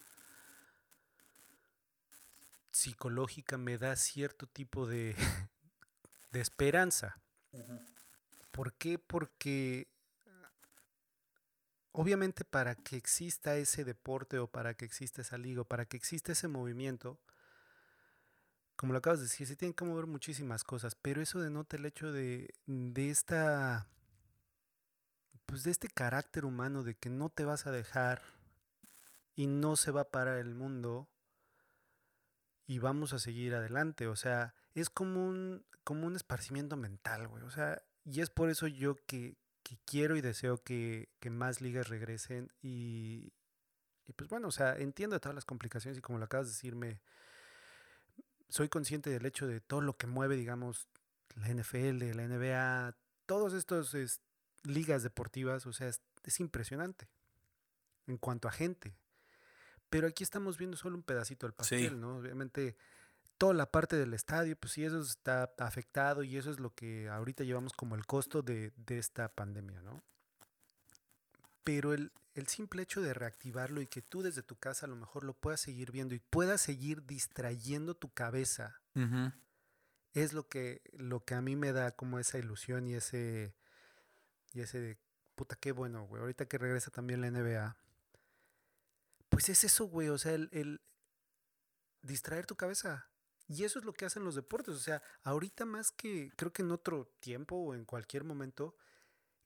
psicológica 2.71 3.57
me 3.57 3.77
da 3.77 3.95
cierto 3.95 4.47
tipo 4.47 4.88
de, 4.88 5.15
de 6.31 6.41
esperanza. 6.41 7.17
¿Por 8.51 8.73
qué? 8.73 8.99
Porque 8.99 9.88
obviamente 11.91 12.43
para 12.43 12.75
que 12.75 12.97
exista 12.97 13.55
ese 13.55 13.86
deporte 13.86 14.39
o 14.39 14.47
para 14.47 14.73
que 14.73 14.86
exista 14.86 15.21
esa 15.21 15.38
liga 15.38 15.62
o 15.62 15.65
para 15.65 15.86
que 15.86 15.97
exista 15.97 16.31
ese 16.31 16.47
movimiento, 16.47 17.19
como 18.75 18.93
lo 18.93 18.99
acabas 18.99 19.19
de 19.19 19.25
decir, 19.25 19.47
se 19.47 19.55
tienen 19.55 19.73
que 19.73 19.86
mover 19.86 20.07
muchísimas 20.07 20.63
cosas, 20.63 20.95
pero 20.95 21.21
eso 21.21 21.39
denota 21.39 21.77
el 21.77 21.86
hecho 21.86 22.12
de, 22.12 22.53
de 22.65 23.09
esta, 23.09 23.88
pues 25.45 25.63
de 25.63 25.71
este 25.71 25.88
carácter 25.88 26.45
humano 26.45 26.84
de 26.84 26.95
que 26.95 27.10
no 27.10 27.29
te 27.29 27.45
vas 27.45 27.67
a 27.67 27.71
dejar 27.71 28.21
y 29.36 29.47
no 29.47 29.75
se 29.75 29.91
va 29.91 30.01
a 30.01 30.12
parar 30.12 30.38
el 30.38 30.56
mundo 30.56 31.10
y 32.65 32.79
vamos 32.79 33.13
a 33.13 33.19
seguir 33.19 33.56
adelante, 33.56 34.08
o 34.08 34.15
sea, 34.15 34.56
es 34.73 34.89
como 34.89 35.27
un, 35.27 35.65
como 35.84 36.08
un 36.08 36.15
esparcimiento 36.15 36.77
mental, 36.77 37.27
güey, 37.27 37.43
o 37.43 37.51
sea, 37.51 37.82
y 38.06 38.21
es 38.21 38.29
por 38.29 38.49
eso 38.49 38.67
yo 38.67 38.95
que, 39.06 39.38
que 39.63 39.77
quiero 39.86 40.15
y 40.15 40.21
deseo 40.21 40.63
que, 40.63 41.10
que 41.19 41.29
más 41.29 41.62
ligas 41.62 41.89
regresen 41.89 42.51
y, 42.62 43.34
y 44.06 44.13
pues 44.13 44.29
bueno, 44.29 44.47
o 44.47 44.51
sea, 44.51 44.75
entiendo 44.75 45.19
todas 45.19 45.36
las 45.36 45.45
complicaciones 45.45 45.97
y 45.97 46.01
como 46.01 46.19
lo 46.19 46.25
acabas 46.25 46.47
de 46.47 46.53
decirme, 46.53 47.01
soy 48.49 48.69
consciente 48.69 49.10
del 49.10 49.25
hecho 49.25 49.47
de 49.47 49.62
todo 49.62 49.82
lo 49.82 49.97
que 49.97 50.08
mueve, 50.08 50.36
digamos, 50.36 50.88
la 51.36 51.49
NFL, 51.49 52.15
la 52.15 52.27
NBA, 52.27 52.95
todos 53.25 53.53
estos 53.53 53.93
es, 53.93 54.21
ligas 54.63 55.04
deportivas, 55.04 55.65
o 55.65 55.73
sea, 55.73 55.88
es, 55.88 56.02
es, 56.23 56.39
impresionante 56.39 57.08
en 58.08 58.17
cuanto 58.17 58.47
a 58.47 58.52
gente. 58.52 58.95
Pero 59.89 60.08
aquí 60.08 60.23
estamos 60.23 60.58
viendo 60.58 60.78
solo 60.78 60.95
un 60.95 61.04
pedacito 61.04 61.45
del 61.45 61.54
pastel, 61.54 61.89
sí. 61.89 61.95
¿no? 61.95 62.17
Obviamente, 62.17 62.76
toda 63.38 63.54
la 63.54 63.71
parte 63.71 63.95
del 63.95 64.13
estadio, 64.13 64.56
pues 64.56 64.73
sí, 64.73 64.84
eso 64.84 64.99
está 65.02 65.54
afectado 65.60 66.23
y 66.23 66.38
eso 66.38 66.49
es 66.49 66.60
lo 66.60 66.73
que 66.73 67.10
ahorita 67.10 67.43
llevamos 67.43 67.73
como 67.73 67.95
el 67.95 68.06
costo 68.06 68.41
de, 68.41 68.71
de 68.76 68.97
esta 68.97 69.30
pandemia, 69.30 69.82
¿no? 69.82 70.02
Pero 71.63 71.93
el, 71.93 72.12
el 72.36 72.47
simple 72.47 72.82
hecho 72.82 73.02
de 73.02 73.13
reactivarlo 73.13 73.82
y 73.82 73.88
que 73.88 74.02
tú 74.02 74.21
desde 74.21 74.43
tu 74.43 74.56
casa 74.56 74.86
a 74.86 74.89
lo 74.89 74.95
mejor 74.95 75.23
lo 75.23 75.34
puedas 75.34 75.62
seguir 75.62 75.91
viendo 75.91 76.15
y 76.15 76.19
puedas 76.19 76.62
seguir 76.62 77.06
distrayendo 77.06 77.95
tu 77.95 78.12
cabeza, 78.12 78.82
uh 78.95 78.99
-huh. 78.99 79.34
es 80.13 80.34
lo 80.34 80.47
que, 80.47 80.82
lo 80.93 81.23
que 81.23 81.36
a 81.36 81.41
mí 81.41 81.56
me 81.56 81.71
da 81.71 81.91
como 81.91 82.19
esa 82.19 82.39
ilusión 82.39 82.88
y 82.88 82.95
ese, 82.95 83.54
y 84.53 84.61
ese 84.61 84.79
de, 84.79 84.97
puta, 85.35 85.55
qué 85.55 85.71
bueno, 85.71 86.05
güey. 86.05 86.21
Ahorita 86.21 86.47
que 86.47 86.57
regresa 86.57 86.91
también 86.91 87.21
la 87.21 87.29
NBA, 87.29 87.75
pues 89.29 89.49
es 89.49 89.63
eso, 89.63 89.85
güey, 89.85 90.09
o 90.09 90.17
sea, 90.17 90.33
el, 90.33 90.49
el 90.51 90.81
distraer 92.01 92.45
tu 92.45 92.55
cabeza. 92.55 93.09
Y 93.47 93.63
eso 93.65 93.79
es 93.79 93.85
lo 93.85 93.93
que 93.93 94.05
hacen 94.05 94.23
los 94.23 94.35
deportes, 94.35 94.75
o 94.75 94.79
sea, 94.79 95.01
ahorita 95.23 95.65
más 95.65 95.91
que, 95.91 96.31
creo 96.37 96.53
que 96.53 96.61
en 96.61 96.71
otro 96.71 97.07
tiempo 97.19 97.57
o 97.57 97.73
en 97.73 97.83
cualquier 97.83 98.23
momento, 98.23 98.77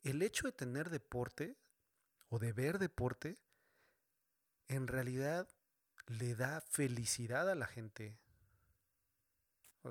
el 0.03 0.21
hecho 0.21 0.45
de 0.45 0.51
tener 0.51 0.89
deporte 0.89 1.57
o 2.29 2.37
de 2.37 2.53
ver 2.53 2.77
deporte, 2.77 3.39
en 4.67 4.87
realidad 4.87 5.47
le 6.07 6.35
da 6.35 6.61
felicidad 6.61 7.49
a 7.49 7.55
la 7.55 7.67
gente. 7.67 8.19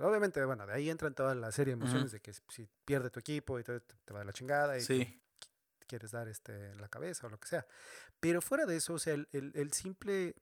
Obviamente, 0.03 0.45
bueno, 0.45 0.67
de 0.67 0.73
ahí 0.73 0.91
entran 0.91 1.15
toda 1.15 1.35
la 1.35 1.51
serie 1.53 1.75
de 1.75 1.81
emociones 1.81 2.05
uh 2.05 2.09
-huh. 2.09 2.13
de 2.13 2.21
que 2.21 2.33
si 2.33 2.69
pierde 2.85 3.11
tu 3.11 3.21
equipo 3.21 3.59
y 3.59 3.65
te, 3.65 3.81
te 3.81 4.13
va 4.13 4.21
de 4.21 4.25
la 4.25 4.33
chingada 4.33 4.77
y 4.77 4.83
sí. 4.83 5.23
quieres 5.87 6.11
dar 6.11 6.29
este, 6.29 6.75
la 6.77 6.89
cabeza 6.89 7.27
o 7.27 7.31
lo 7.31 7.39
que 7.39 7.49
sea. 7.49 7.67
Pero 8.21 8.41
fuera 8.41 8.67
de 8.67 8.77
eso, 8.77 8.95
o 8.95 8.99
sea, 8.99 9.15
el, 9.15 9.29
el, 9.33 9.53
el 9.55 9.73
simple 9.73 10.35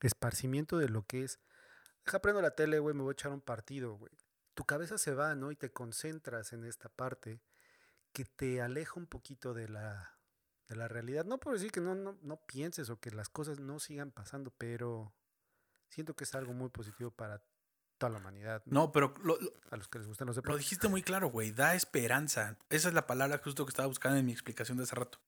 esparcimiento 0.00 0.78
de 0.78 0.88
lo 0.88 1.04
que 1.06 1.24
es, 1.24 1.40
deja 2.04 2.20
prendo 2.20 2.42
la 2.42 2.52
tele, 2.52 2.78
güey, 2.78 2.94
me 2.94 3.02
voy 3.02 3.10
a 3.10 3.12
echar 3.12 3.32
un 3.32 3.40
partido, 3.40 3.94
güey. 3.94 4.12
Tu 4.54 4.64
cabeza 4.64 4.98
se 4.98 5.14
va, 5.14 5.34
¿no? 5.34 5.50
Y 5.50 5.56
te 5.56 5.72
concentras 5.72 6.52
en 6.52 6.64
esta 6.64 6.88
parte 6.88 7.40
que 8.12 8.24
te 8.24 8.60
aleja 8.60 8.94
un 8.96 9.06
poquito 9.06 9.54
de 9.54 9.68
la, 9.68 10.18
de 10.68 10.76
la 10.76 10.88
realidad. 10.88 11.24
No 11.24 11.38
por 11.38 11.54
decir 11.54 11.70
que 11.70 11.80
no, 11.80 11.94
no, 11.94 12.18
no 12.22 12.46
pienses 12.46 12.90
o 12.90 13.00
que 13.00 13.10
las 13.10 13.28
cosas 13.28 13.60
no 13.60 13.78
sigan 13.78 14.10
pasando, 14.10 14.50
pero 14.58 15.14
siento 15.88 16.14
que 16.14 16.24
es 16.24 16.34
algo 16.34 16.52
muy 16.52 16.68
positivo 16.68 17.10
para 17.10 17.42
toda 18.02 18.10
la 18.10 18.18
humanidad. 18.18 18.62
No, 18.66 18.80
no 18.80 18.92
pero 18.92 19.14
lo, 19.22 19.40
lo, 19.40 19.52
a 19.70 19.76
los 19.76 19.86
que 19.86 20.00
les 20.00 20.08
gustan 20.08 20.26
los 20.26 20.34
deportes. 20.34 20.54
Lo 20.54 20.58
dijiste 20.58 20.88
muy 20.88 21.02
claro, 21.02 21.28
güey. 21.28 21.52
Da 21.52 21.76
esperanza. 21.76 22.58
Esa 22.68 22.88
es 22.88 22.94
la 22.94 23.06
palabra 23.06 23.38
justo 23.38 23.64
que 23.64 23.70
estaba 23.70 23.86
buscando 23.86 24.18
en 24.18 24.26
mi 24.26 24.32
explicación 24.32 24.76
de 24.76 24.82
hace 24.82 24.96
rato. 24.96 25.20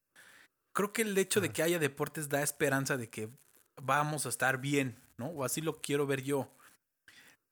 Creo 0.73 0.93
que 0.93 1.03
el 1.03 1.17
hecho 1.17 1.39
ah. 1.39 1.43
de 1.43 1.51
que 1.51 1.63
haya 1.63 1.79
deportes 1.79 2.29
da 2.29 2.43
esperanza 2.43 2.97
de 2.97 3.09
que 3.09 3.31
vamos 3.81 4.27
a 4.27 4.29
estar 4.29 4.59
bien, 4.59 5.01
¿no? 5.19 5.27
O 5.27 5.45
así 5.45 5.61
lo 5.61 5.81
quiero 5.81 6.05
ver 6.09 6.23
yo. 6.23 6.51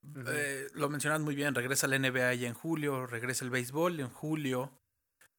Uh 0.02 0.08
-huh. 0.08 0.24
eh, 0.34 0.66
lo 0.74 0.88
mencionas 0.88 1.20
muy 1.20 1.36
bien, 1.36 1.54
regresa 1.54 1.86
la 1.86 1.96
NBA 1.96 2.34
ya 2.34 2.48
en 2.48 2.54
julio, 2.54 3.06
regresa 3.06 3.44
el 3.44 3.52
béisbol 3.52 4.00
en 4.00 4.08
julio. 4.08 4.72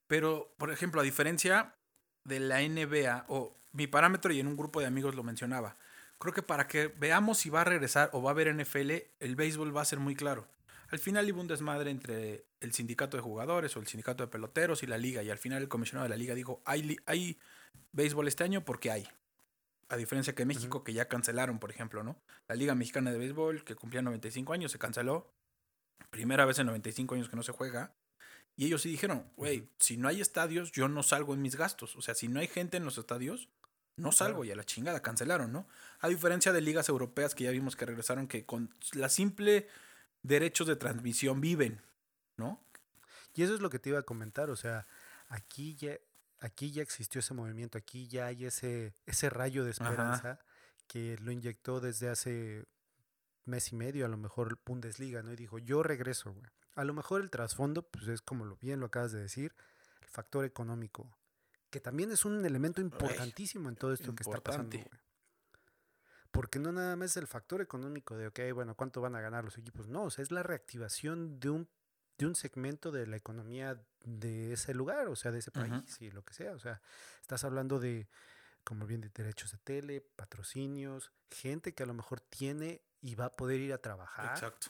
Pero, 0.07 0.55
por 0.57 0.71
ejemplo, 0.71 1.01
a 1.01 1.03
diferencia 1.03 1.75
de 2.23 2.39
la 2.39 2.61
NBA, 2.61 3.25
o 3.27 3.59
mi 3.73 3.87
parámetro 3.87 4.31
y 4.31 4.39
en 4.39 4.47
un 4.47 4.55
grupo 4.55 4.79
de 4.79 4.85
amigos 4.85 5.13
lo 5.15 5.23
mencionaba, 5.23 5.75
creo 6.23 6.33
que 6.33 6.41
para 6.41 6.67
que 6.67 6.87
veamos 6.87 7.37
si 7.39 7.49
va 7.49 7.61
a 7.61 7.65
regresar 7.65 8.09
o 8.13 8.21
va 8.21 8.29
a 8.29 8.33
haber 8.33 8.55
NFL, 8.55 8.91
el 9.19 9.35
béisbol 9.35 9.75
va 9.75 9.81
a 9.81 9.85
ser 9.85 9.99
muy 9.99 10.15
claro. 10.15 10.47
Al 10.89 10.99
final 10.99 11.29
hubo 11.31 11.41
un 11.41 11.47
desmadre 11.47 11.91
entre 11.91 12.45
el 12.61 12.71
sindicato 12.71 13.17
de 13.17 13.23
jugadores 13.23 13.75
o 13.75 13.79
el 13.81 13.87
sindicato 13.87 14.23
de 14.23 14.27
peloteros 14.27 14.83
y 14.83 14.87
la 14.87 14.97
liga, 14.97 15.21
y 15.21 15.29
al 15.29 15.37
final 15.37 15.61
el 15.61 15.67
comisionado 15.67 16.05
de 16.05 16.09
la 16.09 16.15
liga 16.15 16.33
dijo, 16.33 16.61
hay, 16.65 16.95
hay 17.07 17.37
béisbol 17.91 18.27
este 18.29 18.45
año 18.45 18.63
porque 18.63 18.89
hay. 18.89 19.05
A 19.89 19.97
diferencia 19.97 20.33
que 20.33 20.45
México, 20.45 20.77
uh 20.77 20.81
-huh. 20.81 20.83
que 20.85 20.93
ya 20.93 21.09
cancelaron, 21.09 21.59
por 21.59 21.71
ejemplo, 21.71 22.03
¿no? 22.03 22.15
La 22.47 22.55
Liga 22.55 22.73
Mexicana 22.73 23.11
de 23.11 23.17
Béisbol, 23.17 23.65
que 23.65 23.75
cumplía 23.75 24.01
95 24.01 24.53
años, 24.53 24.71
se 24.71 24.79
canceló. 24.79 25.29
Primera 26.09 26.45
vez 26.45 26.57
en 26.57 26.67
95 26.67 27.15
años 27.15 27.29
que 27.29 27.35
no 27.35 27.43
se 27.43 27.51
juega. 27.51 27.93
Y 28.55 28.65
ellos 28.65 28.81
sí 28.81 28.89
dijeron, 28.89 29.29
güey, 29.35 29.67
si 29.77 29.97
no 29.97 30.07
hay 30.07 30.21
estadios, 30.21 30.71
yo 30.71 30.87
no 30.87 31.03
salgo 31.03 31.33
en 31.33 31.41
mis 31.41 31.55
gastos. 31.57 31.95
O 31.95 32.01
sea, 32.01 32.15
si 32.15 32.27
no 32.27 32.39
hay 32.39 32.47
gente 32.47 32.77
en 32.77 32.85
los 32.85 32.97
estadios, 32.97 33.49
no 33.95 34.11
salgo 34.11 34.43
y 34.43 34.51
a 34.51 34.55
la 34.55 34.63
chingada 34.63 35.01
cancelaron, 35.01 35.51
¿no? 35.51 35.67
A 35.99 36.07
diferencia 36.07 36.51
de 36.51 36.61
ligas 36.61 36.89
europeas 36.89 37.35
que 37.35 37.43
ya 37.43 37.51
vimos 37.51 37.75
que 37.75 37.85
regresaron, 37.85 38.27
que 38.27 38.45
con 38.45 38.73
la 38.93 39.09
simple 39.09 39.67
derechos 40.23 40.67
de 40.67 40.75
transmisión 40.75 41.41
viven, 41.41 41.81
¿no? 42.37 42.59
Y 43.35 43.43
eso 43.43 43.53
es 43.53 43.61
lo 43.61 43.69
que 43.69 43.79
te 43.79 43.89
iba 43.89 43.99
a 43.99 44.03
comentar, 44.03 44.49
o 44.49 44.55
sea, 44.55 44.87
aquí 45.27 45.75
ya, 45.75 45.97
aquí 46.39 46.71
ya 46.71 46.81
existió 46.81 47.19
ese 47.19 47.33
movimiento, 47.33 47.77
aquí 47.77 48.07
ya 48.07 48.27
hay 48.27 48.45
ese, 48.45 48.93
ese 49.05 49.29
rayo 49.29 49.63
de 49.63 49.71
esperanza 49.71 50.31
Ajá. 50.31 50.39
que 50.87 51.17
lo 51.19 51.31
inyectó 51.31 51.79
desde 51.79 52.09
hace 52.09 52.65
mes 53.45 53.71
y 53.71 53.75
medio, 53.75 54.05
a 54.05 54.09
lo 54.09 54.17
mejor 54.17 54.59
Bundesliga, 54.65 55.23
¿no? 55.23 55.33
Y 55.33 55.35
dijo, 55.35 55.59
yo 55.59 55.83
regreso, 55.83 56.33
güey. 56.33 56.49
A 56.75 56.83
lo 56.83 56.93
mejor 56.93 57.21
el 57.21 57.29
trasfondo, 57.29 57.83
pues 57.83 58.07
es 58.07 58.21
como 58.21 58.45
lo 58.45 58.55
bien 58.57 58.79
lo 58.79 58.87
acabas 58.87 59.11
de 59.11 59.19
decir, 59.19 59.53
el 60.01 60.07
factor 60.07 60.45
económico, 60.45 61.07
que 61.73 61.79
también 61.79 62.11
es 62.11 62.23
un 62.23 62.45
elemento 62.45 62.81
importantísimo 62.81 63.67
en 63.67 63.75
todo 63.75 63.93
esto 63.93 64.11
Importante. 64.11 64.23
que 64.23 64.37
está 64.37 64.43
pasando. 64.43 64.77
Güey. 64.77 65.01
Porque 66.29 66.59
no 66.59 66.71
nada 66.71 66.95
más 66.95 67.09
es 67.09 67.17
el 67.17 67.25
factor 67.25 67.61
económico 67.61 68.15
de, 68.15 68.27
ok, 68.27 68.39
bueno, 68.53 68.75
¿cuánto 68.75 69.01
van 69.01 69.15
a 69.15 69.21
ganar 69.21 69.43
los 69.43 69.57
equipos? 69.57 69.87
No, 69.87 70.03
o 70.03 70.09
sea, 70.11 70.21
es 70.21 70.29
la 70.29 70.43
reactivación 70.43 71.39
de 71.39 71.49
un, 71.49 71.67
de 72.19 72.27
un 72.27 72.35
segmento 72.35 72.91
de 72.91 73.07
la 73.07 73.15
economía 73.15 73.83
de 74.03 74.53
ese 74.53 74.75
lugar, 74.75 75.07
o 75.07 75.15
sea, 75.15 75.31
de 75.31 75.39
ese 75.39 75.49
país 75.49 75.71
uh 75.71 75.75
-huh. 75.77 76.01
y 76.01 76.11
lo 76.11 76.23
que 76.23 76.35
sea. 76.35 76.51
O 76.53 76.59
sea, 76.59 76.79
estás 77.21 77.43
hablando 77.43 77.79
de, 77.79 78.07
como 78.63 78.85
bien 78.85 79.01
de 79.01 79.09
derechos 79.09 79.51
de 79.51 79.57
tele, 79.57 80.01
patrocinios, 80.01 81.11
gente 81.31 81.73
que 81.73 81.81
a 81.81 81.87
lo 81.87 81.95
mejor 81.95 82.21
tiene 82.21 82.83
y 83.01 83.15
va 83.15 83.25
a 83.25 83.31
poder 83.31 83.61
ir 83.61 83.73
a 83.73 83.79
trabajar. 83.79 84.35
Exacto. 84.35 84.67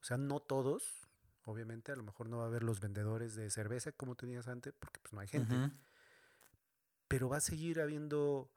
O 0.00 0.04
sea, 0.04 0.16
no 0.16 0.40
todos, 0.40 1.10
obviamente, 1.44 1.92
a 1.92 1.96
lo 1.96 2.04
mejor 2.04 2.30
no 2.30 2.38
va 2.38 2.44
a 2.44 2.46
haber 2.46 2.62
los 2.62 2.80
vendedores 2.80 3.34
de 3.34 3.50
cerveza 3.50 3.92
como 3.92 4.14
tenías 4.14 4.48
antes, 4.48 4.72
porque 4.72 4.98
pues 5.00 5.12
no 5.12 5.20
hay 5.20 5.28
gente. 5.28 5.54
Uh 5.54 5.58
-huh. 5.58 5.72
Pero 7.08 7.28
va 7.28 7.38
a 7.38 7.40
seguir 7.40 7.80
habiendo 7.80 8.50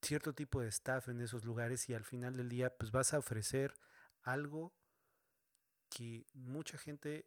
cierto 0.00 0.34
tipo 0.34 0.60
de 0.60 0.68
staff 0.68 1.08
en 1.08 1.20
esos 1.20 1.44
lugares 1.44 1.88
y 1.88 1.94
al 1.94 2.04
final 2.04 2.36
del 2.36 2.48
día 2.48 2.76
pues 2.76 2.90
vas 2.90 3.14
a 3.14 3.18
ofrecer 3.18 3.74
algo 4.22 4.74
que 5.88 6.26
mucha 6.34 6.78
gente 6.78 7.26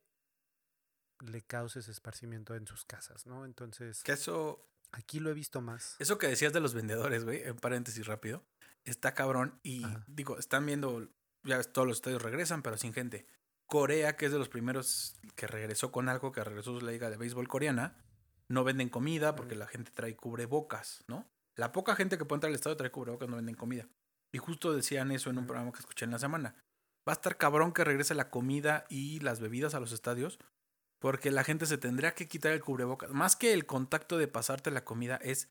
le 1.19 1.41
cause 1.43 1.79
ese 1.79 1.91
esparcimiento 1.91 2.55
en 2.55 2.67
sus 2.67 2.83
casas, 2.83 3.25
¿no? 3.25 3.45
Entonces, 3.45 4.03
que 4.03 4.11
eso 4.11 4.67
aquí 4.91 5.19
lo 5.19 5.29
he 5.29 5.33
visto 5.33 5.61
más. 5.61 5.95
Eso 5.99 6.17
que 6.17 6.27
decías 6.27 6.51
de 6.51 6.59
los 6.59 6.73
vendedores, 6.73 7.23
güey, 7.23 7.43
en 7.43 7.55
paréntesis 7.55 8.05
rápido, 8.05 8.43
está 8.83 9.13
cabrón 9.13 9.59
y 9.63 9.85
Ajá. 9.85 10.03
digo, 10.07 10.37
están 10.37 10.65
viendo 10.65 11.07
ya 11.45 11.57
ves, 11.57 11.71
todos 11.71 11.87
los 11.87 11.97
estadios 11.97 12.21
regresan, 12.21 12.61
pero 12.61 12.77
sin 12.77 12.93
gente. 12.93 13.25
Corea, 13.67 14.15
que 14.15 14.25
es 14.25 14.31
de 14.31 14.39
los 14.39 14.49
primeros 14.49 15.15
que 15.35 15.47
regresó 15.47 15.91
con 15.91 16.09
algo, 16.09 16.31
que 16.31 16.43
regresó 16.43 16.79
la 16.81 16.91
liga 16.91 17.09
de 17.09 17.17
béisbol 17.17 17.47
coreana, 17.47 17.95
no 18.49 18.63
venden 18.63 18.89
comida 18.89 19.35
porque 19.35 19.55
la 19.55 19.67
gente 19.67 19.91
trae 19.91 20.15
cubrebocas, 20.15 21.03
¿no? 21.07 21.27
La 21.55 21.71
poca 21.71 21.95
gente 21.95 22.17
que 22.17 22.25
puede 22.25 22.37
entrar 22.37 22.49
al 22.49 22.55
estadio 22.55 22.77
trae 22.77 22.91
cubrebocas, 22.91 23.29
no 23.29 23.37
venden 23.37 23.55
comida. 23.55 23.87
Y 24.31 24.37
justo 24.37 24.73
decían 24.73 25.11
eso 25.11 25.29
en 25.29 25.37
un 25.37 25.47
programa 25.47 25.71
que 25.71 25.79
escuché 25.79 26.05
en 26.05 26.11
la 26.11 26.19
semana. 26.19 26.55
Va 27.07 27.13
a 27.13 27.13
estar 27.13 27.37
cabrón 27.37 27.71
que 27.71 27.83
regrese 27.83 28.15
la 28.15 28.29
comida 28.29 28.85
y 28.89 29.19
las 29.19 29.39
bebidas 29.39 29.73
a 29.75 29.79
los 29.79 29.91
estadios 29.91 30.39
porque 30.99 31.31
la 31.31 31.43
gente 31.43 31.65
se 31.65 31.77
tendría 31.77 32.15
que 32.15 32.27
quitar 32.27 32.51
el 32.51 32.61
cubrebocas. 32.61 33.11
Más 33.11 33.35
que 33.35 33.53
el 33.53 33.65
contacto 33.65 34.17
de 34.17 34.27
pasarte 34.27 34.71
la 34.71 34.83
comida 34.83 35.17
es... 35.17 35.49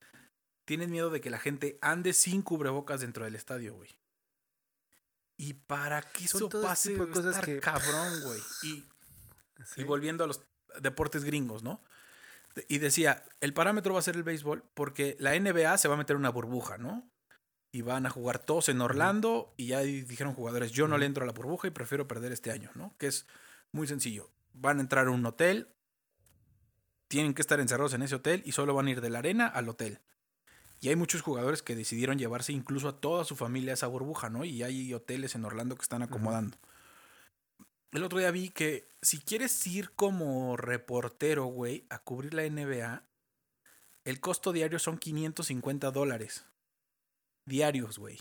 Tienes 0.65 0.89
miedo 0.89 1.11
de 1.11 1.21
que 1.21 1.31
la 1.31 1.39
gente 1.39 1.79
ande 1.83 2.13
sin 2.13 2.43
cubrebocas 2.43 3.03
dentro 3.03 3.25
del 3.25 3.37
estadio, 3.37 3.75
güey. 3.75 3.91
Y 5.37 5.53
para 5.53 6.01
que 6.01 6.25
eso 6.25 6.49
pase, 6.49 6.97
cosas 6.97 7.27
estar 7.27 7.45
que... 7.45 7.61
cabrón, 7.61 8.23
güey. 8.23 8.41
Y, 8.63 8.85
sí. 9.65 9.83
y 9.83 9.85
volviendo 9.85 10.25
a 10.25 10.27
los 10.27 10.43
deportes 10.81 11.25
gringos, 11.25 11.63
¿no? 11.63 11.83
Y 12.69 12.79
decía, 12.79 13.25
el 13.41 13.53
parámetro 13.53 13.95
va 13.95 14.01
a 14.01 14.03
ser 14.03 14.17
el 14.17 14.23
béisbol 14.23 14.65
porque 14.75 15.17
la 15.19 15.39
NBA 15.39 15.77
se 15.79 15.89
va 15.89 15.95
a 15.95 15.99
meter 15.99 16.17
una 16.17 16.31
burbuja, 16.31 16.79
¿no? 16.79 17.11
Y 17.73 17.83
van 17.83 18.07
a 18.07 18.11
jugar 18.11 18.39
todos 18.39 18.69
en 18.69 18.81
Orlando 18.81 19.53
y 19.57 19.67
ya 19.69 19.81
dijeron 19.81 20.35
jugadores, 20.35 20.71
yo 20.71 20.87
no 20.87 20.97
le 20.97 21.07
entro 21.07 21.25
a 21.25 21.27
la 21.27 21.33
burbuja 21.33 21.67
y 21.67 21.73
prefiero 21.73 22.07
perder 22.07 22.33
este 22.33 22.53
año, 22.53 22.71
¿no? 22.75 22.95
Que 22.99 23.09
es 23.09 23.27
muy 23.73 23.89
sencillo. 23.89 24.31
Van 24.53 24.79
a 24.79 24.83
entrar 24.83 25.09
a 25.09 25.11
un 25.11 25.27
hotel, 25.27 25.75
tienen 27.09 27.35
que 27.35 27.43
estar 27.43 27.59
encerrados 27.59 27.95
en 27.95 28.03
ese 28.03 28.15
hotel 28.15 28.43
y 28.45 28.53
solo 28.53 28.75
van 28.75 28.87
a 28.87 28.91
ir 28.91 29.01
de 29.01 29.11
la 29.11 29.19
arena 29.19 29.49
al 29.49 29.69
hotel. 29.69 30.01
Y 30.81 30.91
hay 30.91 30.97
muchos 30.97 31.23
jugadores 31.23 31.63
que 31.63 31.75
decidieron 31.75 32.19
llevarse 32.19 32.53
incluso 32.53 32.89
a 32.89 33.01
toda 33.01 33.25
su 33.25 33.37
familia 33.37 33.73
a 33.73 33.75
esa 33.75 33.87
burbuja, 33.89 34.31
¿no? 34.31 34.45
Y 34.45 34.63
hay 34.63 34.93
hoteles 34.95 35.35
en 35.35 35.45
Orlando 35.45 35.77
que 35.77 35.83
están 35.83 36.03
acomodando. 36.03 36.59
El 37.95 38.05
otro 38.05 38.19
día 38.19 38.31
vi 38.31 38.51
que 38.51 38.89
si 39.03 39.21
quieres 39.21 39.67
ir 39.67 39.93
como 39.93 40.57
reportero, 40.57 41.45
güey, 41.47 41.87
a 41.91 42.01
cubrir 42.01 42.35
la 42.35 42.43
NBA, 42.43 43.05
el 44.05 44.21
costo 44.21 44.53
diario 44.53 44.79
son 44.79 44.99
550 44.99 45.91
dólares. 45.93 46.45
Diarios, 47.47 47.99
güey. 47.99 48.19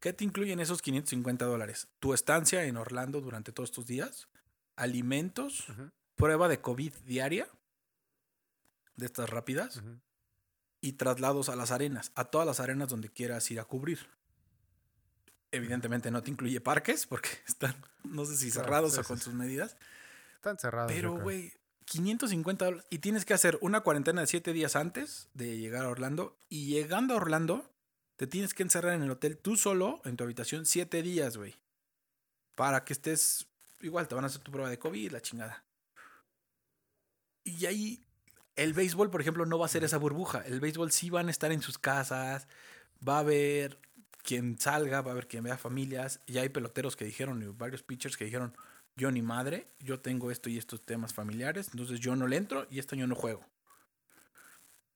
¿Qué 0.00 0.12
te 0.12 0.24
incluyen 0.24 0.60
esos 0.60 0.82
550 0.82 1.44
dólares? 1.46 1.88
Tu 1.98 2.14
estancia 2.14 2.64
en 2.64 2.76
Orlando 2.76 3.20
durante 3.20 3.52
todos 3.52 3.70
estos 3.70 3.86
días, 3.86 4.28
alimentos, 4.76 5.66
prueba 6.14 6.48
de 6.48 6.60
COVID 6.60 6.92
diaria, 7.04 7.48
de 8.96 9.06
estas 9.06 9.30
rápidas, 9.30 9.82
y 10.82 10.92
traslados 10.92 11.48
a 11.48 11.56
las 11.56 11.70
arenas, 11.70 12.12
a 12.14 12.26
todas 12.26 12.46
las 12.46 12.60
arenas 12.60 12.88
donde 12.88 13.10
quieras 13.10 13.50
ir 13.50 13.60
a 13.60 13.64
cubrir. 13.64 14.08
Evidentemente 15.52 16.10
no 16.10 16.22
te 16.22 16.30
incluye 16.30 16.60
parques 16.60 17.06
porque 17.06 17.28
están, 17.48 17.74
no 18.04 18.24
sé 18.24 18.36
si 18.36 18.50
cerrados 18.50 18.96
o 18.98 19.04
con 19.04 19.18
sus 19.18 19.34
medidas. 19.34 19.76
Están 20.36 20.58
cerrados. 20.58 20.92
Pero, 20.92 21.18
güey, 21.18 21.52
550 21.90 22.64
dólares. 22.64 22.86
Y 22.88 22.98
tienes 22.98 23.24
que 23.24 23.34
hacer 23.34 23.58
una 23.60 23.80
cuarentena 23.80 24.20
de 24.20 24.26
7 24.28 24.52
días 24.52 24.76
antes 24.76 25.28
de 25.34 25.58
llegar 25.58 25.84
a 25.84 25.88
Orlando. 25.88 26.36
Y 26.48 26.66
llegando 26.66 27.14
a 27.14 27.16
Orlando, 27.16 27.68
te 28.16 28.26
tienes 28.26 28.54
que 28.54 28.62
encerrar 28.62 28.94
en 28.94 29.02
el 29.02 29.10
hotel 29.10 29.36
tú 29.36 29.56
solo, 29.56 30.00
en 30.04 30.16
tu 30.16 30.24
habitación, 30.24 30.66
7 30.66 31.02
días, 31.02 31.36
güey. 31.36 31.56
Para 32.54 32.84
que 32.84 32.92
estés. 32.92 33.48
Igual 33.80 34.06
te 34.06 34.14
van 34.14 34.24
a 34.24 34.28
hacer 34.28 34.40
tu 34.40 34.52
prueba 34.52 34.70
de 34.70 34.78
COVID, 34.78 35.10
la 35.10 35.20
chingada. 35.20 35.64
Y 37.44 37.66
ahí. 37.66 38.04
El 38.56 38.72
béisbol, 38.72 39.10
por 39.10 39.20
ejemplo, 39.20 39.46
no 39.46 39.58
va 39.58 39.66
a 39.66 39.70
ser 39.70 39.84
esa 39.84 39.96
burbuja. 39.96 40.42
El 40.46 40.60
béisbol 40.60 40.92
sí 40.92 41.10
van 41.10 41.28
a 41.28 41.30
estar 41.30 41.50
en 41.50 41.62
sus 41.62 41.78
casas. 41.78 42.46
Va 43.06 43.16
a 43.16 43.20
haber 43.20 43.78
quien 44.22 44.58
salga, 44.58 45.00
va 45.00 45.10
a 45.10 45.12
haber 45.12 45.28
quien 45.28 45.44
vea 45.44 45.58
familias. 45.58 46.20
Y 46.26 46.38
hay 46.38 46.48
peloteros 46.48 46.96
que 46.96 47.04
dijeron, 47.04 47.42
y 47.42 47.46
varios 47.46 47.82
pitchers 47.82 48.16
que 48.16 48.24
dijeron, 48.24 48.54
yo 48.96 49.10
ni 49.10 49.22
madre, 49.22 49.66
yo 49.78 50.00
tengo 50.00 50.30
esto 50.30 50.50
y 50.50 50.58
estos 50.58 50.84
temas 50.84 51.14
familiares, 51.14 51.68
entonces 51.72 52.00
yo 52.00 52.16
no 52.16 52.26
le 52.26 52.36
entro 52.36 52.66
y 52.70 52.78
este 52.78 52.96
año 52.96 53.06
no 53.06 53.14
juego. 53.14 53.44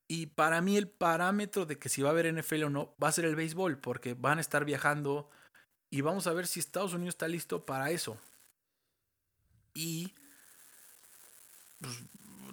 Y 0.06 0.26
para 0.26 0.60
mí 0.60 0.76
el 0.76 0.88
parámetro 0.88 1.64
de 1.64 1.78
que 1.78 1.88
si 1.88 2.02
va 2.02 2.10
a 2.10 2.12
haber 2.12 2.32
NFL 2.32 2.64
o 2.64 2.70
no 2.70 2.94
va 3.02 3.08
a 3.08 3.12
ser 3.12 3.24
el 3.24 3.36
béisbol, 3.36 3.78
porque 3.78 4.14
van 4.14 4.38
a 4.38 4.42
estar 4.42 4.64
viajando 4.64 5.30
y 5.90 6.02
vamos 6.02 6.26
a 6.26 6.32
ver 6.32 6.46
si 6.46 6.60
Estados 6.60 6.92
Unidos 6.92 7.14
está 7.14 7.28
listo 7.28 7.64
para 7.64 7.90
eso. 7.90 8.18
Y 9.72 10.12
pues, 11.80 12.02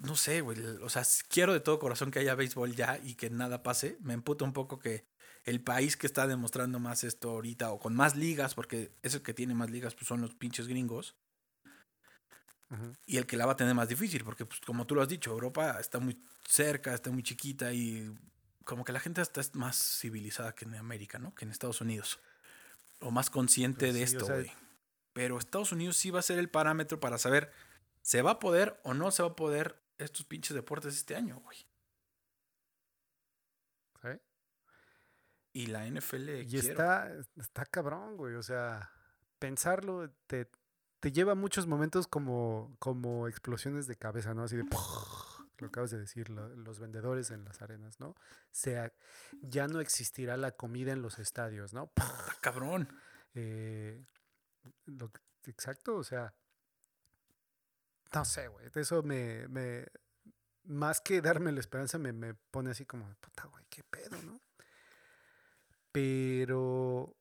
no 0.02 0.16
sé, 0.16 0.40
güey, 0.40 0.58
o 0.82 0.88
sea, 0.88 1.02
quiero 1.28 1.52
de 1.52 1.60
todo 1.60 1.78
corazón 1.78 2.10
que 2.10 2.20
haya 2.20 2.34
béisbol 2.34 2.74
ya 2.74 2.98
y 3.02 3.14
que 3.14 3.30
nada 3.30 3.62
pase. 3.62 3.98
Me 4.00 4.14
emputa 4.14 4.44
un 4.44 4.52
poco 4.52 4.78
que 4.78 5.04
el 5.44 5.60
país 5.60 5.96
que 5.96 6.06
está 6.06 6.26
demostrando 6.26 6.78
más 6.78 7.04
esto 7.04 7.30
ahorita, 7.30 7.72
o 7.72 7.78
con 7.78 7.94
más 7.94 8.16
ligas, 8.16 8.54
porque 8.54 8.92
es 9.02 9.14
el 9.14 9.22
que 9.22 9.34
tiene 9.34 9.54
más 9.54 9.70
ligas, 9.70 9.94
pues 9.94 10.06
son 10.06 10.20
los 10.20 10.34
pinches 10.34 10.68
gringos. 10.68 11.16
Y 13.04 13.18
el 13.18 13.26
que 13.26 13.36
la 13.36 13.44
va 13.44 13.52
a 13.52 13.56
tener 13.56 13.74
más 13.74 13.88
difícil, 13.88 14.24
porque 14.24 14.46
pues, 14.46 14.60
como 14.60 14.86
tú 14.86 14.94
lo 14.94 15.02
has 15.02 15.08
dicho, 15.08 15.30
Europa 15.30 15.78
está 15.78 15.98
muy 15.98 16.18
cerca, 16.48 16.94
está 16.94 17.10
muy 17.10 17.22
chiquita 17.22 17.70
y 17.70 18.10
como 18.64 18.82
que 18.82 18.92
la 18.92 19.00
gente 19.00 19.20
está 19.20 19.42
más 19.52 19.76
civilizada 20.00 20.54
que 20.54 20.64
en 20.64 20.76
América, 20.76 21.18
¿no? 21.18 21.34
Que 21.34 21.44
en 21.44 21.50
Estados 21.50 21.82
Unidos. 21.82 22.18
O 23.00 23.10
más 23.10 23.28
consciente 23.28 23.86
pues 23.86 23.94
de 23.94 24.02
esto, 24.02 24.26
güey. 24.26 24.50
Pero 25.12 25.38
Estados 25.38 25.72
Unidos 25.72 25.98
sí 25.98 26.10
va 26.10 26.20
a 26.20 26.22
ser 26.22 26.38
el 26.38 26.48
parámetro 26.48 26.98
para 26.98 27.18
saber, 27.18 27.52
¿se 28.00 28.22
va 28.22 28.32
a 28.32 28.38
poder 28.38 28.80
o 28.84 28.94
no 28.94 29.10
se 29.10 29.22
va 29.22 29.30
a 29.30 29.36
poder 29.36 29.78
estos 29.98 30.24
pinches 30.24 30.54
deportes 30.54 30.96
este 30.96 31.14
año, 31.14 31.40
güey? 31.40 31.58
Y 35.52 35.66
la 35.66 35.86
NFL. 35.86 36.42
Y 36.48 36.56
está, 36.56 37.12
está 37.36 37.64
cabrón, 37.66 38.16
güey. 38.16 38.34
O 38.34 38.42
sea, 38.42 38.90
pensarlo 39.38 40.10
te, 40.26 40.48
te 41.00 41.12
lleva 41.12 41.34
muchos 41.34 41.66
momentos 41.66 42.06
como, 42.06 42.74
como 42.78 43.28
explosiones 43.28 43.86
de 43.86 43.96
cabeza, 43.96 44.34
¿no? 44.34 44.44
Así 44.44 44.56
de. 44.56 44.64
Lo 45.58 45.68
acabas 45.68 45.92
de 45.92 45.98
decir, 46.00 46.28
los 46.28 46.80
vendedores 46.80 47.30
en 47.30 47.44
las 47.44 47.62
arenas, 47.62 48.00
¿no? 48.00 48.16
sea, 48.50 48.92
ya 49.42 49.68
no 49.68 49.78
existirá 49.78 50.36
la 50.36 50.50
comida 50.50 50.92
en 50.92 51.02
los 51.02 51.20
estadios, 51.20 51.72
¿no? 51.72 51.92
Está 51.94 52.36
cabrón. 52.40 52.88
Eh, 53.34 54.04
exacto, 55.46 55.96
o 55.96 56.02
sea. 56.02 56.34
No 58.12 58.24
sé, 58.24 58.48
güey. 58.48 58.70
Eso 58.74 59.04
me, 59.04 59.46
me. 59.46 59.86
Más 60.64 61.00
que 61.00 61.20
darme 61.20 61.52
la 61.52 61.60
esperanza, 61.60 61.96
me, 61.96 62.12
me 62.12 62.34
pone 62.34 62.70
así 62.70 62.84
como, 62.84 63.12
puta, 63.20 63.44
güey, 63.44 63.64
qué 63.70 63.84
pedo, 63.84 64.20
¿no? 64.22 64.40
Pero 65.92 67.14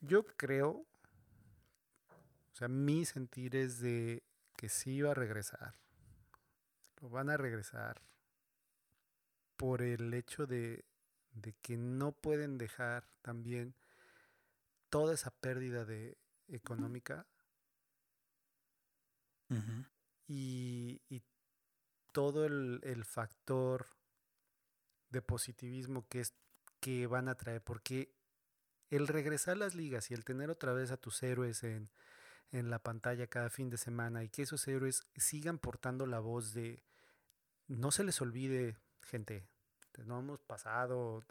yo 0.00 0.24
creo, 0.24 0.70
o 0.70 2.54
sea, 2.54 2.68
mi 2.68 3.04
sentir 3.04 3.56
es 3.56 3.80
de 3.80 4.22
que 4.56 4.68
sí 4.68 5.02
va 5.02 5.10
a 5.10 5.14
regresar. 5.14 5.74
Lo 7.02 7.10
van 7.10 7.28
a 7.28 7.36
regresar 7.36 8.00
por 9.56 9.82
el 9.82 10.14
hecho 10.14 10.46
de, 10.46 10.84
de 11.32 11.52
que 11.54 11.76
no 11.76 12.12
pueden 12.12 12.56
dejar 12.56 13.08
también 13.22 13.74
toda 14.88 15.14
esa 15.14 15.30
pérdida 15.30 15.84
de 15.84 16.16
económica 16.48 17.26
y, 20.26 21.00
y, 21.08 21.22
todo 22.12 22.46
el, 22.46 22.80
el 22.82 23.04
factor 23.04 23.86
de 25.10 25.20
positivismo 25.22 26.06
que 26.08 26.20
es 26.20 26.32
que 26.86 27.08
van 27.08 27.28
a 27.28 27.34
traer, 27.34 27.64
porque 27.64 28.14
el 28.90 29.08
regresar 29.08 29.54
a 29.54 29.56
las 29.56 29.74
ligas 29.74 30.08
y 30.12 30.14
el 30.14 30.24
tener 30.24 30.50
otra 30.50 30.72
vez 30.72 30.92
a 30.92 30.96
tus 30.96 31.20
héroes 31.24 31.64
en, 31.64 31.90
en 32.52 32.70
la 32.70 32.78
pantalla 32.78 33.26
cada 33.26 33.50
fin 33.50 33.70
de 33.70 33.76
semana 33.76 34.22
y 34.22 34.28
que 34.28 34.42
esos 34.42 34.68
héroes 34.68 35.02
sigan 35.16 35.58
portando 35.58 36.06
la 36.06 36.20
voz 36.20 36.54
de 36.54 36.84
no 37.66 37.90
se 37.90 38.04
les 38.04 38.20
olvide, 38.20 38.76
gente, 39.02 39.48
no 40.04 40.20
hemos 40.20 40.44
pasado, 40.44 41.24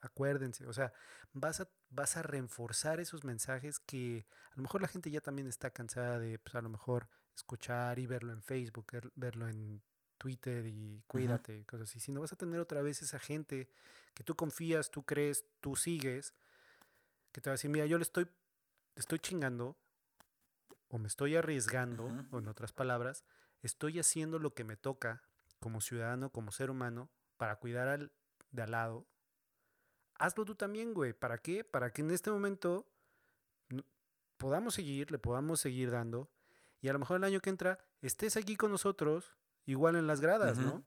acuérdense, 0.00 0.66
o 0.66 0.72
sea, 0.72 0.92
vas 1.32 1.60
a, 1.60 1.68
vas 1.90 2.16
a 2.16 2.22
reforzar 2.22 2.98
esos 2.98 3.22
mensajes 3.22 3.78
que 3.78 4.26
a 4.50 4.56
lo 4.56 4.62
mejor 4.64 4.82
la 4.82 4.88
gente 4.88 5.12
ya 5.12 5.20
también 5.20 5.46
está 5.46 5.70
cansada 5.70 6.18
de, 6.18 6.40
pues 6.40 6.56
a 6.56 6.62
lo 6.62 6.68
mejor 6.68 7.08
escuchar 7.32 8.00
y 8.00 8.08
verlo 8.08 8.32
en 8.32 8.42
Facebook, 8.42 8.86
verlo 9.14 9.46
en 9.46 9.84
Twitter 10.18 10.66
y 10.66 11.04
cuídate, 11.06 11.64
cosas 11.64 11.90
así, 11.90 12.00
sino 12.00 12.22
vas 12.22 12.32
a 12.32 12.36
tener 12.36 12.58
otra 12.58 12.82
vez 12.82 13.02
esa 13.02 13.20
gente 13.20 13.70
que 14.16 14.24
tú 14.24 14.34
confías, 14.34 14.90
tú 14.90 15.04
crees, 15.04 15.44
tú 15.60 15.76
sigues, 15.76 16.32
que 17.32 17.42
te 17.42 17.50
va 17.50 17.52
a 17.52 17.56
decir, 17.56 17.70
mira, 17.70 17.84
yo 17.84 17.98
le 17.98 18.02
estoy, 18.02 18.26
estoy 18.94 19.18
chingando, 19.18 19.76
o 20.88 20.96
me 20.96 21.06
estoy 21.06 21.36
arriesgando, 21.36 22.06
o 22.30 22.38
en 22.38 22.48
otras 22.48 22.72
palabras, 22.72 23.26
estoy 23.60 23.98
haciendo 23.98 24.38
lo 24.38 24.54
que 24.54 24.64
me 24.64 24.78
toca 24.78 25.22
como 25.60 25.82
ciudadano, 25.82 26.30
como 26.30 26.50
ser 26.50 26.70
humano, 26.70 27.10
para 27.36 27.56
cuidar 27.56 27.88
al 27.88 28.10
de 28.52 28.62
al 28.62 28.70
lado. 28.70 29.06
Hazlo 30.14 30.46
tú 30.46 30.54
también, 30.54 30.94
güey. 30.94 31.12
¿Para 31.12 31.36
qué? 31.36 31.62
Para 31.62 31.92
que 31.92 32.00
en 32.00 32.10
este 32.10 32.30
momento 32.30 32.90
podamos 34.38 34.72
seguir, 34.74 35.10
le 35.10 35.18
podamos 35.18 35.60
seguir 35.60 35.90
dando. 35.90 36.30
Y 36.80 36.88
a 36.88 36.94
lo 36.94 36.98
mejor 36.98 37.18
el 37.18 37.24
año 37.24 37.40
que 37.40 37.50
entra 37.50 37.78
estés 38.00 38.38
aquí 38.38 38.56
con 38.56 38.70
nosotros, 38.70 39.36
igual 39.66 39.96
en 39.96 40.06
las 40.06 40.22
gradas, 40.22 40.56
¿no? 40.56 40.86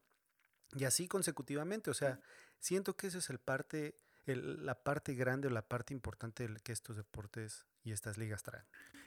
Y 0.75 0.85
así 0.85 1.07
consecutivamente. 1.07 1.91
O 1.91 1.93
sea, 1.93 2.19
siento 2.59 2.95
que 2.95 3.07
esa 3.07 3.17
es 3.17 3.29
el 3.29 3.39
parte, 3.39 3.95
la 4.25 4.83
parte 4.83 5.13
grande 5.13 5.47
o 5.47 5.51
la 5.51 5.67
parte 5.67 5.93
importante 5.93 6.47
que 6.63 6.71
estos 6.71 6.97
deportes 6.97 7.65
y 7.83 7.91
estas 7.91 8.17
ligas 8.17 8.43
traen. 8.43 8.65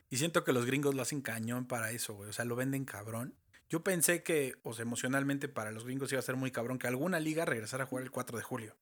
Y 0.09 0.19
siento 0.19 0.45
que 0.45 0.53
los 0.53 0.67
gringos 0.67 0.95
lo 0.95 1.03
hacen 1.03 1.23
cañón 1.23 1.67
para 1.67 1.91
eso, 1.91 2.15
güey. 2.15 2.31
O 2.31 2.33
sea, 2.33 2.45
lo 2.45 2.57
venden 2.57 2.85
cabrón. 2.85 3.35
Yo 3.71 3.83
pensé 3.83 4.23
que, 4.23 4.57
o 4.63 4.75
sea, 4.75 4.83
emocionalmente 4.83 5.49
para 5.49 5.73
los 5.73 5.85
gringos 5.85 6.13
iba 6.13 6.19
a 6.19 6.23
ser 6.23 6.37
muy 6.37 6.51
cabrón 6.51 6.79
que 6.79 6.87
alguna 6.87 7.19
liga 7.21 7.47
regresara 7.47 7.85
a 7.85 7.87
jugar 7.87 8.05
el 8.05 8.11
4 8.11 8.37
de 8.37 8.45
julio. 8.45 8.77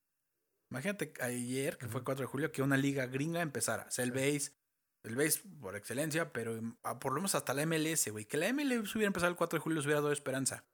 Imagínate 0.71 1.12
ayer, 1.21 1.79
que 1.79 1.87
fue 1.87 2.01
el 2.01 2.05
4 2.05 2.25
de 2.25 2.27
julio, 2.27 2.53
que 2.53 2.62
una 2.62 2.77
liga 2.77 3.07
gringa 3.07 3.43
empezara. 3.43 3.87
O 3.89 3.91
sea, 3.91 4.05
el 4.05 4.12
base, 4.12 4.53
el 5.05 5.16
base 5.16 5.43
por 5.61 5.77
excelencia, 5.77 6.33
pero 6.33 6.61
ah, 6.83 6.99
por 6.99 7.12
lo 7.12 7.16
menos 7.16 7.35
hasta 7.35 7.55
la 7.55 7.66
MLS, 7.66 8.09
güey. 8.11 8.25
Que 8.25 8.37
la 8.37 8.53
MLS 8.53 8.95
hubiera 8.95 9.09
empezado 9.09 9.31
el 9.31 9.37
4 9.37 9.59
de 9.59 9.62
julio 9.62 9.77
les 9.77 9.87
hubiera 9.87 10.01
dado 10.01 10.12
esperanza. 10.12 10.64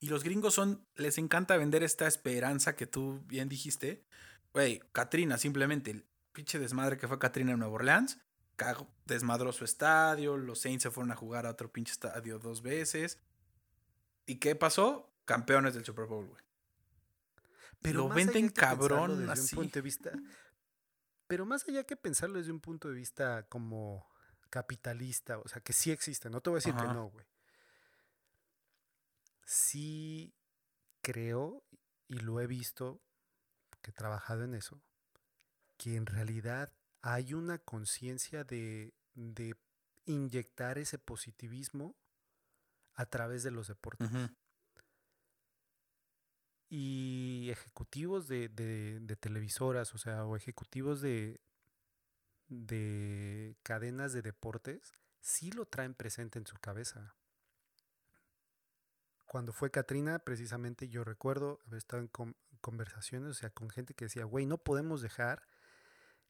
Y 0.00 0.08
los 0.08 0.24
gringos 0.24 0.54
son, 0.54 0.86
les 0.96 1.18
encanta 1.18 1.58
vender 1.58 1.82
esta 1.82 2.06
esperanza 2.06 2.74
que 2.74 2.86
tú 2.86 3.22
bien 3.26 3.50
dijiste. 3.50 4.02
Güey, 4.54 4.80
Katrina, 4.92 5.36
simplemente 5.36 5.90
el 5.90 6.06
pinche 6.32 6.58
desmadre 6.58 6.96
que 6.96 7.06
fue 7.06 7.18
Katrina 7.18 7.52
en 7.52 7.58
Nueva 7.58 7.74
Orleans. 7.74 8.18
Desmadró 9.04 9.52
su 9.52 9.64
estadio, 9.64 10.36
los 10.36 10.60
Saints 10.60 10.82
se 10.82 10.90
fueron 10.90 11.12
a 11.12 11.16
jugar 11.16 11.46
a 11.46 11.50
otro 11.50 11.70
pinche 11.70 11.92
estadio 11.92 12.38
dos 12.38 12.62
veces. 12.62 13.18
¿Y 14.24 14.36
qué 14.36 14.54
pasó? 14.56 15.14
Campeones 15.26 15.74
del 15.74 15.84
Super 15.84 16.06
Bowl, 16.06 16.26
güey. 16.26 16.42
Pero 17.82 18.08
lo 18.08 18.14
venden 18.14 18.48
cabrón 18.48 19.28
así. 19.30 19.54
punto 19.54 19.74
de 19.74 19.80
vista, 19.82 20.12
pero 21.26 21.46
más 21.46 21.66
allá 21.66 21.84
que 21.84 21.96
pensarlo 21.96 22.38
desde 22.38 22.52
un 22.52 22.60
punto 22.60 22.88
de 22.88 22.94
vista 22.94 23.46
como 23.48 24.06
capitalista, 24.50 25.38
o 25.38 25.48
sea, 25.48 25.62
que 25.62 25.72
sí 25.72 25.90
existe, 25.90 26.28
no 26.28 26.42
te 26.42 26.50
voy 26.50 26.58
a 26.58 26.60
decir 26.60 26.74
que 26.74 26.82
no, 26.82 27.08
güey 27.08 27.24
sí 29.50 30.32
creo, 31.02 31.64
y 32.08 32.20
lo 32.20 32.40
he 32.40 32.46
visto, 32.46 33.02
que 33.82 33.90
he 33.90 33.94
trabajado 33.94 34.44
en 34.44 34.54
eso, 34.54 34.82
que 35.76 35.96
en 35.96 36.06
realidad 36.06 36.72
hay 37.02 37.34
una 37.34 37.58
conciencia 37.58 38.44
de, 38.44 38.94
inyectar 40.06 40.78
ese 40.78 40.98
positivismo 40.98 41.96
a 42.94 43.06
través 43.06 43.42
de 43.42 43.50
los 43.50 43.66
deportes. 43.68 44.08
Y 46.68 47.48
ejecutivos 47.50 48.28
de, 48.28 48.48
de- 48.48 49.00
de 49.00 49.16
televisoras, 49.16 49.92
o 49.94 49.98
sea, 49.98 50.24
o 50.24 50.36
ejecutivos 50.36 51.00
de, 51.00 51.40
de 52.48 53.56
cadenas 53.62 54.12
de 54.12 54.20
deportes, 54.22 54.92
sí 55.20 55.50
lo 55.52 55.64
traen 55.66 55.94
presente 55.94 56.38
en 56.38 56.46
su 56.46 56.56
cabeza. 56.58 57.14
Cuando 59.30 59.52
fue 59.52 59.70
Katrina, 59.70 60.18
precisamente 60.18 60.88
yo 60.88 61.04
recuerdo 61.04 61.60
haber 61.68 61.78
estado 61.78 62.02
en 62.02 62.08
con- 62.08 62.34
conversaciones, 62.60 63.30
o 63.30 63.34
sea, 63.34 63.50
con 63.50 63.70
gente 63.70 63.94
que 63.94 64.06
decía, 64.06 64.24
güey, 64.24 64.44
no 64.44 64.58
podemos 64.58 65.02
dejar 65.02 65.46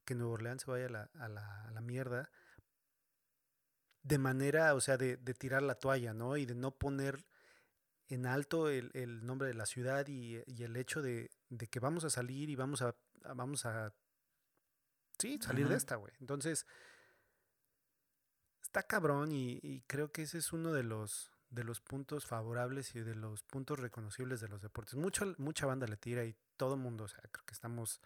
que 0.05 0.13
Nuevo 0.13 0.33
Orleans 0.33 0.61
se 0.61 0.69
vaya 0.69 0.85
a 0.85 0.89
la, 0.89 1.09
a 1.15 1.27
la- 1.27 1.63
a 1.63 1.71
la 1.71 1.81
mierda 1.81 2.29
de 4.03 4.19
manera, 4.19 4.75
o 4.75 4.81
sea, 4.81 4.97
de, 4.97 5.17
de 5.17 5.33
tirar 5.33 5.63
la 5.63 5.73
toalla, 5.79 6.13
¿no? 6.13 6.37
Y 6.37 6.45
de 6.45 6.53
no 6.53 6.77
poner 6.77 7.25
en 8.07 8.27
alto 8.27 8.69
el, 8.69 8.91
el 8.93 9.25
nombre 9.25 9.47
de 9.47 9.55
la 9.55 9.65
ciudad 9.65 10.05
y, 10.07 10.37
y 10.45 10.61
el 10.63 10.75
hecho 10.75 11.01
de, 11.01 11.31
de 11.49 11.67
que 11.67 11.79
vamos 11.79 12.03
a 12.03 12.11
salir 12.11 12.51
y 12.51 12.55
vamos 12.55 12.83
a, 12.83 12.95
a- 13.23 13.33
vamos 13.33 13.65
a, 13.65 13.95
sí, 15.17 15.39
salir 15.41 15.67
de 15.67 15.75
esta, 15.75 15.95
güey. 15.95 16.13
Entonces, 16.19 16.67
está 18.61 18.83
cabrón 18.83 19.31
y, 19.31 19.59
y 19.63 19.81
creo 19.87 20.11
que 20.11 20.21
ese 20.21 20.37
es 20.37 20.53
uno 20.53 20.71
de 20.71 20.83
los, 20.83 21.31
de 21.51 21.63
los 21.63 21.81
puntos 21.81 22.25
favorables 22.25 22.95
y 22.95 23.01
de 23.01 23.13
los 23.13 23.43
puntos 23.43 23.79
reconocibles 23.79 24.39
de 24.39 24.47
los 24.47 24.61
deportes. 24.61 24.95
Mucho, 24.95 25.35
mucha 25.37 25.65
banda 25.65 25.85
le 25.85 25.97
tira 25.97 26.23
y 26.25 26.35
todo 26.57 26.75
el 26.75 26.79
mundo, 26.79 27.03
o 27.03 27.07
sea, 27.07 27.21
creo 27.31 27.45
que 27.45 27.53
estamos 27.53 28.01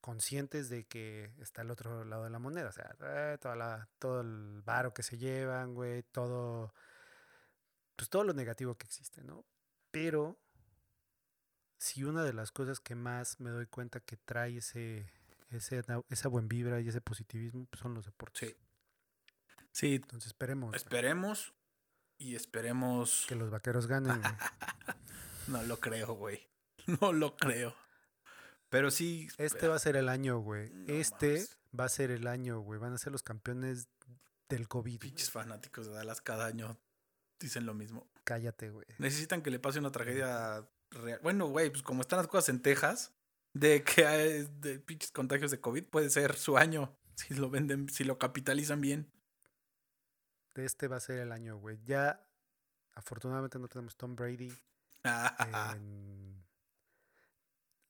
conscientes 0.00 0.68
de 0.68 0.86
que 0.86 1.32
está 1.38 1.62
el 1.62 1.70
otro 1.70 2.04
lado 2.04 2.24
de 2.24 2.30
la 2.30 2.38
moneda, 2.38 2.68
o 2.68 2.72
sea, 2.72 2.94
eh, 3.00 3.38
toda 3.40 3.56
la, 3.56 3.88
todo 3.98 4.20
el 4.20 4.62
varo 4.62 4.94
que 4.94 5.02
se 5.02 5.18
llevan, 5.18 5.74
güey, 5.74 6.04
todo, 6.04 6.72
pues 7.96 8.08
todo 8.08 8.22
lo 8.22 8.32
negativo 8.32 8.76
que 8.76 8.86
existe, 8.86 9.24
¿no? 9.24 9.44
Pero 9.90 10.38
si 11.76 12.04
una 12.04 12.22
de 12.22 12.32
las 12.32 12.52
cosas 12.52 12.78
que 12.78 12.94
más 12.94 13.40
me 13.40 13.50
doy 13.50 13.66
cuenta 13.66 13.98
que 13.98 14.16
trae 14.16 14.58
ese, 14.58 15.10
ese 15.50 15.82
esa 16.08 16.28
buen 16.28 16.48
vibra 16.48 16.80
y 16.80 16.88
ese 16.88 17.00
positivismo 17.00 17.66
pues 17.66 17.80
son 17.80 17.94
los 17.94 18.04
deportes. 18.04 18.50
Sí. 18.50 18.56
Sí, 19.72 19.94
Entonces 19.96 20.28
esperemos 20.28 20.74
esperemos 20.74 21.54
y 22.18 22.34
esperemos. 22.34 23.24
que 23.28 23.34
los 23.34 23.50
vaqueros 23.50 23.86
ganen. 23.86 24.20
güey. 24.20 24.32
No 25.48 25.62
lo 25.62 25.80
creo, 25.80 26.12
güey. 26.14 26.46
No 27.00 27.12
lo 27.12 27.36
creo. 27.36 27.74
Pero 28.68 28.90
sí. 28.90 29.28
Este 29.38 29.66
va 29.68 29.76
a 29.76 29.78
ser 29.78 29.96
el 29.96 30.08
año, 30.10 30.38
güey. 30.40 30.70
No 30.70 30.92
Este 30.92 31.26
mames. 31.28 31.58
va 31.78 31.84
a 31.84 31.88
ser 31.88 32.10
el 32.10 32.26
año, 32.26 32.60
güey. 32.60 32.78
Van 32.78 32.92
a 32.92 32.98
ser 32.98 33.12
los 33.12 33.22
campeones 33.22 33.88
del 34.50 34.68
COVID. 34.68 34.98
Pinches 35.00 35.30
fanáticos 35.30 35.86
de 35.86 35.92
Dallas 35.94 36.20
cada 36.20 36.46
año 36.46 36.78
dicen 37.40 37.64
lo 37.66 37.72
mismo. 37.74 38.06
Cállate, 38.24 38.70
güey. 38.70 38.86
Necesitan 38.98 39.40
que 39.42 39.50
le 39.50 39.58
pase 39.58 39.78
una 39.78 39.92
tragedia 39.92 40.68
real. 40.90 41.20
Bueno, 41.22 41.46
güey, 41.46 41.70
pues 41.70 41.82
como 41.82 42.02
están 42.02 42.18
las 42.18 42.26
cosas 42.28 42.48
en 42.50 42.60
Texas, 42.60 43.12
de 43.54 43.82
que 43.84 44.06
hay 44.06 44.48
de 44.60 44.78
pinches 44.80 45.12
contagios 45.12 45.50
de 45.50 45.60
COVID, 45.60 45.84
puede 45.84 46.10
ser 46.10 46.34
su 46.36 46.58
año. 46.58 46.94
Si 47.14 47.34
lo 47.34 47.48
venden, 47.50 47.88
si 47.88 48.04
lo 48.04 48.18
capitalizan 48.18 48.80
bien. 48.80 49.10
De 50.58 50.64
este 50.64 50.88
va 50.88 50.96
a 50.96 51.00
ser 51.00 51.20
el 51.20 51.30
año, 51.30 51.56
güey. 51.56 51.78
Ya, 51.84 52.20
afortunadamente 52.96 53.60
no 53.60 53.68
tenemos 53.68 53.96
Tom 53.96 54.16
Brady. 54.16 54.52
en- 55.76 56.44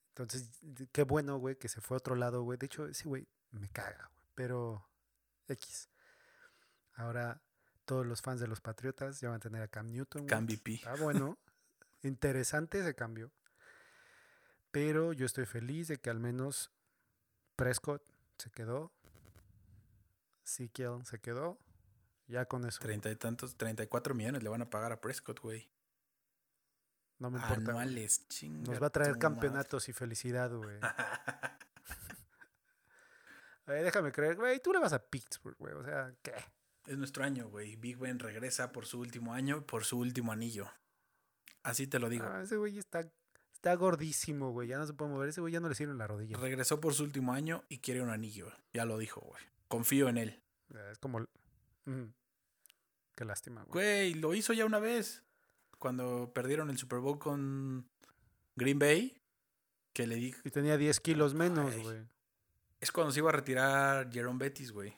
Entonces, 0.09 0.51
qué 0.91 1.01
bueno, 1.01 1.37
güey, 1.39 1.55
que 1.57 1.67
se 1.67 1.81
fue 1.81 1.95
a 1.95 1.97
otro 1.97 2.15
lado, 2.15 2.43
güey. 2.43 2.59
De 2.59 2.67
hecho, 2.67 2.85
ese 2.85 3.05
güey 3.09 3.27
me 3.49 3.67
caga, 3.69 4.11
güey. 4.13 4.25
Pero, 4.35 4.87
X. 5.47 5.89
Ahora, 6.93 7.41
todos 7.85 8.05
los 8.05 8.21
fans 8.21 8.39
de 8.39 8.45
los 8.47 8.61
Patriotas 8.61 9.19
ya 9.19 9.29
van 9.29 9.37
a 9.37 9.39
tener 9.39 9.63
a 9.63 9.67
Cam 9.67 9.87
Newton. 9.87 10.27
Cam 10.27 10.45
VP. 10.45 10.75
Está 10.75 10.93
bueno. 10.97 11.39
Interesante 12.03 12.79
ese 12.81 12.93
cambio. 12.93 13.31
Pero 14.69 15.11
yo 15.13 15.25
estoy 15.25 15.47
feliz 15.47 15.87
de 15.87 15.97
que 15.97 16.11
al 16.11 16.19
menos 16.19 16.71
Prescott 17.55 18.03
se 18.37 18.51
quedó. 18.51 18.91
Ezekiel 20.45 21.03
se 21.05 21.17
quedó. 21.19 21.57
Ya 22.29 22.45
con 22.45 22.63
eso. 22.65 22.79
Treinta 22.79 23.09
y 23.09 23.15
tantos, 23.15 23.57
34 23.57 24.13
millones 24.13 24.43
le 24.43 24.49
van 24.49 24.61
a 24.61 24.69
pagar 24.69 24.91
a 24.91 25.01
Prescott, 25.01 25.39
güey. 25.41 25.69
No 27.17 27.29
me 27.31 27.39
importa. 27.39 27.71
Anuales, 27.71 28.27
chinga. 28.29 28.71
Nos 28.71 28.81
va 28.81 28.87
a 28.87 28.91
traer 28.91 29.09
madre. 29.09 29.19
campeonatos 29.19 29.89
y 29.89 29.93
felicidad, 29.93 30.51
güey. 30.55 30.79
Ver, 33.65 33.83
déjame 33.83 34.11
creer, 34.11 34.35
güey. 34.35 34.59
Tú 34.61 34.71
le 34.71 34.79
vas 34.79 34.93
a 34.93 35.03
Pittsburgh, 35.03 35.57
güey. 35.57 35.73
O 35.73 35.83
sea, 35.83 36.13
¿qué? 36.21 36.33
Es 36.87 36.97
nuestro 36.97 37.23
año, 37.23 37.49
güey. 37.49 37.75
Big 37.75 37.97
Ben 37.97 38.19
regresa 38.19 38.71
por 38.71 38.85
su 38.85 38.99
último 38.99 39.33
año, 39.33 39.65
por 39.65 39.83
su 39.83 39.97
último 39.99 40.31
anillo. 40.31 40.71
Así 41.63 41.87
te 41.87 41.99
lo 41.99 42.09
digo. 42.09 42.25
Ah, 42.25 42.41
ese 42.43 42.57
güey 42.57 42.77
está, 42.77 43.07
está 43.53 43.75
gordísimo, 43.75 44.51
güey. 44.51 44.67
Ya 44.67 44.77
no 44.77 44.87
se 44.87 44.93
puede 44.93 45.11
mover. 45.11 45.29
Ese 45.29 45.41
güey 45.41 45.53
ya 45.53 45.59
no 45.59 45.67
le 45.69 45.75
sirve 45.75 45.93
la 45.93 46.07
rodilla. 46.07 46.37
Regresó 46.37 46.79
por 46.79 46.93
su 46.93 47.03
último 47.03 47.33
año 47.33 47.63
y 47.69 47.79
quiere 47.79 48.01
un 48.01 48.09
anillo. 48.09 48.51
Ya 48.73 48.85
lo 48.85 48.97
dijo, 48.97 49.21
güey. 49.21 49.43
Confío 49.67 50.09
en 50.09 50.17
él. 50.17 50.43
Eh, 50.73 50.89
Es 50.91 50.99
como. 50.99 51.25
Qué 53.19 53.25
lástima, 53.25 53.63
güey. 53.65 53.73
Güey, 53.73 54.13
lo 54.13 54.33
hizo 54.33 54.53
ya 54.53 54.63
una 54.65 54.79
vez. 54.79 55.25
Cuando 55.77 56.31
perdieron 56.33 56.69
el 56.69 56.77
Super 56.77 56.99
Bowl 56.99 57.19
con 57.19 57.85
Green 58.55 58.79
Bay. 58.79 59.21
Que 59.91 60.07
le 60.07 60.15
dije. 60.15 60.39
Y 60.45 60.49
tenía 60.51 60.77
10 60.77 61.01
kilos 61.01 61.33
menos, 61.33 61.73
Ay. 61.75 61.81
güey. 61.81 62.07
Es 62.79 62.93
cuando 62.93 63.11
se 63.11 63.19
iba 63.19 63.27
a 63.27 63.33
retirar 63.33 64.09
Jerome 64.09 64.39
Bettis, 64.39 64.71
güey. 64.71 64.97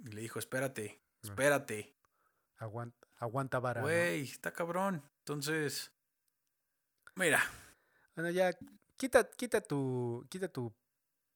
Y 0.00 0.08
le 0.08 0.20
dijo, 0.20 0.38
espérate, 0.38 1.00
No. 1.22 1.30
espérate. 1.30 1.96
Aguanta, 2.58 3.08
aguanta 3.16 3.58
vara. 3.58 3.80
¿no? 3.80 3.86
Güey, 3.86 4.20
está 4.24 4.52
cabrón. 4.52 5.02
Entonces. 5.20 5.90
Mira, 7.14 7.42
Bueno, 8.14 8.28
ya. 8.28 8.54
Quita, 8.98 9.26
quita 9.30 9.62
tu. 9.62 10.26
Quita 10.28 10.48
tu 10.48 10.70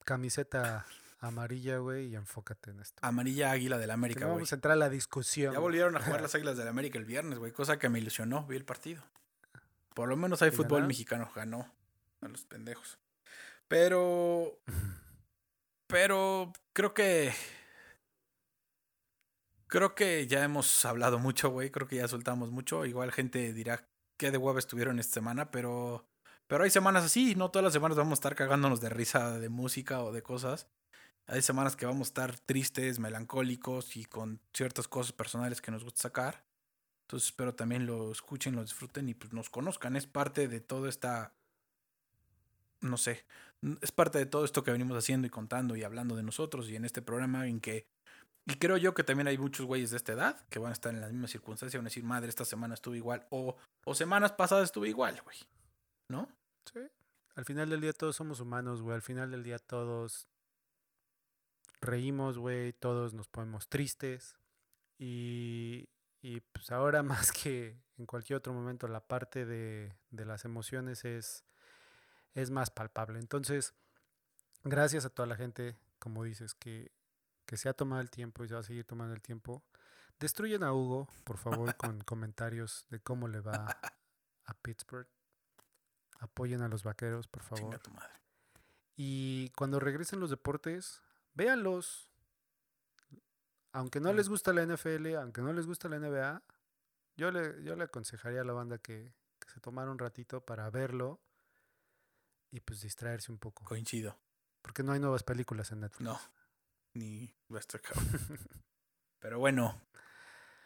camiseta 0.04 0.86
amarilla, 1.26 1.78
güey, 1.78 2.06
y 2.08 2.16
enfócate 2.16 2.70
en 2.70 2.80
esto. 2.80 2.98
amarilla 3.02 3.50
águila 3.50 3.78
del 3.78 3.90
América, 3.90 4.20
no 4.20 4.26
güey. 4.26 4.36
vamos 4.38 4.52
a 4.52 4.54
entrar 4.56 4.72
a 4.72 4.76
la 4.76 4.88
discusión. 4.88 5.52
Ya 5.52 5.58
volvieron 5.58 5.96
a 5.96 6.00
jugar 6.00 6.20
las 6.22 6.34
Águilas 6.34 6.56
del 6.56 6.68
América 6.68 6.98
el 6.98 7.04
viernes, 7.04 7.38
güey. 7.38 7.52
Cosa 7.52 7.78
que 7.78 7.88
me 7.88 7.98
ilusionó. 7.98 8.46
Vi 8.46 8.56
el 8.56 8.64
partido. 8.64 9.02
Por 9.94 10.08
lo 10.08 10.16
menos 10.16 10.42
hay 10.42 10.48
¿Y 10.48 10.52
fútbol 10.52 10.68
ganaron? 10.70 10.88
mexicano. 10.88 11.30
Ganó 11.34 11.72
a 12.20 12.28
los 12.28 12.44
pendejos. 12.44 12.98
Pero. 13.68 14.58
Pero 15.86 16.52
creo 16.72 16.92
que. 16.94 17.32
Creo 19.68 19.94
que 19.94 20.26
ya 20.26 20.44
hemos 20.44 20.84
hablado 20.84 21.18
mucho, 21.18 21.50
güey. 21.50 21.70
Creo 21.70 21.88
que 21.88 21.96
ya 21.96 22.08
soltamos 22.08 22.50
mucho. 22.50 22.84
Igual 22.86 23.12
gente 23.12 23.52
dirá 23.52 23.88
qué 24.16 24.30
de 24.30 24.38
hueva 24.38 24.58
estuvieron 24.58 24.98
esta 24.98 25.14
semana, 25.14 25.50
pero. 25.50 26.06
Pero 26.46 26.62
hay 26.64 26.70
semanas 26.70 27.04
así. 27.04 27.34
No 27.34 27.50
todas 27.50 27.64
las 27.64 27.72
semanas 27.72 27.96
vamos 27.98 28.12
a 28.12 28.14
estar 28.14 28.34
cagándonos 28.36 28.80
de 28.80 28.88
risa 28.90 29.38
de 29.40 29.48
música 29.48 30.02
o 30.02 30.12
de 30.12 30.22
cosas. 30.22 30.68
Hay 31.28 31.42
semanas 31.42 31.74
que 31.74 31.86
vamos 31.86 32.08
a 32.08 32.10
estar 32.10 32.38
tristes, 32.38 33.00
melancólicos 33.00 33.96
y 33.96 34.04
con 34.04 34.40
ciertas 34.54 34.86
cosas 34.86 35.12
personales 35.12 35.60
que 35.60 35.72
nos 35.72 35.82
gusta 35.82 36.02
sacar. 36.02 36.44
Entonces 37.02 37.28
espero 37.28 37.54
también 37.54 37.86
lo 37.86 38.12
escuchen, 38.12 38.54
lo 38.54 38.62
disfruten 38.62 39.08
y 39.08 39.14
pues 39.14 39.32
nos 39.32 39.50
conozcan. 39.50 39.96
Es 39.96 40.06
parte 40.06 40.46
de 40.46 40.60
toda 40.60 40.88
esta... 40.88 41.32
No 42.80 42.96
sé. 42.96 43.24
Es 43.80 43.90
parte 43.90 44.18
de 44.18 44.26
todo 44.26 44.44
esto 44.44 44.62
que 44.62 44.70
venimos 44.70 44.96
haciendo 44.96 45.26
y 45.26 45.30
contando 45.30 45.74
y 45.74 45.82
hablando 45.82 46.14
de 46.14 46.22
nosotros 46.22 46.68
y 46.68 46.76
en 46.76 46.84
este 46.84 47.02
programa 47.02 47.46
en 47.48 47.60
que... 47.60 47.86
Y 48.48 48.54
creo 48.56 48.76
yo 48.76 48.94
que 48.94 49.02
también 49.02 49.26
hay 49.26 49.38
muchos 49.38 49.66
güeyes 49.66 49.90
de 49.90 49.96
esta 49.96 50.12
edad 50.12 50.46
que 50.48 50.60
van 50.60 50.70
a 50.70 50.74
estar 50.74 50.94
en 50.94 51.00
las 51.00 51.10
mismas 51.10 51.32
circunstancias 51.32 51.74
y 51.74 51.78
van 51.78 51.86
a 51.86 51.90
decir, 51.90 52.04
madre, 52.04 52.28
esta 52.28 52.44
semana 52.44 52.74
estuve 52.74 52.98
igual. 52.98 53.26
O, 53.30 53.56
o 53.84 53.94
semanas 53.96 54.30
pasadas 54.30 54.66
estuve 54.66 54.88
igual, 54.88 55.20
güey. 55.24 55.38
¿No? 56.08 56.28
Sí. 56.72 56.80
Al 57.34 57.44
final 57.44 57.68
del 57.68 57.80
día 57.80 57.92
todos 57.92 58.14
somos 58.14 58.38
humanos, 58.38 58.82
güey. 58.82 58.94
Al 58.94 59.02
final 59.02 59.32
del 59.32 59.42
día 59.42 59.58
todos 59.58 60.28
reímos, 61.86 62.38
güey. 62.38 62.72
Todos 62.72 63.14
nos 63.14 63.28
ponemos 63.28 63.68
tristes. 63.68 64.36
Y, 64.98 65.88
y 66.20 66.40
pues 66.40 66.70
ahora 66.70 67.02
más 67.02 67.32
que 67.32 67.80
en 67.98 68.06
cualquier 68.06 68.38
otro 68.38 68.52
momento 68.52 68.88
la 68.88 69.06
parte 69.06 69.46
de, 69.46 69.96
de 70.10 70.24
las 70.24 70.44
emociones 70.44 71.04
es, 71.04 71.44
es 72.34 72.50
más 72.50 72.70
palpable. 72.70 73.18
Entonces, 73.18 73.74
gracias 74.64 75.04
a 75.04 75.10
toda 75.10 75.26
la 75.26 75.36
gente, 75.36 75.78
como 75.98 76.24
dices, 76.24 76.54
que, 76.54 76.92
que 77.46 77.56
se 77.56 77.68
ha 77.68 77.74
tomado 77.74 78.02
el 78.02 78.10
tiempo 78.10 78.44
y 78.44 78.48
se 78.48 78.54
va 78.54 78.60
a 78.60 78.64
seguir 78.64 78.84
tomando 78.84 79.14
el 79.14 79.22
tiempo. 79.22 79.64
Destruyen 80.18 80.62
a 80.62 80.72
Hugo, 80.72 81.08
por 81.24 81.38
favor, 81.38 81.74
con 81.76 82.00
comentarios 82.00 82.86
de 82.90 83.00
cómo 83.00 83.28
le 83.28 83.40
va 83.40 83.66
a 84.44 84.54
Pittsburgh. 84.54 85.08
Apoyen 86.18 86.62
a 86.62 86.68
los 86.68 86.82
vaqueros, 86.82 87.28
por 87.28 87.42
favor. 87.42 87.64
Chinga 87.64 87.78
tu 87.78 87.90
madre. 87.90 88.12
Y 88.96 89.50
cuando 89.50 89.78
regresen 89.78 90.20
los 90.20 90.30
deportes, 90.30 91.02
véanlos. 91.36 92.08
Aunque 93.72 94.00
no 94.00 94.12
les 94.12 94.28
gusta 94.28 94.52
la 94.52 94.64
NFL, 94.64 95.14
aunque 95.16 95.42
no 95.42 95.52
les 95.52 95.66
gusta 95.66 95.88
la 95.88 95.98
NBA, 95.98 96.42
yo 97.16 97.30
le, 97.30 97.62
yo 97.62 97.76
le 97.76 97.84
aconsejaría 97.84 98.40
a 98.40 98.44
la 98.44 98.54
banda 98.54 98.78
que, 98.78 99.14
que 99.38 99.50
se 99.50 99.60
tomara 99.60 99.90
un 99.90 99.98
ratito 99.98 100.44
para 100.44 100.68
verlo 100.70 101.20
y 102.50 102.60
pues 102.60 102.80
distraerse 102.80 103.30
un 103.30 103.38
poco. 103.38 103.64
Coincido. 103.64 104.18
Porque 104.62 104.82
no 104.82 104.92
hay 104.92 105.00
nuevas 105.00 105.22
películas 105.22 105.70
en 105.72 105.80
Netflix. 105.80 106.04
No. 106.04 106.18
ni 106.94 107.34
cabrón. 107.82 108.08
Pero 109.20 109.38
bueno, 109.38 109.80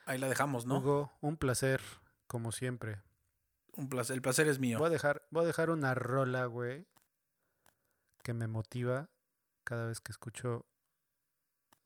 ahí 0.06 0.18
la 0.18 0.28
dejamos, 0.28 0.66
¿no? 0.66 0.78
Hugo, 0.78 1.12
un 1.20 1.36
placer, 1.36 1.80
como 2.26 2.52
siempre. 2.52 3.02
Un 3.72 3.88
placer, 3.88 4.14
el 4.14 4.22
placer 4.22 4.46
es 4.48 4.58
mío. 4.58 4.78
Voy 4.78 4.86
a 4.86 4.90
dejar, 4.90 5.26
voy 5.30 5.44
a 5.44 5.46
dejar 5.46 5.70
una 5.70 5.94
rola, 5.94 6.46
güey, 6.46 6.86
que 8.22 8.34
me 8.34 8.46
motiva 8.46 9.08
cada 9.70 9.86
vez 9.86 10.00
que 10.00 10.10
escucho. 10.10 10.66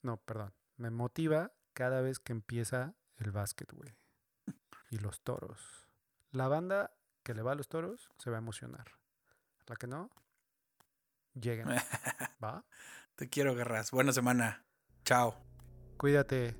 No, 0.01 0.16
perdón. 0.16 0.55
Me 0.78 0.89
motiva 0.89 1.53
cada 1.74 2.01
vez 2.01 2.18
que 2.18 2.32
empieza 2.32 2.95
el 3.18 3.30
básquet, 3.30 3.70
güey. 3.70 3.95
Y 4.91 4.97
los 4.97 5.20
toros. 5.20 5.91
La 6.30 6.49
banda 6.49 6.97
que 7.22 7.35
le 7.35 7.43
va 7.43 7.53
a 7.53 7.55
los 7.55 7.68
toros 7.68 8.11
se 8.16 8.30
va 8.30 8.39
a 8.39 8.39
emocionar. 8.39 8.93
La 9.66 9.76
que 9.76 9.87
no, 9.87 10.11
lleguen. 11.35 11.68
¿Va? 12.43 12.64
Te 13.16 13.28
quiero, 13.28 13.55
Garras. 13.55 13.91
Buena 13.91 14.12
semana. 14.12 14.64
Chao. 15.05 15.37
Cuídate. 15.99 16.57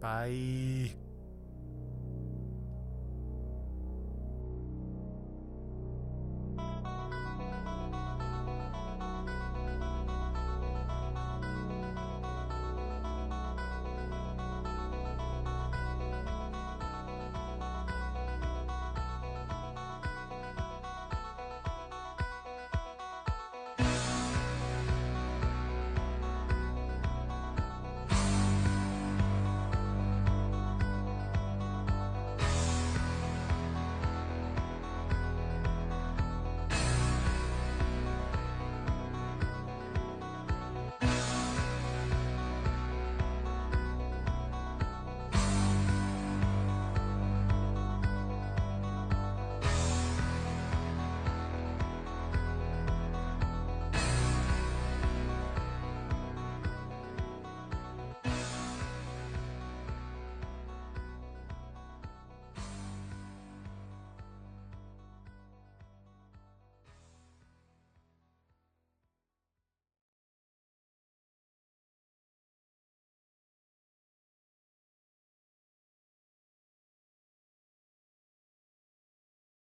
Bye. 0.00 1.03